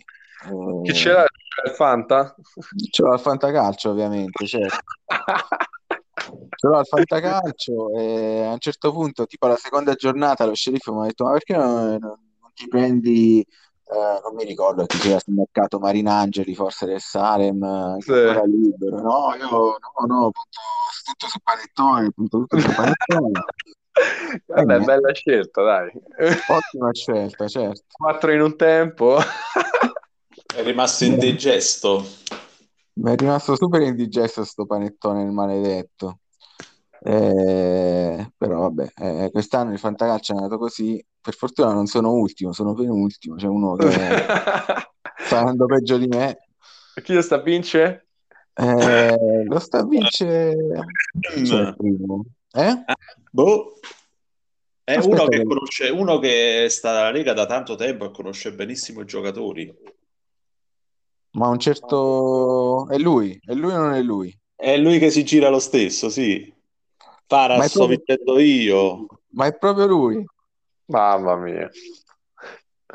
Chi 0.83 0.93
c'era 0.93 1.23
il 1.23 1.71
Fanta? 1.73 2.35
Ce 2.91 3.03
l'ho 3.03 3.13
al 3.13 3.21
Fantacalcio, 3.21 3.91
ovviamente, 3.91 4.47
certo. 4.47 4.79
Ce 6.57 6.67
l'ho 6.67 6.79
al 6.79 6.87
Fantacalcio 6.87 7.95
e 7.97 8.45
a 8.45 8.53
un 8.53 8.59
certo 8.59 8.93
punto, 8.93 9.27
tipo 9.27 9.47
alla 9.47 9.57
seconda 9.57 9.95
giornata, 9.95 10.45
lo 10.45 10.55
sceriffo 10.55 10.93
mi 10.95 11.03
ha 11.03 11.07
detto: 11.07 11.25
Ma 11.25 11.33
perché 11.33 11.57
non, 11.57 11.99
non 11.99 12.53
ti 12.55 12.69
prendi 12.69 13.47
eh, 13.89 14.21
non 14.23 14.35
mi 14.35 14.45
ricordo 14.45 14.85
chi 14.85 14.97
sia 14.97 15.21
sul 15.21 15.35
mercato 15.35 15.79
Marinangeli, 15.79 16.57
forse 16.57 16.87
del 16.87 17.01
Salem, 17.01 17.99
sì. 17.99 18.13
era 18.13 18.43
libero. 18.45 19.01
No, 19.01 19.35
io 19.39 19.49
no, 19.49 20.07
no, 20.07 20.31
punto 20.33 20.61
tutto 21.05 21.29
su 21.29 21.39
panettone, 21.39 22.11
punto 22.11 22.39
tutto 22.39 22.59
su 22.59 22.75
panettone. 22.75 23.45
Vabbè, 24.47 24.75
eh, 24.75 24.81
bella 24.81 25.15
scelta, 25.15 25.63
dai. 25.63 25.91
Ottima 26.49 26.93
scelta, 26.93 27.47
certo. 27.47 27.83
Quattro 27.93 28.33
in 28.33 28.41
un 28.41 28.57
tempo. 28.57 29.19
È 30.57 30.63
rimasto 30.63 31.05
indigesto. 31.05 32.03
Mi 32.95 33.13
è 33.13 33.15
rimasto 33.15 33.55
super 33.57 33.83
indigesto 33.83 34.43
sto 34.43 34.65
panettone 34.65 35.23
il 35.23 35.31
maledetto. 35.31 36.21
Eh, 36.99 38.33
però 38.35 38.61
vabbè, 38.61 38.93
eh, 38.97 39.31
quest'anno 39.31 39.73
il 39.73 39.79
fantacalcio 39.79 40.33
è 40.33 40.37
andato 40.37 40.57
così. 40.57 41.05
Per 41.21 41.35
fortuna 41.35 41.75
non 41.75 41.85
sono 41.85 42.13
ultimo, 42.13 42.55
sono 42.55 42.73
penultimo. 42.73 43.35
C'è 43.35 43.47
uno 43.47 43.75
che 43.75 43.91
sta 45.27 45.39
andando 45.41 45.67
peggio 45.67 45.99
di 45.99 46.07
me. 46.07 46.49
Chi 47.03 47.13
lo 47.13 47.21
sta 47.21 47.35
a 47.35 47.43
vincere? 47.43 48.07
Eh, 48.55 49.45
lo 49.47 49.59
sta 49.59 49.81
a 49.81 49.87
vincere 49.87 50.57
cioè, 51.45 51.75
primo. 51.77 52.25
Eh? 52.53 52.85
Boh. 53.31 53.79
È 54.83 54.97
uno 54.97 55.27
che 55.27 55.45
conosce, 55.45 55.91
uno 55.91 56.19
che 56.19 56.69
sta 56.71 56.91
alla 56.91 57.11
Lega 57.11 57.35
da 57.35 57.45
tanto 57.45 57.75
tempo 57.75 58.07
e 58.07 58.11
conosce 58.11 58.55
benissimo 58.55 59.03
i 59.03 59.05
giocatori. 59.05 59.95
Ma 61.37 61.49
un 61.49 61.59
certo... 61.59 62.89
È 62.89 62.97
lui? 62.97 63.39
È 63.45 63.53
lui 63.53 63.73
o 63.73 63.77
non 63.77 63.93
è 63.93 64.01
lui? 64.01 64.37
È 64.55 64.77
lui 64.79 64.99
che 64.99 65.11
si 65.11 65.23
gira 65.23 65.51
lo 65.51 65.59
stesso, 65.59 66.09
sì. 66.09 66.53
Para, 67.27 67.61
sto 67.63 67.87
proprio... 67.87 68.03
vincendo 68.07 68.39
io. 68.39 69.07
Ma 69.33 69.47
è 69.47 69.55
proprio 69.57 69.87
lui? 69.87 70.25
Mamma 70.87 71.37
mia. 71.37 71.69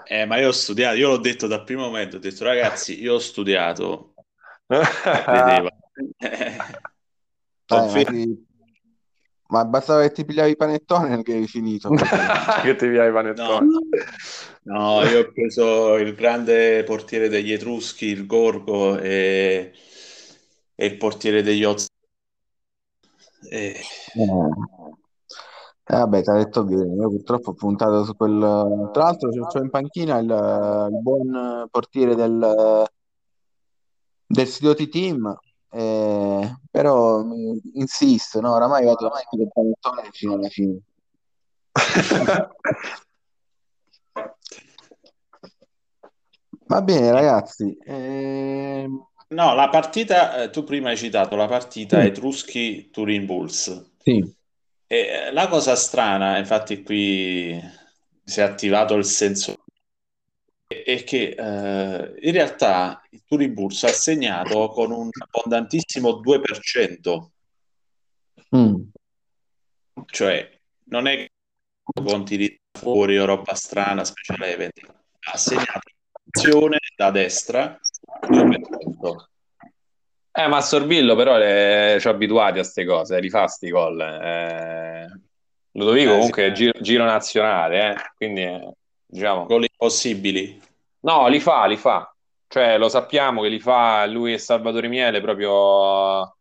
Eh, 0.06 0.26
ma 0.26 0.38
io 0.38 0.48
ho 0.48 0.54
studiato, 0.54 0.98
io 0.98 1.10
l'ho 1.10 1.18
detto 1.18 1.46
dal 1.46 1.64
primo 1.64 1.84
momento, 1.84 2.16
ho 2.16 2.20
detto 2.20 2.44
ragazzi, 2.44 3.00
io 3.00 3.14
ho 3.14 3.20
studiato. 3.20 4.14
Vedeva. 4.66 5.70
eh, 6.18 6.58
ma, 9.52 9.66
bastava 9.66 10.02
che 10.02 10.12
ti 10.12 10.26
pigliavi 10.26 10.52
i 10.52 10.56
panettone 10.56 11.22
che 11.24 11.34
hai 11.34 11.48
finito. 11.48 11.90
che 12.64 12.76
ti 12.76 12.88
pigliavi 12.88 13.10
i 13.10 13.14
panettone. 13.14 13.68
No. 14.64 15.00
no, 15.00 15.04
io 15.04 15.20
ho 15.20 15.32
preso 15.32 15.98
il 15.98 16.16
grande 16.16 16.84
portiere 16.84 17.28
degli 17.28 17.52
Etruschi, 17.52 18.06
il 18.06 18.26
Gorgo 18.26 18.98
e, 18.98 19.74
e 20.74 20.86
il 20.86 20.98
portiere 20.98 21.44
degli 21.44 21.66
Oz. 21.66 21.88
E... 23.50 23.58
Eh. 23.58 23.80
Eh, 25.84 25.98
vabbè, 25.98 26.22
ti 26.22 26.30
ha 26.30 26.34
detto 26.36 26.64
bene, 26.64 26.96
io 26.96 27.10
purtroppo 27.10 27.50
ho 27.50 27.54
puntato 27.54 28.06
su 28.06 28.16
quel... 28.16 28.90
Tra 28.94 29.04
l'altro 29.04 29.30
c'ho 29.30 29.62
in 29.62 29.70
panchina 29.70 30.20
il, 30.20 30.90
il 30.90 31.02
buon 31.02 31.68
portiere 31.70 32.16
del, 32.16 32.86
del 34.26 34.48
Sidoti 34.48 34.88
Team, 34.88 35.38
eh, 35.72 36.56
però 36.70 37.24
mi- 37.24 37.60
insisto, 37.76 38.40
no, 38.42 38.54
oramai 38.54 38.84
vado 38.86 39.08
avanti 39.08 39.38
del 39.38 39.50
panettone 39.52 40.10
fino 40.12 40.34
alla 40.34 40.50
fine. 40.50 40.80
Va 46.68 46.82
bene, 46.82 47.12
ragazzi. 47.12 47.78
ehm, 47.84 49.06
No, 49.30 49.54
la 49.56 49.70
partita, 49.70 50.44
eh, 50.44 50.50
tu 50.50 50.64
prima 50.66 50.90
hai 50.90 50.98
citato 50.98 51.36
la 51.38 51.48
partita 51.48 52.02
Sì. 52.02 52.08
Etruschi-Turin 52.08 53.26
Bulls. 53.26 53.92
sì, 53.98 54.36
E 54.88 54.98
eh, 54.98 55.32
la 55.32 55.48
cosa 55.48 55.76
strana, 55.76 56.38
infatti 56.38 56.84
qui 56.84 57.58
si 58.24 58.40
è 58.42 58.44
attivato 58.44 58.96
il 58.96 59.06
senso, 59.06 59.61
è 60.84 61.04
che 61.04 61.36
eh, 61.38 62.14
in 62.22 62.32
realtà 62.32 63.02
il 63.12 63.24
Turin 63.26 63.54
Bulls 63.54 63.84
ha 63.84 63.90
segnato 63.90 64.70
con 64.70 64.92
un 64.92 65.10
abbondantissimo 65.12 66.22
2%, 66.22 67.28
mm, 68.56 68.76
cioè 70.06 70.60
non 70.86 71.08
è 71.08 71.16
che 71.16 71.32
conti 71.84 72.38
di 72.38 72.60
fuori 72.72 73.18
o 73.20 73.26
roba 73.26 73.54
strana, 73.54 74.04
speciale 74.04 74.54
event, 74.54 74.80
ha 75.32 75.38
segnato 75.38 75.92
azione 76.32 76.80
da 76.96 77.12
destra 77.12 77.78
2%. 78.28 79.26
Eh, 80.34 80.48
ma 80.48 80.58
a 80.58 80.62
Sorbillo 80.62 81.16
però 81.16 81.38
le... 81.38 81.98
ci 82.00 82.08
ho 82.08 82.12
abituati 82.12 82.60
a 82.60 82.62
queste 82.62 82.86
cose, 82.86 83.20
li 83.20 83.30
fa 83.30 83.48
sti 83.48 83.70
gol. 83.70 84.00
Eh... 84.00 85.08
Ludovico 85.74 86.12
Eh, 86.12 86.16
comunque 86.16 86.44
è 86.44 86.48
sì. 86.48 86.54
giro, 86.54 86.80
giro 86.82 87.06
nazionale, 87.06 87.92
eh, 87.92 87.96
quindi 88.16 88.42
eh, 88.42 88.76
diciamo... 89.12 89.46
Gol 89.46 89.68
impossibili. 89.70 90.60
No, 91.02 91.28
li 91.28 91.40
fa, 91.40 91.66
li 91.66 91.78
fa. 91.78 92.12
Cioè, 92.48 92.78
lo 92.78 92.90
sappiamo 92.90 93.42
che 93.42 93.50
li 93.50 93.60
fa 93.60 94.06
lui 94.06 94.34
e 94.34 94.38
Salvatore 94.38 94.88
Miele, 94.88 95.22
proprio 95.22 96.36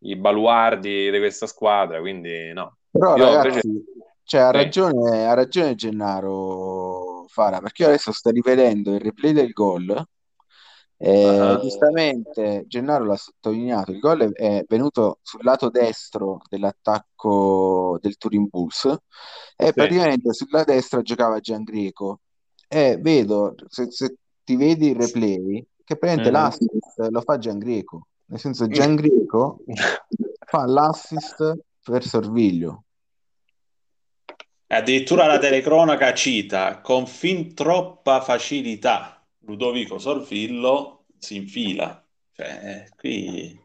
i 0.00 0.16
baluardi 0.16 1.10
di 1.10 1.18
questa 1.18 1.46
squadra, 1.46 2.00
quindi 2.00 2.52
no. 2.52 2.76
Però 2.90 3.16
Io 3.16 3.24
ragazzi, 3.24 3.66
invece... 3.66 3.84
cioè, 4.24 4.40
ha 4.40 4.50
ragione, 4.50 5.26
ha 5.26 5.34
ragione 5.34 5.74
Gennaro 5.74 7.24
Fara, 7.28 7.60
perché 7.60 7.82
io 7.82 7.88
adesso 7.88 8.12
sto 8.12 8.30
rivedendo 8.30 8.92
il 8.92 9.00
replay 9.00 9.32
del 9.32 9.52
gol 9.52 10.06
e 11.02 11.24
Ah. 11.24 11.58
giustamente 11.58 12.64
Gennaro 12.66 13.04
l'ha 13.06 13.16
sottolineato, 13.16 13.90
il 13.90 14.00
gol 14.00 14.20
è, 14.34 14.58
è 14.58 14.64
venuto 14.68 15.18
sul 15.22 15.40
lato 15.42 15.70
destro 15.70 16.42
dell'attacco 16.46 17.98
del 18.02 18.18
Turin 18.18 18.46
Bulls 18.50 18.84
e 19.56 19.66
Sì. 19.66 19.72
praticamente 19.72 20.34
sulla 20.34 20.62
destra 20.62 21.00
giocava 21.00 21.40
Giangreco 21.40 22.20
e 22.68 22.98
vedo, 23.00 23.54
se, 23.68 23.90
se 23.90 24.16
ti 24.44 24.56
vedi 24.56 24.88
il 24.90 24.96
replay, 24.96 25.64
che 25.84 25.96
praticamente 25.96 26.28
Mhm. 26.28 26.36
l'assist 26.36 26.98
lo 27.08 27.20
fa 27.22 27.38
Giangreco, 27.38 28.06
nel 28.26 28.38
senso 28.38 28.66
Giangreco 28.68 29.60
fa 30.46 30.66
l'assist 30.66 31.60
per 31.82 32.04
Sorviglio. 32.04 32.84
Addirittura 34.66 35.26
la 35.26 35.38
telecronaca 35.38 36.12
cita 36.14 36.80
con 36.80 37.06
fin 37.06 37.54
troppa 37.54 38.20
facilità 38.20 39.19
Ludovico 39.40 39.98
Sorvillo 39.98 41.04
si 41.18 41.36
infila. 41.36 42.02
Cioè, 42.32 42.46
eh, 42.62 42.88
qui, 42.96 43.60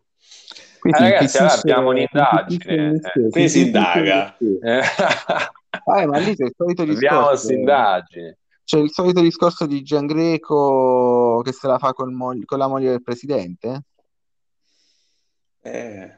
Qui 0.80 0.92
Eh, 0.92 0.96
si 0.98 1.02
ragazzi, 1.04 1.38
allora 1.38 1.54
abbiamo 1.54 1.90
un'indagine. 1.90 3.00
Qui 3.32 3.50
si 3.50 3.62
indaga. 3.62 4.38
Eh. 4.38 4.82
Eh, 6.00 6.06
ma 6.06 6.18
lì 6.20 6.36
c'è 6.36 6.46
il 6.46 6.54
solito 6.56 6.84
Abbiamo 6.84 7.32
discorso. 7.32 7.48
C'è 8.64 8.78
il 8.80 8.92
solito 8.92 9.22
discorso 9.22 9.66
di 9.66 9.82
Giangreco 9.84 11.42
che 11.44 11.52
se 11.52 11.68
la 11.68 11.78
fa 11.78 11.94
col 11.94 12.12
mo- 12.12 12.38
con 12.46 12.58
la 12.58 12.68
moglie 12.68 12.90
del 12.90 13.04
presidente. 13.04 13.84
Eh, 15.62 16.18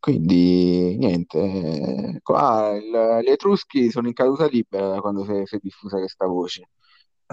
Quindi 0.00 0.96
niente, 0.98 1.38
eh, 1.38 2.20
qua 2.22 2.74
il- 2.76 3.20
gli 3.22 3.30
Etruschi 3.30 3.90
sono 3.90 4.06
in 4.08 4.14
caduta 4.14 4.46
libera 4.46 4.88
da 4.88 5.00
quando 5.00 5.24
si 5.24 5.32
è, 5.32 5.46
si 5.46 5.56
è 5.56 5.58
diffusa 5.60 5.98
questa 5.98 6.26
voce. 6.26 6.68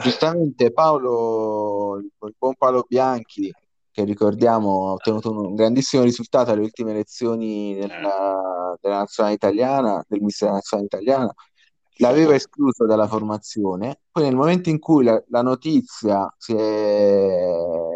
Giustamente 0.02 0.72
Paolo, 0.72 1.98
il 1.98 2.10
il 2.22 2.36
buon 2.38 2.56
Paolo 2.56 2.86
Bianchi, 2.88 3.52
che 3.92 4.04
ricordiamo 4.06 4.90
ha 4.90 4.94
ottenuto 4.94 5.32
un, 5.32 5.54
grandissimo 5.54 6.02
risultato 6.04 6.52
alle 6.52 6.62
ultime 6.62 6.92
elezioni 6.92 7.76
della, 7.76 8.76
della 8.82 8.98
nazionale 8.98 9.36
italiana, 9.36 10.04
del 10.08 10.22
mister 10.22 10.50
nazionale 10.52 10.88
italiana, 10.88 11.34
l'aveva 11.98 12.34
escluso 12.34 12.86
dalla 12.86 13.08
formazione. 13.08 14.02
Poi 14.12 14.24
nel 14.24 14.36
momento 14.36 14.70
in 14.70 14.80
cui 14.80 15.04
la, 15.04 15.22
la 15.28 15.42
notizia 15.44 16.34
si 16.38 16.56
è, 16.56 17.50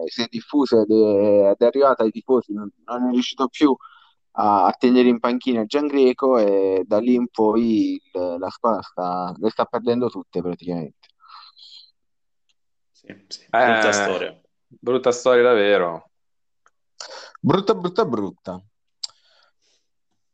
si 0.05 0.21
è 0.21 0.27
diffusa 0.29 0.81
ed 0.81 0.91
è, 0.91 1.49
ed 1.49 1.55
è 1.57 1.65
arrivata 1.65 2.03
ai 2.03 2.11
tifosi, 2.11 2.53
non, 2.53 2.69
non 2.85 3.07
è 3.07 3.11
riuscito 3.11 3.47
più 3.47 3.75
a, 4.39 4.71
tenere 4.77 5.09
in 5.09 5.19
panchina 5.19 5.65
Giangreco 5.65 6.37
e 6.37 6.83
da 6.85 6.99
lì 6.99 7.15
in 7.15 7.27
poi 7.29 8.01
il- 8.11 8.35
la 8.39 8.49
squadra 8.49 8.81
sta, 8.81 9.33
le 9.37 9.49
sta 9.49 9.65
perdendo 9.65 10.09
tutte 10.09 10.41
praticamente. 10.41 11.07
sì, 12.91 13.07
sì, 13.27 13.45
brutta 13.49 13.89
Eh, 13.89 13.93
storia. 13.93 14.41
Brutta 14.67 15.11
storia 15.11 15.43
davvero. 15.43 16.11
Brutta, 17.41 17.73
brutta, 17.73 18.05
brutta. 18.05 18.61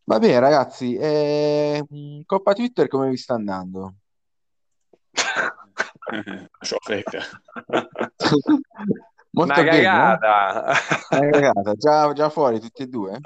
Va 0.05 0.19
bene, 0.19 0.39
ragazzi, 0.39 0.95
eh, 0.95 1.81
Coppa 2.25 2.53
Twitter 2.53 2.87
come 2.87 3.09
vi 3.09 3.17
sta 3.17 3.35
andando? 3.35 3.95
Ciofeca. 6.61 7.21
Molto 9.31 9.61
Una 9.61 9.63
bene, 9.63 10.13
eh? 10.13 10.17
cagata. 10.19 10.73
Una 11.11 11.29
cagata. 11.29 11.73
Già, 11.73 12.13
già 12.13 12.29
fuori 12.29 12.59
tutti 12.59 12.83
e 12.83 12.87
due? 12.87 13.19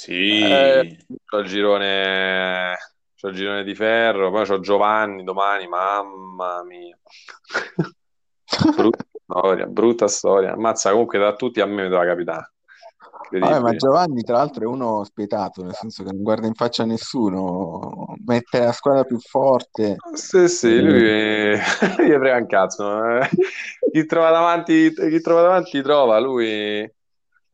Sì, 0.00 0.40
Eh, 0.40 0.96
c'ho 1.26 1.38
il 1.40 1.46
girone, 1.46 2.74
c'ho 3.14 3.28
il 3.28 3.34
girone 3.34 3.64
di 3.64 3.74
ferro, 3.74 4.30
poi 4.30 4.46
c'ho 4.46 4.58
Giovanni 4.60 5.24
domani, 5.24 5.68
mamma 5.68 6.64
mia. 6.64 6.98
Brutta 8.74 9.04
storia, 9.26 9.66
brutta 9.66 10.08
storia. 10.08 10.52
Ammazza, 10.54 10.90
comunque 10.90 11.18
da 11.18 11.36
tutti 11.36 11.60
a 11.60 11.66
me 11.66 11.82
doveva 11.82 12.06
capitare. 12.06 12.52
Vabbè, 13.30 13.60
ma. 13.60 13.76
Giovanni 13.76 14.22
tra 14.22 14.38
l'altro 14.38 14.64
è 14.64 14.66
uno 14.66 15.04
spietato, 15.04 15.62
nel 15.62 15.74
senso 15.74 16.02
che 16.02 16.12
non 16.12 16.22
guarda 16.22 16.46
in 16.46 16.54
faccia 16.54 16.84
a 16.84 16.86
nessuno, 16.86 18.14
mette 18.24 18.58
la 18.60 18.72
squadra 18.72 19.04
più 19.04 19.18
forte. 19.18 19.96
Sì, 20.14 20.48
sì, 20.48 20.80
lui 20.80 21.52
gli 21.60 22.12
frega 22.12 22.36
un 22.36 22.46
cazzo. 22.46 23.04
eh. 23.04 23.28
Chi 23.92 24.06
trova 24.06 24.30
davanti, 24.30 24.94
chi 24.94 25.20
trova 25.20 25.42
davanti 25.42 25.82
trova, 25.82 26.18
lui 26.18 26.90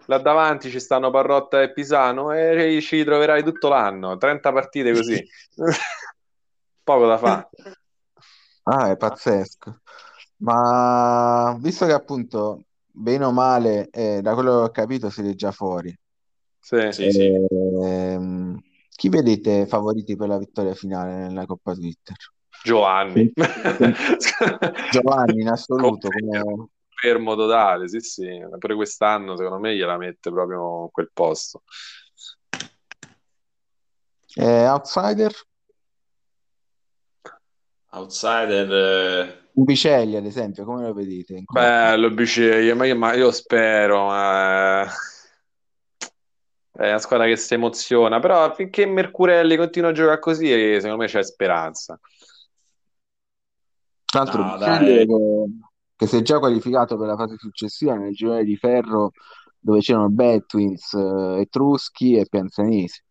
là 0.06 0.18
davanti 0.18 0.70
ci 0.70 0.80
stanno 0.80 1.10
Parrotta 1.10 1.62
e 1.62 1.72
Pisano 1.72 2.32
e 2.32 2.80
ci 2.80 3.04
troverai 3.04 3.42
tutto 3.42 3.68
l'anno, 3.68 4.16
30 4.16 4.52
partite 4.52 4.92
così. 4.92 5.24
Poco 6.82 7.06
da 7.06 7.18
fare. 7.18 7.48
Ah, 8.64 8.90
è 8.90 8.96
pazzesco. 8.96 9.80
Ma 10.38 11.56
visto 11.60 11.86
che 11.86 11.92
appunto 11.92 12.64
bene 12.86 13.24
o 13.24 13.32
male, 13.32 13.88
eh, 13.90 14.20
da 14.22 14.34
quello 14.34 14.58
che 14.58 14.64
ho 14.64 14.70
capito, 14.70 15.10
siete 15.10 15.34
già 15.34 15.52
fuori. 15.52 15.96
Sì, 16.58 16.88
sì, 16.90 17.10
sì. 17.10 17.32
Ehm, 17.82 18.60
chi 18.90 19.08
vedete 19.08 19.66
favoriti 19.66 20.16
per 20.16 20.28
la 20.28 20.38
vittoria 20.38 20.74
finale 20.74 21.16
nella 21.16 21.46
Coppa 21.46 21.74
Twitter? 21.74 22.16
Giovanni. 22.62 23.32
Giovanni 24.90 25.42
in 25.42 25.48
assoluto. 25.48 26.08
Come... 26.08 26.68
Fermo 27.06 27.36
totale, 27.36 27.88
sì, 27.88 28.00
sì. 28.00 28.26
Pure 28.58 28.74
quest'anno, 28.74 29.36
secondo 29.36 29.60
me, 29.60 29.76
gliela 29.76 29.96
mette 29.96 30.28
proprio 30.32 30.82
in 30.82 30.90
quel 30.90 31.10
posto. 31.12 31.62
Eh, 34.34 34.66
outsider? 34.66 35.32
Outsider... 37.90 38.72
Eh... 38.72 39.44
Ubicelli, 39.52 40.16
ad 40.16 40.26
esempio, 40.26 40.64
come 40.64 40.82
lo 40.82 40.92
vedete? 40.92 41.44
Bello 41.46 42.08
Ubicelli, 42.08 42.74
ma 42.74 42.86
io, 42.86 42.96
ma 42.96 43.14
io 43.14 43.30
spero, 43.30 44.06
ma... 44.06 44.82
È 46.72 46.88
una 46.88 46.98
squadra 46.98 47.26
che 47.26 47.36
si 47.36 47.54
emoziona, 47.54 48.18
però 48.18 48.52
finché 48.52 48.84
Mercurelli 48.84 49.56
continua 49.56 49.90
a 49.90 49.92
giocare 49.92 50.18
così, 50.18 50.46
secondo 50.74 50.96
me 50.96 51.06
c'è 51.06 51.22
speranza. 51.22 51.98
Tra 54.04 54.24
l'altro, 54.24 54.42
no, 54.42 55.48
che, 55.96 56.06
si 56.06 56.16
è 56.16 56.22
già 56.22 56.38
qualificato 56.38 56.96
per 56.96 57.08
la 57.08 57.16
fase 57.16 57.36
successiva 57.38 57.94
nel 57.94 58.12
girone 58.12 58.44
di 58.44 58.56
ferro 58.56 59.12
dove 59.58 59.80
c'erano 59.80 60.08
Betwins, 60.08 60.92
eh, 60.94 61.40
Etruschi 61.40 62.16
e 62.16 62.26
Pianzanesi. 62.28 63.02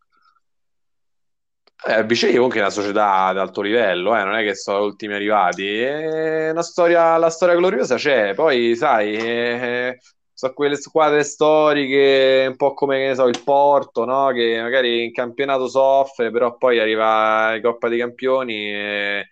Eh, 1.88 2.04
Vicei 2.06 2.34
comunque 2.34 2.60
è 2.60 2.62
una 2.62 2.72
società 2.72 3.26
ad 3.26 3.38
alto 3.38 3.62
livello, 3.62 4.18
eh, 4.18 4.24
non 4.24 4.36
è 4.36 4.44
che 4.44 4.56
sono 4.56 4.84
ultimi 4.84 5.14
arrivati. 5.14 5.68
È 5.78 6.50
una 6.52 6.64
storia, 6.64 7.18
la 7.18 7.30
storia 7.30 7.56
gloriosa 7.56 7.96
c'è, 7.96 8.34
poi 8.34 8.76
sai, 8.76 9.16
eh, 9.16 10.00
sono 10.34 10.54
quelle 10.54 10.78
squadre 10.78 11.24
storiche, 11.24 12.46
un 12.50 12.56
po' 12.56 12.74
come 12.74 13.14
so, 13.16 13.28
il 13.28 13.42
Porto, 13.44 14.04
no? 14.06 14.32
che 14.32 14.60
magari 14.62 15.06
in 15.06 15.12
campionato 15.12 15.68
soffre, 15.68 16.32
però 16.32 16.58
poi 16.58 16.80
arriva 16.80 17.56
in 17.56 17.62
Coppa 17.62 17.88
dei 17.88 18.00
Campioni 18.00 18.74
e, 18.74 19.28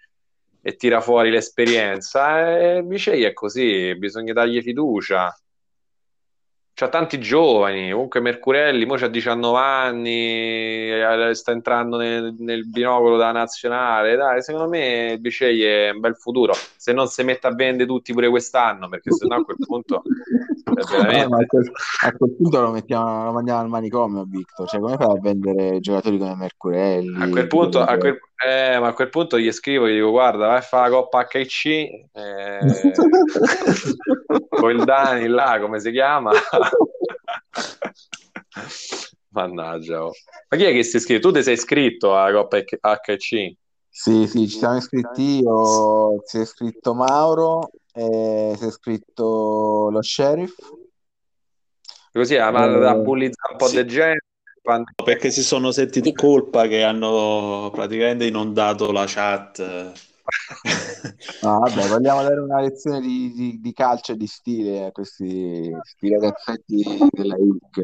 e 0.65 0.75
tira 0.75 1.01
fuori 1.01 1.29
l'esperienza. 1.29 2.57
E 2.57 2.81
Vicei 2.83 3.23
è 3.23 3.33
così, 3.33 3.95
bisogna 3.97 4.33
dargli 4.33 4.61
fiducia 4.61 5.35
c'ha 6.75 6.89
tanti 6.89 7.19
giovani, 7.19 7.91
comunque 7.91 8.19
Mercurelli, 8.19 8.85
mo 8.85 8.95
c'ha 8.95 9.07
19 9.07 9.59
anni, 9.59 10.89
eh, 10.91 11.29
sta 11.33 11.51
entrando 11.51 11.97
nel, 11.97 12.35
nel 12.39 12.67
binocolo 12.67 13.15
da 13.15 13.31
nazionale, 13.31 14.15
dai, 14.15 14.41
secondo 14.41 14.67
me 14.67 15.17
Bicei 15.19 15.63
è 15.63 15.91
un 15.91 15.99
bel 15.99 16.15
futuro, 16.15 16.53
se 16.75 16.91
non 16.91 17.05
si 17.07 17.23
mette 17.23 17.45
a 17.45 17.53
vendere 17.53 17.87
tutti 17.87 18.11
pure 18.11 18.27
quest'anno, 18.27 18.89
perché 18.89 19.11
sennò 19.11 19.35
a 19.35 19.43
quel 19.43 19.57
punto 19.59 20.01
veramente... 20.91 21.15
eh, 21.15 21.43
a, 21.43 21.45
quel, 21.45 21.71
a, 22.05 22.11
quel, 22.13 22.35
punto 22.35 22.61
lo, 22.61 22.71
mettiamo, 22.71 23.25
lo 23.25 23.31
mandiamo 23.33 23.59
al 23.59 23.69
manicomio 23.69 24.25
Victor, 24.27 24.67
cioè 24.67 24.79
come 24.79 24.95
fai 24.95 25.15
a 25.15 25.19
vendere 25.21 25.79
giocatori 25.79 26.17
come 26.17 26.35
Mercurelli? 26.35 27.21
A 27.21 27.29
quel 27.29 27.47
punto, 27.47 27.81
a 27.81 27.97
quel, 27.97 28.17
eh, 28.45 28.79
ma 28.79 28.87
a 28.87 28.93
quel 28.93 29.09
punto 29.09 29.39
gli 29.39 29.51
scrivo, 29.51 29.87
gli 29.87 29.95
dico 29.95 30.11
guarda, 30.11 30.47
vai 30.47 30.57
a 30.57 30.61
fare 30.61 30.89
la 30.89 30.95
Coppa 30.95 31.25
HC, 31.25 31.65
eh, 31.65 32.59
con 34.49 34.71
il 34.71 34.83
Dani 34.83 35.27
là, 35.27 35.59
come 35.59 35.79
si 35.79 35.91
chiama? 35.91 36.31
Mannaggia. 39.29 40.05
Oh. 40.05 40.11
Ma 40.49 40.57
chi 40.57 40.63
è 40.65 40.71
che 40.71 40.83
si 40.83 40.95
è 40.95 40.99
iscritto? 40.99 41.29
Tu 41.29 41.35
ti 41.35 41.43
sei 41.43 41.53
iscritto 41.53 42.17
alla 42.17 42.31
Coppa 42.31 42.59
HC? 42.59 43.53
Sì, 43.89 44.27
sì, 44.27 44.47
ci 44.47 44.57
siamo 44.57 44.77
iscritti 44.77 45.41
io, 45.41 46.21
si 46.25 46.39
è 46.39 46.41
iscritto 46.41 46.95
Mauro, 46.95 47.69
eh, 47.93 48.53
si 48.57 48.63
è 48.63 48.67
iscritto 48.67 49.89
lo 49.91 50.01
sheriff. 50.01 50.55
Così 52.11 52.35
ha 52.35 52.49
eh, 52.49 52.95
bullizzato 52.95 53.51
un 53.51 53.57
po' 53.57 53.67
sì. 53.67 53.83
di 53.83 53.87
gente. 53.87 54.25
Perché 55.03 55.29
si 55.29 55.43
sono 55.43 55.71
sentiti 55.71 56.13
colpa 56.13 56.67
che 56.67 56.83
hanno 56.83 57.69
praticamente 57.73 58.25
inondato 58.25 58.91
la 58.91 59.05
chat 59.05 59.91
No, 61.41 61.59
vabbè, 61.59 61.87
vogliamo 61.87 62.21
dare 62.21 62.39
una 62.39 62.61
lezione 62.61 63.01
di, 63.01 63.33
di, 63.33 63.59
di 63.59 63.73
calcio 63.73 64.13
e 64.13 64.17
di 64.17 64.27
stile 64.27 64.85
a 64.85 64.91
questi, 64.91 65.69
questi 65.69 66.09
ragazzetti 66.09 66.83
della 67.11 67.35
IC. 67.35 67.77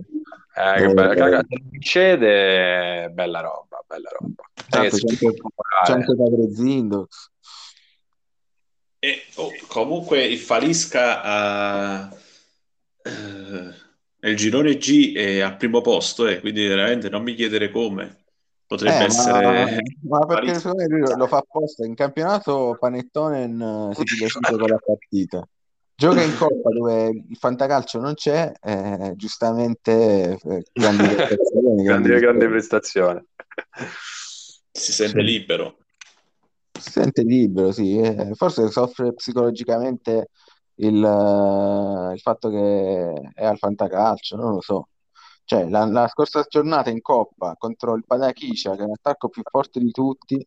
Eh, 0.55 0.87
che 0.87 0.93
bella, 0.93 1.39
eh, 1.39 1.45
succede, 1.73 3.09
bella 3.11 3.41
roba, 3.41 3.83
bella 3.85 4.09
roba. 4.17 4.43
Tanto 4.69 4.95
c'è, 4.95 5.07
anche, 5.09 5.33
c'è 5.85 5.91
anche 5.91 6.15
Padre 6.15 6.53
Zindox. 6.53 7.29
E 8.99 9.23
oh, 9.35 9.49
comunque 9.67 10.23
il 10.23 10.39
Falisca 10.39 12.09
uh, 13.03 13.73
il 14.21 14.35
girone 14.35 14.77
G 14.77 15.13
è 15.15 15.39
al 15.39 15.57
primo 15.57 15.81
posto, 15.81 16.27
eh, 16.27 16.39
quindi 16.39 16.67
veramente 16.67 17.09
non 17.09 17.23
mi 17.23 17.35
chiedere 17.35 17.69
come. 17.69 18.17
Potrebbe 18.65 18.99
eh, 18.99 19.05
essere. 19.05 19.81
Ma, 20.07 20.19
ma 20.19 20.25
perché 20.27 20.53
secondo 20.55 20.83
me 20.83 20.87
lui 20.87 21.15
lo 21.15 21.27
fa 21.27 21.37
apposta. 21.37 21.85
In 21.85 21.95
campionato 21.95 22.77
Panettone 22.79 23.93
si 23.95 24.03
piglia 24.03 24.27
sempre 24.27 24.57
con 24.57 24.67
la 24.67 24.79
partita. 24.83 25.47
Gioca 25.95 26.21
in 26.21 26.37
Coppa 26.37 26.69
dove 26.69 27.07
il 27.07 27.37
fantacalcio 27.37 27.99
non 27.99 28.13
c'è, 28.13 28.53
eh, 28.61 29.13
giustamente 29.17 30.39
eh, 30.41 30.63
grandi 30.71 31.03
prestazioni. 31.13 31.83
grande, 31.83 32.19
grande 32.19 32.47
prestazione. 32.47 33.25
Si 34.71 34.93
sente 34.93 35.21
libero. 35.21 35.77
Si 36.79 36.91
sente 36.91 37.23
libero, 37.23 37.73
sì. 37.73 37.99
Eh, 37.99 38.31
forse 38.35 38.69
soffre 38.69 39.13
psicologicamente 39.13 40.29
il, 40.79 40.95
il 42.13 42.19
fatto 42.21 42.49
che 42.49 43.31
è 43.33 43.45
al 43.45 43.57
fantacalcio, 43.57 44.35
non 44.35 44.53
lo 44.53 44.61
so. 44.61 44.89
Cioè, 45.43 45.67
la, 45.67 45.85
la 45.85 46.07
scorsa 46.07 46.45
giornata 46.47 46.89
in 46.89 47.01
Coppa 47.01 47.55
contro 47.57 47.95
il 47.95 48.05
Panachicia, 48.05 48.75
che 48.75 48.81
è 48.81 48.85
un 48.85 48.91
attacco 48.91 49.29
più 49.29 49.41
forte 49.43 49.79
di 49.79 49.91
tutti, 49.91 50.45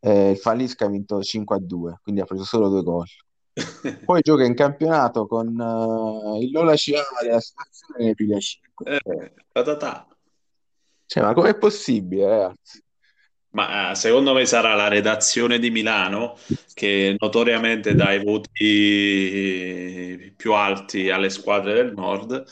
eh, 0.00 0.30
il 0.30 0.36
Falisca 0.36 0.84
ha 0.84 0.88
vinto 0.88 1.20
5-2, 1.20 1.94
quindi 2.02 2.20
ha 2.20 2.24
preso 2.26 2.44
solo 2.44 2.68
due 2.68 2.82
gol. 2.82 3.06
Poi 4.04 4.20
gioca 4.20 4.44
in 4.44 4.54
campionato 4.54 5.26
con 5.26 5.48
uh, 5.58 6.38
il 6.40 6.50
Lola 6.50 6.76
Ciama 6.76 7.22
della 7.22 7.40
situazione 7.40 8.04
ne 8.04 8.14
piglia 8.14 8.38
5. 8.38 9.00
Eh, 9.04 9.32
Cioè, 11.06 11.22
ma 11.22 11.32
com'è 11.32 11.56
possibile, 11.56 12.28
ragazzi? 12.28 12.84
Ma 13.56 13.90
eh, 13.90 13.94
secondo 13.94 14.34
me 14.34 14.44
sarà 14.44 14.74
la 14.74 14.88
redazione 14.88 15.58
di 15.58 15.70
Milano 15.70 16.36
che 16.74 17.16
notoriamente 17.18 17.94
dà 17.94 18.12
i 18.12 18.22
voti 18.22 18.60
più 20.36 20.52
alti 20.52 21.08
alle 21.08 21.30
squadre 21.30 21.72
del 21.72 21.94
nord 21.94 22.44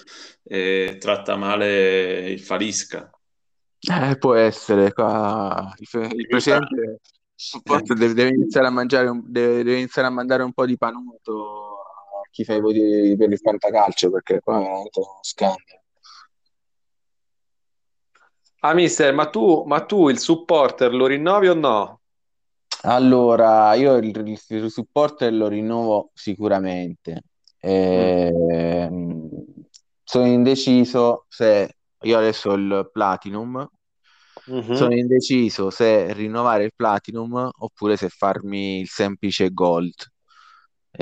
e 0.42 0.96
tratta 0.98 1.36
male 1.36 2.30
il 2.30 2.40
Falisca. 2.40 3.10
Eh, 3.80 4.16
può 4.16 4.32
essere 4.32 4.94
qua. 4.94 5.74
Il, 5.76 5.88
il 6.14 6.26
presidente 6.26 7.00
supporto 7.34 7.92
deve, 7.92 8.14
deve, 8.14 8.30
iniziare 8.30 8.68
a 8.68 8.70
mangiare 8.70 9.08
un, 9.08 9.22
deve, 9.26 9.56
deve, 9.56 9.76
iniziare 9.76 10.08
a 10.08 10.10
mandare 10.10 10.42
un 10.42 10.54
po' 10.54 10.64
di 10.64 10.78
panuto 10.78 11.82
a 12.22 12.28
chi 12.30 12.44
fa 12.44 12.54
i 12.54 12.60
voti 12.60 13.14
per 13.18 13.30
il 13.30 13.38
fantacalcio 13.38 14.10
perché 14.10 14.40
qua 14.40 14.56
è 14.56 14.60
veramente 14.60 15.00
uno 15.00 15.18
scandalo. 15.20 15.83
Ah, 18.66 18.72
mister, 18.72 19.12
ma 19.12 19.28
tu, 19.28 19.62
ma 19.66 19.84
tu 19.84 20.08
il 20.08 20.18
supporter 20.18 20.90
lo 20.94 21.04
rinnovi 21.04 21.48
o 21.48 21.54
no? 21.54 22.00
Allora, 22.84 23.74
io 23.74 23.96
il, 23.96 24.16
il 24.16 24.70
supporter 24.70 25.30
lo 25.34 25.48
rinnovo 25.48 26.10
sicuramente. 26.14 27.24
Eh, 27.60 28.88
mm. 28.90 29.26
Sono 30.02 30.26
indeciso 30.26 31.26
se 31.28 31.76
io 32.00 32.16
adesso 32.16 32.52
ho 32.52 32.54
il 32.54 32.88
Platinum, 32.90 33.68
mm-hmm. 34.50 34.72
sono 34.72 34.94
indeciso 34.94 35.68
se 35.68 36.14
rinnovare 36.14 36.64
il 36.64 36.72
Platinum 36.74 37.50
oppure 37.58 37.98
se 37.98 38.08
farmi 38.08 38.80
il 38.80 38.88
semplice 38.88 39.50
Gold. 39.52 40.10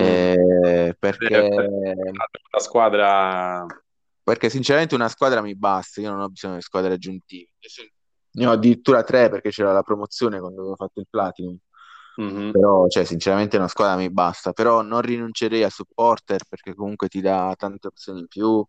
Mm. 0.01 0.03
Eh, 0.03 0.97
perché 0.99 1.49
la 1.49 2.59
squadra 2.59 3.65
perché 4.23 4.51
sinceramente 4.51 4.95
una 4.95 5.09
squadra 5.09 5.41
mi 5.43 5.57
basta, 5.57 6.01
io 6.01 6.11
non 6.11 6.21
ho 6.21 6.29
bisogno 6.29 6.55
di 6.55 6.63
squadre 6.63 6.95
aggiuntive. 6.95 7.51
Ne 8.35 8.47
ho 8.47 8.53
addirittura 8.53 9.03
tre 9.03 9.29
perché 9.29 9.51
c'era 9.51 9.73
la 9.73 9.83
promozione 9.83 10.39
quando 10.39 10.61
avevo 10.61 10.77
fatto 10.77 11.01
il 11.01 11.07
Platinum. 11.11 11.59
Mm-hmm. 12.21 12.51
Però, 12.51 12.87
cioè, 12.89 13.05
sinceramente 13.05 13.57
una 13.57 13.69
squadra 13.69 13.97
mi 13.97 14.11
basta. 14.11 14.53
Però 14.53 14.83
non 14.83 15.01
rinuncerei 15.01 15.65
a 15.65 15.71
supporter 15.71 16.45
perché 16.49 16.75
comunque 16.75 17.09
ti 17.09 17.21
dà 17.21 17.55
tante 17.57 17.89
opzioni 17.89 18.21
in 18.21 18.27
più, 18.29 18.65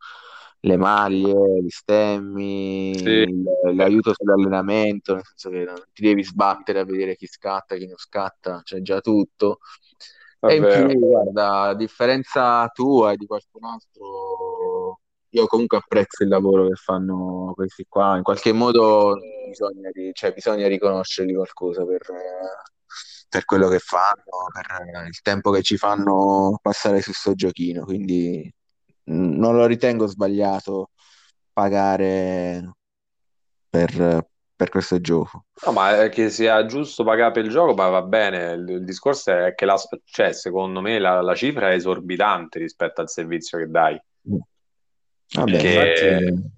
le 0.61 0.77
maglie, 0.77 1.61
gli 1.61 1.69
stemmi, 1.69 2.95
sì. 2.95 3.43
l'aiuto 3.75 4.13
sull'allenamento, 4.13 5.13
nel 5.13 5.23
senso 5.25 5.49
che 5.49 5.65
non 5.65 5.75
ti 5.91 6.03
devi 6.03 6.23
sbattere 6.23 6.79
a 6.79 6.85
vedere 6.85 7.15
chi 7.15 7.27
scatta, 7.27 7.75
chi 7.75 7.85
non 7.85 7.97
scatta, 7.97 8.61
c'è 8.63 8.81
già 8.81 9.01
tutto. 9.01 9.59
Vabbè. 10.39 10.53
E 10.53 10.57
in 10.57 10.89
più, 10.89 10.99
guarda, 10.99 11.61
a 11.61 11.75
differenza 11.75 12.67
tua 12.73 13.11
e 13.11 13.17
di 13.17 13.25
qualcun 13.25 13.65
altro 13.65 14.52
io 15.33 15.47
comunque 15.47 15.77
apprezzo 15.77 16.23
il 16.23 16.29
lavoro 16.29 16.67
che 16.67 16.75
fanno 16.75 17.53
questi 17.55 17.85
qua, 17.89 18.17
in 18.17 18.23
qualche 18.23 18.51
modo 18.51 19.17
bisogna, 19.47 19.89
cioè, 20.13 20.31
bisogna 20.33 20.67
riconoscergli 20.67 21.33
qualcosa 21.33 21.83
per, 21.85 22.01
per, 23.29 23.45
quello 23.45 23.67
che 23.67 23.79
fanno, 23.79 24.47
per 24.51 25.07
il 25.07 25.21
tempo 25.21 25.49
che 25.51 25.63
ci 25.63 25.77
fanno 25.77 26.59
passare 26.61 27.01
su 27.01 27.11
sto 27.13 27.33
giochino, 27.33 27.83
quindi 27.83 28.51
non 29.05 29.55
lo 29.55 29.65
ritengo 29.65 30.05
sbagliato 30.05 30.91
pagare 31.51 32.75
per, 33.69 34.27
per 34.55 34.69
questo 34.69 35.01
gioco. 35.01 35.45
No, 35.65 35.71
ma 35.71 36.09
che 36.09 36.29
sia 36.29 36.63
giusto 36.67 37.03
pagare 37.03 37.31
per 37.31 37.45
il 37.45 37.51
gioco, 37.51 37.73
ma 37.73 37.89
va 37.89 38.03
bene. 38.03 38.51
Il, 38.51 38.69
il 38.69 38.85
discorso 38.85 39.31
è 39.31 39.55
che 39.55 39.65
la, 39.65 39.79
cioè, 40.03 40.31
secondo 40.31 40.79
me 40.79 40.99
la, 40.99 41.21
la, 41.21 41.33
cifra 41.33 41.71
è 41.71 41.73
esorbitante 41.73 42.59
rispetto 42.59 43.01
al 43.01 43.09
servizio 43.09 43.57
che 43.57 43.67
dai. 43.67 43.99
Vabbè, 45.31 45.51
perché, 45.51 46.17
infatti... 46.19 46.51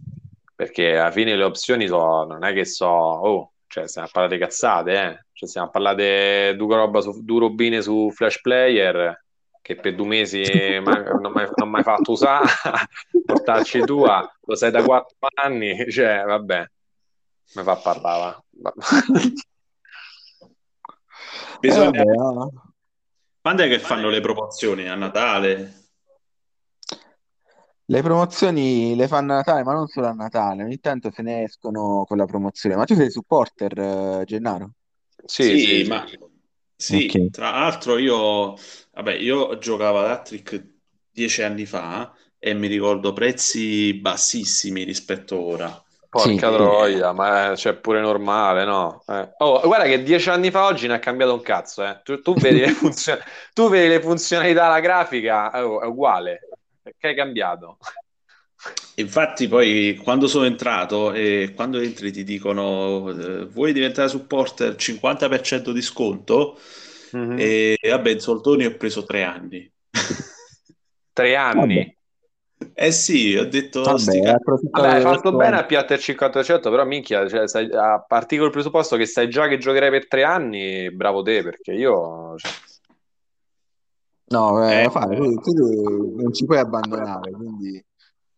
perché 0.56 0.98
alla 0.98 1.12
fine 1.12 1.36
le 1.36 1.44
opzioni 1.44 1.88
sono, 1.88 2.26
non 2.26 2.44
è 2.44 2.54
che 2.54 2.66
so, 2.66 2.88
oh, 2.88 3.52
cioè 3.68 3.88
stiamo 3.88 4.08
a 4.08 4.12
parlare 4.12 4.36
di 4.38 4.42
cazzate, 4.42 4.92
eh? 4.92 5.26
Cioè 5.32 5.50
stiamo 5.50 5.68
a 5.68 5.70
parlare 5.70 6.52
di 6.52 6.58
due 6.58 6.76
roba 6.76 7.02
su, 7.02 7.24
due 7.24 7.40
robine 7.40 7.82
su 7.82 8.10
Flash 8.12 8.42
Player 8.42 9.24
che 9.66 9.76
per 9.76 9.96
due 9.96 10.06
mesi 10.06 10.44
non 10.80 11.32
mi 11.34 11.42
hai 11.42 11.68
mai 11.68 11.82
fatto 11.82 12.12
usare, 12.12 12.46
portarci 13.26 13.80
tua, 13.82 14.32
lo 14.42 14.56
sai 14.56 14.70
da 14.70 14.84
quattro 14.84 15.28
anni, 15.42 15.76
cioè 15.90 16.24
vabbè, 16.24 16.70
mi 17.56 17.64
fa 17.64 17.76
parlare. 17.76 18.44
Bisogna... 21.60 22.00
Eh, 22.00 22.04
no. 22.04 22.52
Quando 23.42 23.64
è 23.64 23.68
che 23.68 23.80
fanno 23.80 24.10
le 24.10 24.22
promozioni? 24.22 24.88
A 24.88 24.94
Natale? 24.94 25.85
Le 27.88 28.02
promozioni 28.02 28.96
le 28.96 29.08
fanno 29.08 29.34
a 29.34 29.38
Natale, 29.38 29.64
ma 29.64 29.74
non 29.74 29.88
solo 29.88 30.08
a 30.08 30.14
Natale, 30.14 30.64
ogni 30.64 30.80
tanto 30.80 31.12
se 31.12 31.22
ne 31.22 31.44
escono 31.44 32.04
con 32.08 32.18
la 32.18 32.26
promozione. 32.26 32.76
Ma 32.76 32.86
tu 32.86 32.96
sei 32.96 33.12
supporter, 33.12 33.78
uh, 33.78 34.24
Gennaro? 34.24 34.72
Sì, 35.24 35.44
sì, 35.44 35.60
sì, 35.60 35.88
ma 35.88 36.06
sì, 36.76 37.08
okay. 37.10 37.30
tra 37.30 37.52
l'altro 37.52 37.98
io, 37.98 38.56
vabbè, 38.94 39.14
io 39.14 39.58
giocavo 39.60 40.00
ad 40.00 40.08
Attrick 40.08 40.64
dieci 41.12 41.44
anni 41.44 41.66
fa 41.66 42.14
e 42.38 42.54
mi 42.54 42.68
ricordo 42.68 43.14
prezzi 43.14 43.94
bassissimi 43.94 44.84
rispetto 44.84 45.40
ora. 45.40 45.80
Porca 46.10 46.32
sì, 46.32 46.38
troia, 46.38 47.10
sì. 47.10 47.16
ma 47.16 47.52
è 47.52 47.56
cioè, 47.58 47.76
pure 47.76 48.00
normale, 48.00 48.64
no? 48.64 49.04
Eh. 49.08 49.34
Oh, 49.40 49.62
guarda 49.62 49.86
che 49.86 50.02
dieci 50.02 50.30
anni 50.30 50.50
fa 50.50 50.66
oggi 50.66 50.88
ne 50.88 50.94
ha 50.94 51.00
cambiato 51.00 51.34
un 51.34 51.42
cazzo, 51.42 51.84
eh. 51.86 52.00
tu, 52.04 52.22
tu, 52.22 52.34
vedi 52.36 52.60
le 52.60 52.70
funzion- 52.74 53.20
tu 53.54 53.70
vedi 53.70 53.90
le 53.90 54.02
funzionalità, 54.02 54.70
la 54.70 54.80
grafica 54.80 55.52
oh, 55.66 55.82
è 55.82 55.86
uguale, 55.86 56.40
che 56.98 57.08
hai 57.08 57.16
cambiato? 57.16 57.78
Infatti, 58.96 59.48
poi 59.48 60.00
quando 60.02 60.28
sono 60.28 60.46
entrato 60.46 61.12
e 61.12 61.52
quando 61.56 61.80
entri 61.80 62.12
ti 62.12 62.24
dicono 62.24 63.10
eh, 63.10 63.46
vuoi 63.46 63.74
diventare 63.74 64.08
supporter 64.08 64.76
50% 64.76 65.72
di 65.72 65.82
sconto 65.82 66.58
mm-hmm. 67.16 67.38
e 67.38 67.78
vabbè, 67.82 68.12
in 68.12 68.20
soldoni 68.20 68.66
ho 68.66 68.76
preso 68.76 69.04
tre 69.04 69.24
anni. 69.24 69.70
tre 71.14 71.36
anni? 71.36 71.76
Vabbè. 71.76 71.94
Eh 72.74 72.92
sì, 72.92 73.36
ho 73.36 73.46
detto 73.46 73.82
vabbè, 73.84 74.34
vabbè 74.72 74.88
hai 74.88 75.02
fatto 75.02 75.36
bene 75.36 75.58
a 75.58 75.66
piattare 75.66 75.96
il 76.00 76.16
50%, 76.16 76.62
però 76.62 76.86
minchia, 76.86 77.28
cioè, 77.28 77.48
stai, 77.48 77.70
a 77.72 78.04
partire 78.06 78.42
col 78.42 78.52
presupposto 78.52 78.96
che 78.96 79.06
sai 79.06 79.30
già 79.30 79.48
che 79.50 79.58
giocherai 79.58 79.90
per 79.90 80.08
tre 80.08 80.24
anni, 80.24 80.90
bravo 80.92 81.22
te, 81.22 81.44
perché 81.44 81.74
io... 81.74 82.36
Cioè... 82.38 82.52
No, 84.28 84.68
eh, 84.68 84.84
eh, 84.84 84.90
fai, 84.90 85.16
tu, 85.16 85.36
tu 85.36 86.16
non 86.18 86.34
ci 86.34 86.46
puoi 86.46 86.58
abbandonare, 86.58 87.32
quindi 87.32 87.84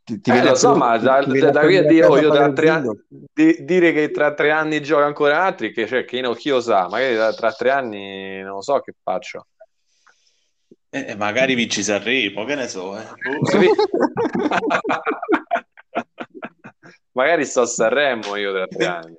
ti, 0.04 0.20
ti 0.20 0.32
eh, 0.32 0.44
lo 0.44 0.56
so, 0.56 0.76
ma 0.76 0.98
da, 0.98 1.22
da, 1.24 1.50
da 1.50 1.62
qui 1.62 1.78
a 1.78 1.84
dire, 1.84 2.06
oh, 2.06 2.18
io 2.18 2.30
tra 2.32 2.52
tre 2.52 2.70
anni, 2.70 2.90
di, 3.34 3.64
dire 3.64 3.94
che 3.94 4.12
tra 4.12 4.34
tre 4.34 4.52
anni 4.52 4.82
gioca 4.82 5.06
ancora 5.06 5.44
altri, 5.44 5.72
che, 5.72 5.88
cioè, 5.88 6.06
che 6.06 6.22
chi 6.36 6.50
lo 6.50 6.62
sa, 6.62 6.88
magari 6.90 7.16
tra, 7.16 7.34
tra, 7.34 7.52
tre 7.52 7.72
anni 7.72 8.42
non 8.42 8.56
lo 8.56 8.62
so 8.62 8.80
che 8.80 8.94
faccio. 9.02 9.48
Eh, 10.90 11.16
magari 11.16 11.56
vinci 11.56 11.84
Sanremo, 11.84 12.46
che 12.46 12.56
ne 12.56 12.68
so. 12.68 12.98
Eh. 12.98 13.06
magari 17.12 17.46
sto 17.46 17.62
a 17.62 17.66
Sanremo 17.66 18.36
io 18.36 18.54
tra 18.54 18.68
tre 18.68 18.86
anni. 18.86 19.18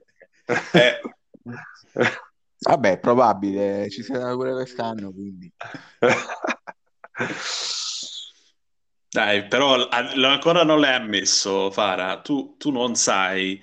Eh. 0.73 1.01
Vabbè, 2.61 2.99
probabile, 2.99 3.89
ci 3.89 4.03
sarà 4.03 4.33
pure 4.33 4.53
quest'anno, 4.53 5.13
quindi. 5.13 5.53
Dai, 9.11 9.47
però 9.47 9.89
ancora 9.89 10.65
non 10.65 10.81
l'hai 10.81 10.95
ammesso, 10.95 11.71
Fara. 11.71 12.21
Tu, 12.21 12.57
tu 12.59 12.71
non 12.71 12.95
sai 12.95 13.63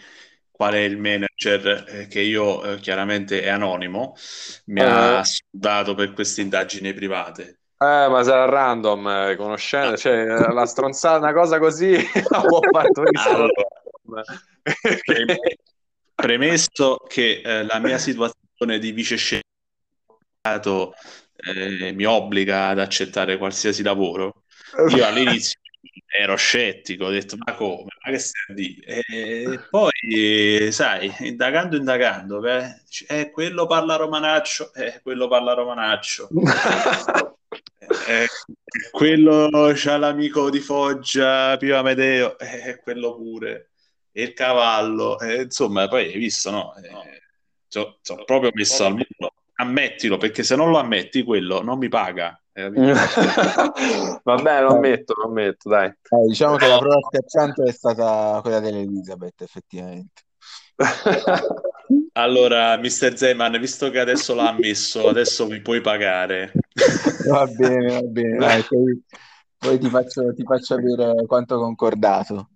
qual 0.50 0.74
è 0.74 0.80
il 0.80 0.98
manager 0.98 1.86
eh, 1.88 2.08
che 2.08 2.22
io, 2.22 2.64
eh, 2.64 2.80
chiaramente 2.80 3.42
è 3.42 3.50
anonimo, 3.50 4.16
mi 4.68 4.82
ha 4.82 5.20
eh. 5.20 5.24
dato 5.50 5.94
per 5.94 6.14
queste 6.14 6.42
indagini 6.42 6.94
private. 6.94 7.60
Eh, 7.78 8.08
ma 8.10 8.24
sarà 8.24 8.46
random, 8.46 9.08
eh, 9.08 9.36
conoscendo, 9.36 9.98
cioè, 9.98 10.14
eh, 10.14 10.54
la 10.54 10.66
stronzata, 10.66 11.18
una 11.18 11.34
cosa 11.34 11.60
così 11.60 11.92
la 12.30 12.42
può 12.42 12.60
partorire 12.60 13.30
allora, 13.30 14.24
Premesso 16.16 17.02
che 17.06 17.42
eh, 17.44 17.64
la 17.66 17.80
mia 17.80 17.98
situazione 17.98 18.45
di 18.80 18.92
vice 18.92 19.18
scelto 19.18 20.94
eh, 21.36 21.92
mi 21.92 22.06
obbliga 22.06 22.70
ad 22.70 22.80
accettare 22.80 23.38
qualsiasi 23.38 23.84
lavoro, 23.84 24.44
io 24.96 25.06
all'inizio 25.06 25.60
ero 26.18 26.36
scettico, 26.36 27.06
ho 27.06 27.10
detto 27.10 27.36
ma 27.38 27.54
come, 27.56 27.90
ma 28.04 28.12
che 28.12 28.18
stai 28.20 28.44
a 28.48 28.54
dire? 28.54 29.04
E 29.06 29.60
poi, 29.70 30.72
sai, 30.72 31.14
indagando, 31.20 31.76
indagando, 31.76 32.40
beh, 32.40 32.84
eh, 33.08 33.32
quello 33.32 33.68
parla 33.68 33.98
romanaccio, 33.98 34.74
eh, 34.74 35.02
quello 35.04 35.28
parla 35.28 35.54
romanaccio. 35.54 36.30
eh, 38.08 38.28
quello 38.92 39.74
c'ha 39.76 39.98
l'amico 39.98 40.50
di 40.50 40.60
Foggia, 40.60 41.58
Pio 41.58 41.78
Amedeo, 41.78 42.40
eh, 42.40 42.80
quello 42.82 43.16
pure. 43.16 43.72
E 44.12 44.24
il 44.24 44.34
cavallo, 44.34 45.20
eh, 45.20 45.42
insomma, 45.44 45.90
poi 45.90 46.06
hai 46.06 46.18
visto, 46.18 46.50
no? 46.50 46.74
Eh, 47.72 47.98
Sono 48.02 48.24
proprio 48.24 48.52
messo 48.54 48.86
al 48.86 48.94
muro. 48.94 49.34
Ammettilo, 49.58 50.18
perché 50.18 50.44
se 50.44 50.56
non 50.56 50.70
lo 50.70 50.78
ammetti, 50.78 51.24
quello 51.24 51.62
non 51.62 51.78
mi 51.78 51.88
paga. 51.88 52.38
Vabbè, 52.56 54.62
lo 54.62 54.76
ammetto, 54.76 55.14
lo 55.18 55.26
ammetto, 55.26 55.70
dai. 55.70 55.88
Eh, 55.88 56.28
diciamo 56.28 56.56
che 56.56 56.68
la 56.68 56.78
prova 56.78 57.00
schiacciante 57.02 57.64
è 57.64 57.72
stata 57.72 58.40
quella 58.42 58.62
dell'Elizabeth, 58.62 59.42
effettivamente. 59.42 60.24
allora, 62.14 62.78
Mr. 62.78 63.18
Zeman, 63.18 63.60
visto 63.60 63.90
che 63.90 64.00
adesso 64.00 64.34
l'ha 64.36 64.50
ammesso, 64.50 65.10
adesso 65.10 65.48
mi 65.48 65.62
puoi 65.62 65.82
pagare. 65.82 66.54
va 67.28 67.46
bene, 67.46 67.92
va 67.92 68.02
bene. 68.02 68.38
Dai, 68.38 68.64
poi, 68.64 69.04
poi 69.58 69.78
ti, 69.78 69.90
faccio, 69.90 70.34
ti 70.34 70.44
faccio 70.44 70.76
avere 70.76 71.26
quanto 71.26 71.58
concordato. 71.58 72.52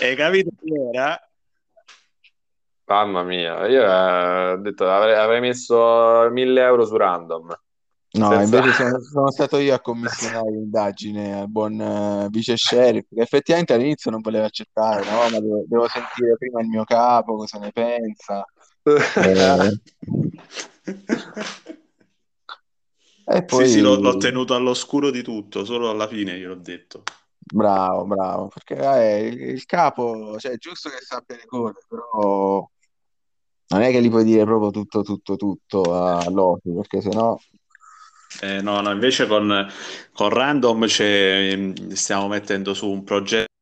Hai 0.00 0.16
capito 0.16 0.50
chi 0.58 0.72
era? 0.90 1.20
Mamma 2.86 3.22
mia, 3.22 3.66
io 3.66 3.82
eh, 3.82 4.52
ho 4.52 4.56
detto 4.58 4.90
avrei, 4.90 5.14
avrei 5.14 5.40
messo 5.40 6.28
1000 6.30 6.62
euro 6.62 6.84
su 6.84 6.96
random. 6.96 7.58
No, 8.14 8.30
Senza... 8.30 8.56
invece 8.56 8.72
sono, 8.74 9.00
sono, 9.00 9.30
stato 9.30 9.58
io 9.58 9.74
a 9.74 9.80
commissionare 9.80 10.50
l'indagine 10.50 11.40
al 11.40 11.48
buon 11.48 11.80
uh, 11.80 12.28
vice 12.28 12.56
sheriff, 12.56 13.08
che 13.08 13.22
effettivamente 13.22 13.72
all'inizio 13.72 14.10
non 14.10 14.20
voleva 14.20 14.44
accettare, 14.44 15.04
no? 15.04 15.28
Ma 15.30 15.40
devo, 15.40 15.64
devo 15.66 15.88
sentire 15.88 16.36
prima 16.36 16.60
il 16.60 16.68
mio 16.68 16.84
capo 16.84 17.36
cosa 17.36 17.58
ne 17.58 17.72
pensa. 17.72 18.44
eh... 18.84 19.80
e 23.24 23.44
poi... 23.44 23.66
Sì, 23.66 23.72
sì, 23.72 23.80
l'ho, 23.80 23.98
l'ho, 23.98 24.16
tenuto 24.18 24.54
all'oscuro 24.54 25.10
di 25.10 25.22
tutto, 25.22 25.64
solo 25.64 25.88
alla 25.88 26.06
fine 26.06 26.38
gliel'ho 26.38 26.54
detto. 26.54 27.02
Bravo, 27.38 28.04
bravo, 28.04 28.48
perché 28.48 28.76
eh, 28.76 29.26
il, 29.26 29.40
il, 29.40 29.64
capo, 29.64 30.38
cioè 30.38 30.52
è 30.52 30.56
giusto 30.56 30.88
che 30.88 30.98
sappia 31.00 31.36
le 31.36 31.44
cose, 31.46 31.80
però 31.88 32.66
non 33.74 33.82
è 33.82 33.90
che 33.90 34.02
gli 34.02 34.08
puoi 34.08 34.24
dire 34.24 34.44
proprio 34.44 34.70
tutto, 34.70 35.02
tutto, 35.02 35.36
tutto 35.36 35.82
a 35.94 36.28
Loki, 36.30 36.72
perché 36.72 37.00
sennò 37.00 37.38
eh, 38.40 38.60
no, 38.60 38.80
no, 38.80 38.90
invece 38.90 39.26
con, 39.26 39.66
con 40.12 40.28
Random 40.28 40.86
stiamo 40.86 42.28
mettendo 42.28 42.74
su 42.74 42.90
un 42.90 43.04
progetto 43.04 43.52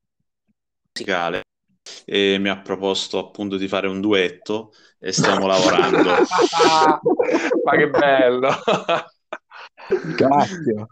musicale 0.95 1.43
e 2.05 2.39
mi 2.39 2.49
ha 2.49 2.59
proposto 2.59 3.19
appunto 3.19 3.57
di 3.57 3.69
fare 3.69 3.87
un 3.87 4.01
duetto 4.01 4.73
e 4.99 5.13
stiamo 5.13 5.47
lavorando. 5.47 6.15
Ma 7.65 7.77
che 7.77 7.91
bello! 7.91 8.49
Grazie. 10.17 10.87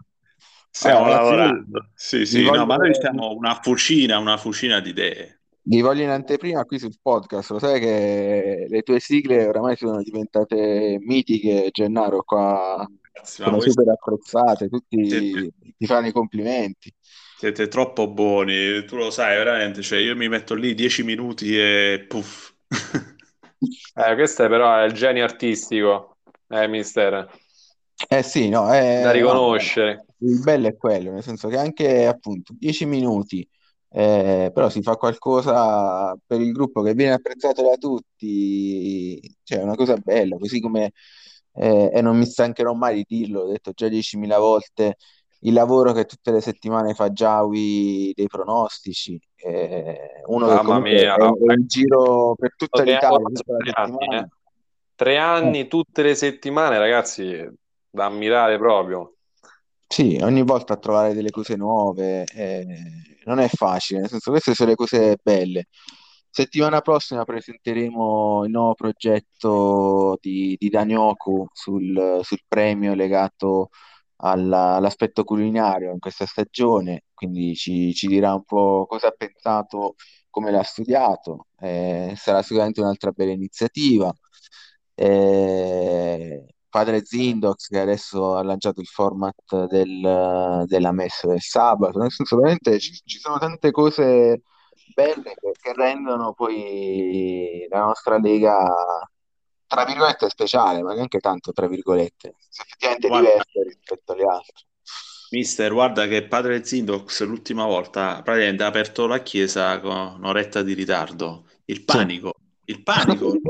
Stiamo 0.71 1.07
eh, 1.07 1.11
lavorando. 1.11 1.91
Sì, 1.95 2.27
sì, 2.27 2.45
no, 2.45 2.66
ma 2.66 2.77
noi 2.77 2.95
siamo 2.95 3.33
una 3.33 3.59
fucina, 3.61 4.18
una 4.18 4.37
fucina 4.37 4.81
di 4.81 4.91
idee. 4.91 5.39
Mi 5.63 5.81
voglio 5.83 6.03
in 6.03 6.09
anteprima 6.09 6.65
qui 6.65 6.79
sul 6.79 6.97
podcast, 7.01 7.51
lo 7.51 7.59
sai 7.59 7.81
che 7.81 8.67
le 8.69 8.83
tue 8.83 8.99
sigle 8.99 9.47
oramai 9.47 9.77
sono 9.77 10.03
diventate 10.03 10.99
mitiche, 11.01 11.69
Gennaro, 11.71 12.23
qua 12.23 12.89
sono 13.23 13.61
super 13.61 13.89
apprezzate, 13.89 14.69
tutti 14.69 15.09
siete... 15.09 15.53
ti 15.77 15.87
fanno 15.87 16.09
i 16.09 16.13
complimenti. 16.13 16.93
Siete 17.37 17.69
troppo 17.69 18.09
buoni, 18.09 18.85
tu 18.85 18.97
lo 18.97 19.11
sai 19.11 19.37
veramente, 19.37 19.83
cioè 19.83 19.99
io 19.99 20.15
mi 20.15 20.29
metto 20.29 20.55
lì 20.55 20.75
dieci 20.75 21.03
minuti 21.03 21.59
e 21.59 22.05
puff. 22.07 22.53
eh, 23.95 24.15
questo 24.15 24.45
è 24.45 24.49
però 24.49 24.85
il 24.85 24.93
genio 24.93 25.25
artistico, 25.25 26.17
eh, 26.49 26.69
mister. 26.69 27.29
Eh 28.09 28.23
sì, 28.23 28.49
no, 28.49 28.71
è... 28.71 29.01
Da 29.03 29.11
riconoscere. 29.11 30.07
il 30.19 30.41
bello 30.41 30.69
è 30.69 30.77
quello, 30.77 31.13
nel 31.13 31.23
senso 31.23 31.49
che 31.49 31.57
anche 31.57 32.07
appunto 32.07 32.55
10 32.59 32.87
minuti, 32.87 33.47
eh, 33.93 34.51
però 34.55 34.68
si 34.68 34.82
fa 34.82 34.97
qualcosa 34.97 36.16
per 36.24 36.41
il 36.41 36.53
gruppo 36.53 36.82
che 36.82 36.95
viene 36.95 37.14
apprezzato 37.14 37.62
da 37.62 37.76
tutti, 37.76 39.20
cioè 39.43 39.59
è 39.59 39.62
una 39.62 39.74
cosa 39.74 39.97
bella, 39.97 40.36
così 40.36 40.61
come, 40.61 40.93
eh, 41.55 41.91
e 41.93 42.01
non 42.01 42.16
mi 42.16 42.24
stancherò 42.24 42.72
mai 42.72 42.97
di 42.97 43.05
dirlo, 43.07 43.43
ho 43.43 43.51
detto 43.51 43.72
già 43.72 43.88
10.000 43.88 44.38
volte, 44.38 44.97
il 45.41 45.53
lavoro 45.53 45.93
che 45.93 46.05
tutte 46.05 46.30
le 46.30 46.41
settimane 46.41 46.95
fa 46.95 47.12
Giawi 47.12 48.12
dei 48.14 48.26
pronostici, 48.26 49.20
eh, 49.36 50.22
uno 50.26 50.47
Mamma 50.47 50.76
che 50.76 50.80
mia, 50.80 51.14
è, 51.16 51.22
è 51.22 51.53
in 51.55 51.66
giro 51.66 52.34
per 52.36 52.55
tutta 52.57 52.82
l'Italia. 52.82 53.26
Tre 53.32 53.72
anni, 53.74 54.16
eh. 54.16 54.28
tre 54.95 55.16
anni, 55.16 55.66
tutte 55.66 56.03
le 56.03 56.14
settimane, 56.14 56.78
ragazzi, 56.78 57.49
da 57.88 58.05
ammirare 58.05 58.59
proprio. 58.59 59.14
Sì, 59.86 60.20
ogni 60.22 60.43
volta 60.43 60.74
a 60.74 60.76
trovare 60.76 61.14
delle 61.14 61.30
cose 61.30 61.57
nuove, 61.57 62.24
eh, 62.24 62.64
non 63.31 63.39
è 63.41 63.49
facile, 63.49 64.01
nel 64.01 64.09
senso 64.11 64.31
queste 64.31 64.55
sono 64.55 64.70
le 64.70 64.76
cose 64.76 65.18
belle. 65.22 65.66
Settimana 66.33 66.81
prossima 66.81 67.24
presenteremo 67.24 68.45
il 68.45 68.51
nuovo 68.51 68.74
progetto 68.74 70.16
di, 70.20 70.57
di 70.59 70.68
Danioku 70.68 71.49
sul, 71.53 72.20
sul 72.22 72.39
premio 72.47 72.95
legato 72.95 73.70
alla, 74.16 74.76
all'aspetto 74.76 75.24
culinario 75.24 75.93
in 75.93 75.99
questa 75.99 76.26
stagione, 76.26 77.05
quindi 77.14 77.55
ci, 77.57 77.93
ci, 77.95 78.07
dirà 78.07 78.35
un 78.35 78.45
po' 78.45 78.87
cosa 78.89 79.09
ha 79.09 79.14
pensato, 79.16 79.95
come 80.31 80.51
l'ha 80.51 80.62
studiato, 80.62 81.47
eh, 81.59 82.14
sarà 82.16 82.43
sicuramente 82.43 82.81
un'altra 82.81 83.11
bella 83.12 83.33
iniziativa. 83.33 84.12
Eh, 84.95 86.47
Padre 86.71 87.05
Zindox 87.05 87.66
che 87.66 87.81
adesso 87.81 88.37
ha 88.37 88.43
lanciato 88.43 88.81
il 88.81 88.87
format 88.87 89.66
del, 89.66 90.64
della 90.66 90.93
messa 90.93 91.27
del 91.27 91.41
sabato, 91.41 91.99
nel 91.99 92.12
senso 92.12 92.37
veramente 92.37 92.79
ci, 92.79 92.93
ci 93.05 93.18
sono 93.18 93.39
tante 93.39 93.73
cose 93.73 94.43
belle 94.95 95.35
che, 95.35 95.53
che, 95.61 95.73
rendono 95.75 96.33
poi 96.33 97.66
la 97.68 97.81
nostra 97.81 98.18
lega 98.18 98.73
tra 99.66 99.85
virgolette 99.85 100.29
speciale, 100.29 100.83
ma 100.83 100.95
neanche 100.95 101.18
tanto 101.18 101.53
tra 101.53 101.66
virgolette, 101.66 102.37
effettivamente 102.51 103.09
guarda, 103.09 103.29
diversa 103.29 103.62
rispetto 103.64 104.12
alle 104.12 104.25
altre. 104.25 104.66
Mister, 105.31 105.73
guarda 105.73 106.07
che 106.07 106.27
padre 106.27 106.64
Zindox 106.64 107.23
l'ultima 107.25 107.64
volta 107.64 108.21
praticamente 108.23 108.62
ha 108.62 108.66
aperto 108.66 109.07
la 109.07 109.21
chiesa 109.23 109.79
con 109.81 110.14
un'oretta 110.18 110.62
di 110.62 110.75
ritardo. 110.75 111.47
Il 111.64 111.85
panico, 111.85 112.35
sì. 112.64 112.73
il 112.73 112.83
panico. 112.83 113.33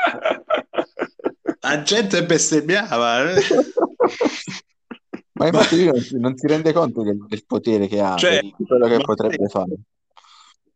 la 1.60 1.82
gente 1.82 2.24
bestemmiava. 2.24 3.32
Eh. 3.32 3.42
ma 5.34 5.46
infatti 5.46 5.76
lui 5.76 6.18
non, 6.18 6.36
si 6.36 6.46
rende 6.46 6.72
conto 6.72 7.02
del, 7.02 7.24
del 7.26 7.44
potere 7.46 7.86
che 7.86 8.00
ha, 8.00 8.16
cioè, 8.16 8.40
di 8.40 8.64
quello 8.66 8.86
che 8.88 8.98
potrebbe 8.98 9.48
fare. 9.48 9.74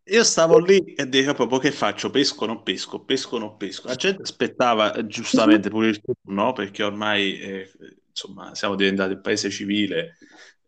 Io 0.08 0.22
stavo 0.22 0.58
lì 0.58 0.94
e 0.94 1.08
dico 1.08 1.32
proprio 1.32 1.58
che 1.58 1.72
faccio? 1.72 2.10
Pesco 2.10 2.44
non 2.44 2.62
pesco? 2.62 3.00
Pesco 3.04 3.38
non 3.38 3.56
pesco? 3.56 3.88
La 3.88 3.94
gente 3.94 4.22
aspettava 4.22 4.92
eh, 4.92 5.06
giustamente 5.06 5.70
pure 5.70 5.88
il 5.88 6.00
turno 6.00 6.52
perché 6.52 6.82
ormai 6.82 7.38
eh, 7.38 7.70
insomma, 8.08 8.54
siamo 8.54 8.74
diventati 8.74 9.14
un 9.14 9.22
paese 9.22 9.48
civile, 9.48 10.18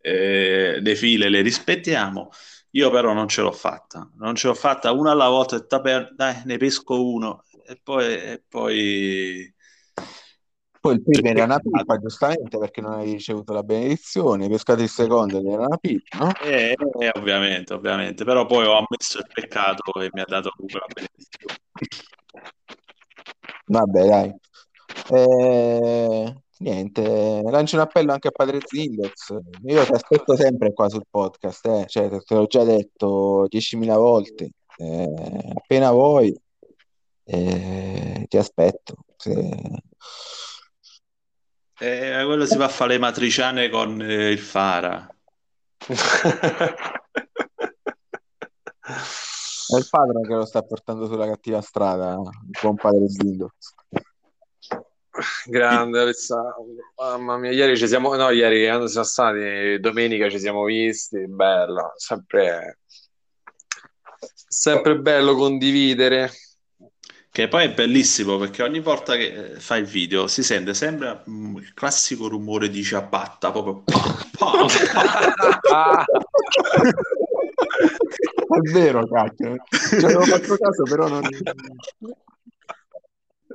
eh, 0.00 0.78
le 0.80 0.96
file 0.96 1.28
le 1.28 1.42
rispettiamo. 1.42 2.30
Io 2.70 2.90
però 2.90 3.12
non 3.12 3.28
ce 3.28 3.42
l'ho 3.42 3.52
fatta, 3.52 4.10
non 4.16 4.34
ce 4.36 4.48
l'ho 4.48 4.54
fatta 4.54 4.92
una 4.92 5.10
alla 5.10 5.28
volta 5.28 5.56
e 5.56 5.66
dai, 6.14 6.42
ne 6.44 6.56
pesco 6.56 7.02
uno 7.02 7.44
e 7.66 7.78
poi, 7.82 8.04
e 8.04 8.42
poi 8.48 9.54
poi 10.86 10.94
il 10.94 11.02
primo 11.02 11.28
era 11.28 11.44
una 11.44 11.58
pippa, 11.58 11.98
giustamente, 11.98 12.58
perché 12.58 12.80
non 12.80 12.92
hai 12.92 13.10
ricevuto 13.10 13.52
la 13.52 13.64
benedizione. 13.64 14.48
Pescato 14.48 14.82
il 14.82 14.88
secondo 14.88 15.38
era 15.38 15.66
una 15.66 15.76
pippa, 15.78 16.18
no? 16.18 16.32
Eh, 16.44 16.76
eh, 17.00 17.10
ovviamente, 17.14 17.74
ovviamente. 17.74 18.24
Però 18.24 18.46
poi 18.46 18.66
ho 18.66 18.74
ammesso 18.74 19.18
il 19.18 19.26
peccato 19.32 20.00
e 20.00 20.10
mi 20.12 20.20
ha 20.20 20.24
dato 20.26 20.50
comunque 20.50 20.80
la 20.80 20.86
benedizione. 20.94 21.58
Vabbè, 23.66 24.06
dai. 24.06 24.34
Eh, 25.10 26.34
niente, 26.58 27.42
lancio 27.42 27.76
un 27.76 27.82
appello 27.82 28.12
anche 28.12 28.28
a 28.28 28.32
Padre 28.32 28.60
Zindex. 28.64 29.36
Io 29.64 29.84
ti 29.84 29.92
aspetto 29.92 30.36
sempre 30.36 30.72
qua 30.72 30.88
sul 30.88 31.06
podcast, 31.10 31.66
eh. 31.66 31.84
cioè, 31.88 32.08
te 32.08 32.34
l'ho 32.34 32.46
già 32.46 32.62
detto 32.62 33.48
10.000 33.48 33.94
volte. 33.96 34.50
Eh, 34.76 35.52
appena 35.52 35.90
vuoi, 35.90 36.32
eh, 37.24 38.24
ti 38.28 38.36
aspetto. 38.36 38.94
Se... 39.16 39.82
Eh, 41.78 42.22
quello 42.24 42.46
si 42.46 42.56
va 42.56 42.64
a 42.64 42.68
fare 42.68 42.92
le 42.92 42.98
matriciane 42.98 43.68
con 43.68 44.00
eh, 44.00 44.30
il 44.30 44.38
Fara. 44.38 45.06
È 49.68 49.76
il 49.76 49.86
padre 49.90 50.20
che 50.22 50.34
lo 50.34 50.46
sta 50.46 50.62
portando 50.62 51.06
sulla 51.06 51.26
cattiva 51.26 51.60
strada, 51.60 52.12
il 52.14 52.58
buon 52.62 52.76
padre 52.76 53.08
Zindo. 53.08 53.50
Grande 55.44 56.00
Alessandro, 56.00 56.92
mamma 56.96 57.36
mia, 57.36 57.50
ieri 57.50 57.76
ci 57.76 57.88
siamo, 57.88 58.14
no, 58.14 58.30
ieri 58.30 58.66
quando 58.66 58.86
siamo 58.86 59.06
stati, 59.06 59.78
domenica 59.80 60.30
ci 60.30 60.38
siamo 60.38 60.64
visti, 60.64 61.26
bello, 61.26 61.92
sempre, 61.96 62.78
sempre 64.46 64.98
bello 64.98 65.34
condividere 65.34 66.30
che 67.36 67.48
poi 67.48 67.64
è 67.64 67.70
bellissimo 67.70 68.38
perché 68.38 68.62
ogni 68.62 68.80
volta 68.80 69.14
che 69.14 69.26
eh, 69.26 69.60
fa 69.60 69.76
il 69.76 69.84
video 69.84 70.26
si 70.26 70.42
sente 70.42 70.72
sempre 70.72 71.22
mm, 71.28 71.58
il 71.58 71.74
classico 71.74 72.28
rumore 72.28 72.70
di 72.70 72.82
ciabatta, 72.82 73.52
proprio 73.52 73.84
è 78.48 78.58
vero, 78.72 79.06
cacchio. 79.06 79.56
Ci 79.68 79.96
avevo 79.96 80.22
fatto 80.22 80.56
caso, 80.56 80.82
però 80.84 81.08
non... 81.08 81.28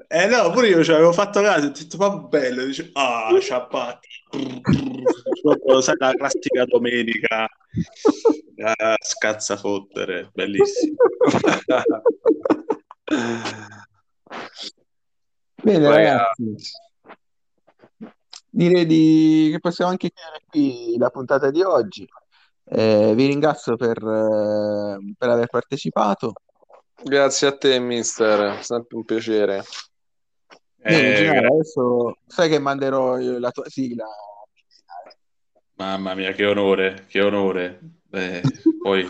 Eh 0.08 0.28
no, 0.28 0.52
pure 0.52 0.68
io 0.68 0.84
ci 0.84 0.92
avevo 0.92 1.12
fatto 1.12 1.42
caso, 1.42 1.66
ho 1.66 1.72
detto, 1.72 1.98
ma 1.98 2.10
bello, 2.18 2.64
dice, 2.66 2.92
ah, 2.94 3.36
ciabatta. 3.42 4.00
Sai, 5.82 5.96
la 5.98 6.14
classica 6.14 6.66
domenica, 6.66 7.50
ah, 8.60 8.96
scazza 9.00 9.58
fottere, 9.58 10.30
bellissimo. 10.32 10.98
Bene, 15.64 15.88
Poi, 15.88 15.96
ragazzi. 15.96 16.56
Direi 18.50 18.86
di... 18.86 19.50
che 19.52 19.60
possiamo 19.60 19.92
anche 19.92 20.10
chiudere 20.10 20.44
qui 20.48 20.98
la 20.98 21.10
puntata 21.10 21.52
di 21.52 21.62
oggi. 21.62 22.08
Eh, 22.64 23.14
vi 23.16 23.26
ringrazio 23.28 23.76
per, 23.76 23.98
eh, 23.98 25.14
per 25.18 25.30
aver 25.30 25.48
partecipato. 25.48 26.34
Grazie 27.04 27.48
a 27.48 27.58
te, 27.58 27.80
mister, 27.80 28.64
sempre 28.64 28.98
un 28.98 29.04
piacere. 29.04 29.64
Bene, 30.76 31.12
eh, 31.12 31.16
generale, 31.16 31.48
adesso 31.48 32.18
sai 32.28 32.50
che 32.50 32.60
manderò 32.60 33.18
la 33.18 33.52
tua 33.52 33.68
sigla. 33.68 34.06
Mamma 35.76 36.14
mia, 36.14 36.32
che 36.32 36.46
onore, 36.46 37.06
che 37.08 37.22
onore. 37.22 37.80
Eh, 38.12 38.42
poi 38.82 39.10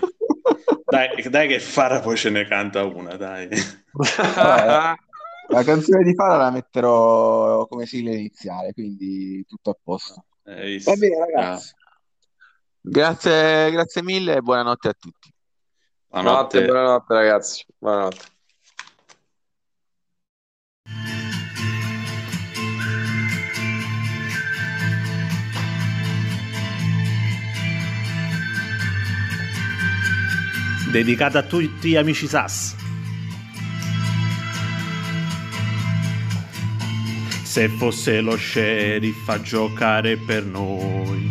dai, 0.85 1.29
dai, 1.29 1.47
che 1.47 1.59
Fara 1.59 1.99
poi 1.99 2.17
ce 2.17 2.29
ne 2.29 2.45
canta 2.45 2.83
una, 2.83 3.15
dai. 3.15 3.47
la 4.35 5.63
canzone 5.63 6.03
di 6.03 6.13
Fara 6.13 6.37
la 6.37 6.51
metterò 6.51 7.65
come 7.67 7.85
sigla 7.85 8.11
iniziale, 8.11 8.73
quindi 8.73 9.43
tutto 9.47 9.71
a 9.71 9.77
posto. 9.81 10.25
Va 10.43 10.95
bene, 10.95 11.17
ragazzi. 11.17 11.73
Grazie, 12.83 13.71
grazie 13.71 14.03
mille 14.03 14.35
e 14.37 14.41
buonanotte 14.41 14.87
a 14.87 14.95
tutti. 14.97 15.31
Buonanotte, 16.07 16.65
buonanotte 16.65 17.13
ragazzi. 17.13 17.65
Buonanotte. 17.77 18.39
Dedicata 30.91 31.39
a 31.39 31.43
tutti 31.43 31.89
gli 31.89 31.95
amici 31.95 32.27
SAS. 32.27 32.75
Se 37.43 37.69
fosse 37.69 38.19
lo 38.21 38.37
sheriff 38.37 39.27
a 39.29 39.41
giocare 39.41 40.17
per 40.17 40.45
noi, 40.45 41.27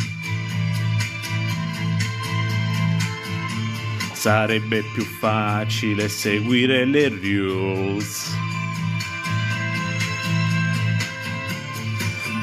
sarebbe 4.12 4.82
più 4.94 5.04
facile 5.04 6.08
seguire 6.08 6.84
le 6.86 7.08
rules. 7.08 8.36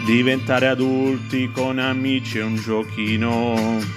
Diventare 0.05 0.67
adulti 0.67 1.51
con 1.51 1.79
amici 1.79 2.37
è 2.37 2.43
un 2.43 2.55
giochino 2.55 3.96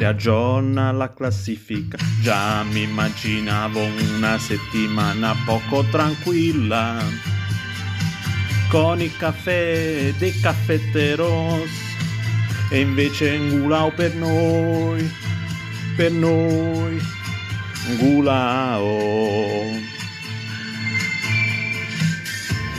Riaggiorna 0.00 0.92
la 0.92 1.12
classifica. 1.12 1.98
Già 2.22 2.62
mi 2.62 2.84
immaginavo 2.84 3.82
una 4.16 4.38
settimana 4.38 5.36
poco 5.44 5.84
tranquilla. 5.90 7.04
Con 8.70 9.02
il 9.02 9.14
caffè 9.18 10.10
dei 10.16 10.40
caffetteros. 10.40 11.68
E 12.70 12.80
invece 12.80 13.36
Ngulao 13.36 13.92
per 13.92 14.14
noi. 14.14 15.06
Per 15.96 16.12
noi. 16.12 16.98
Ngulao. 17.88 18.98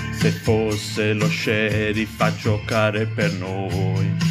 Se 0.10 0.32
fosse 0.32 1.14
lo 1.14 1.30
sheriff 1.30 2.20
a 2.20 2.36
giocare 2.36 3.06
per 3.06 3.32
noi. 3.34 4.31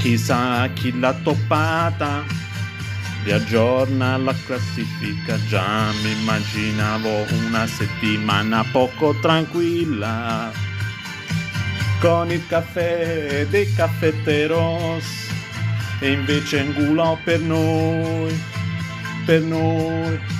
Chissà 0.00 0.68
chi 0.74 0.98
l'ha 0.98 1.14
toppata. 1.14 2.24
Riaggiorna 3.22 4.16
la 4.16 4.34
classifica. 4.44 5.38
Già 5.46 5.92
mi 6.02 6.10
immaginavo 6.10 7.26
una 7.46 7.66
settimana 7.66 8.64
poco 8.72 9.14
tranquilla. 9.20 10.50
Con 12.00 12.32
il 12.32 12.44
caffè 12.48 13.46
dei 13.48 13.72
caffetteros. 13.72 15.04
E 16.00 16.10
invece 16.10 16.64
Ngulò 16.64 17.16
per 17.22 17.40
noi 17.40 18.58
per 19.30 19.42
noi. 19.42 20.39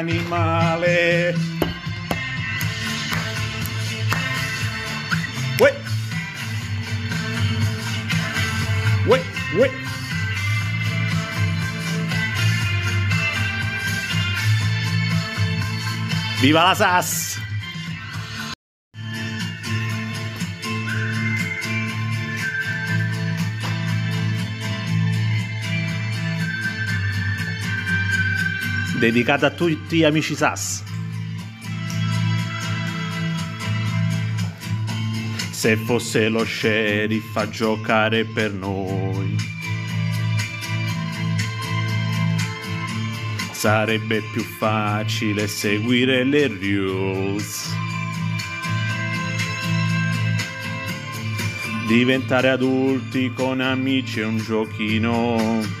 animale. 0.01 1.35
Uè. 5.59 5.73
Uè, 9.05 9.21
uè. 9.57 9.69
Viva 16.41 16.63
la 16.63 16.73
SAS! 16.73 17.30
Dedicata 29.01 29.47
a 29.47 29.49
tutti 29.49 29.97
gli 29.97 30.03
amici 30.03 30.35
SAS. 30.35 30.83
Se 35.49 35.75
fosse 35.75 36.29
lo 36.29 36.45
sheriff 36.45 37.35
a 37.35 37.49
giocare 37.49 38.25
per 38.25 38.53
noi. 38.53 39.35
sarebbe 43.51 44.21
più 44.31 44.43
facile 44.43 45.47
seguire 45.47 46.23
le 46.23 46.47
rules. 46.47 47.75
Diventare 51.87 52.49
adulti 52.49 53.31
con 53.33 53.61
amici 53.61 54.19
è 54.19 54.25
un 54.25 54.37
giochino. 54.37 55.80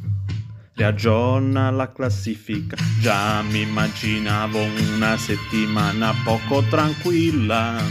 Riaggiorna 0.73 1.69
la 1.69 1.91
classifica. 1.91 2.77
Già 2.99 3.41
mi 3.41 3.61
immaginavo 3.61 4.59
una 4.95 5.17
settimana 5.17 6.13
poco 6.23 6.63
tranquilla. 6.63 7.81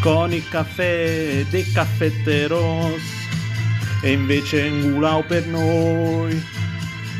Con 0.00 0.32
il 0.32 0.48
caffè 0.48 1.44
dei 1.50 1.70
caffetteros. 1.72 3.02
E 4.02 4.12
invece 4.12 4.68
Ngulao 4.68 5.24
per 5.24 5.46
noi 5.46 6.54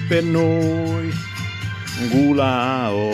per 0.08 0.22
noi 0.22 1.10
Gulao. 2.10 3.10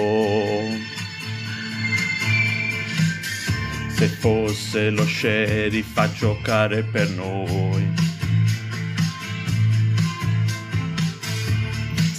Se 3.88 4.06
fosse 4.08 4.90
lo 4.90 5.06
sheriff 5.06 5.96
a 5.96 6.10
giocare 6.12 6.82
per 6.82 7.08
noi. 7.10 8.09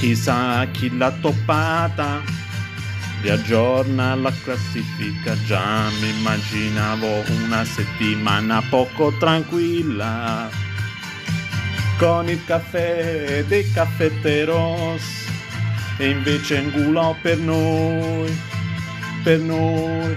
Chissà 0.00 0.66
chi 0.72 0.96
l'ha 0.96 1.12
toppata. 1.20 2.22
Riaggiorna 3.20 4.14
la 4.14 4.32
classifica. 4.42 5.36
Già 5.44 5.90
mi 6.00 6.08
immaginavo 6.08 7.22
una 7.44 7.62
settimana 7.66 8.62
poco 8.70 9.12
tranquilla 9.18 10.48
con 11.98 12.30
il 12.30 12.42
caffè 12.46 13.44
dei 13.46 13.70
caffetteros 13.72 15.02
e 15.98 16.08
invece 16.08 16.62
Ngulò 16.62 17.14
per 17.20 17.36
noi, 17.36 18.34
per 19.22 19.38
noi. 19.38 20.16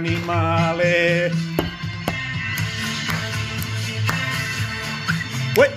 animale. 0.00 1.30
Uè. 5.56 5.70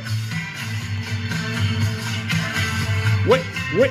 Uè, 3.28 3.42
uè. 3.78 3.90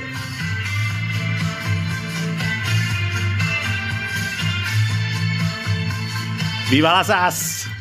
Viva 6.71 6.93
la 6.93 7.03
SAS! 7.05 7.72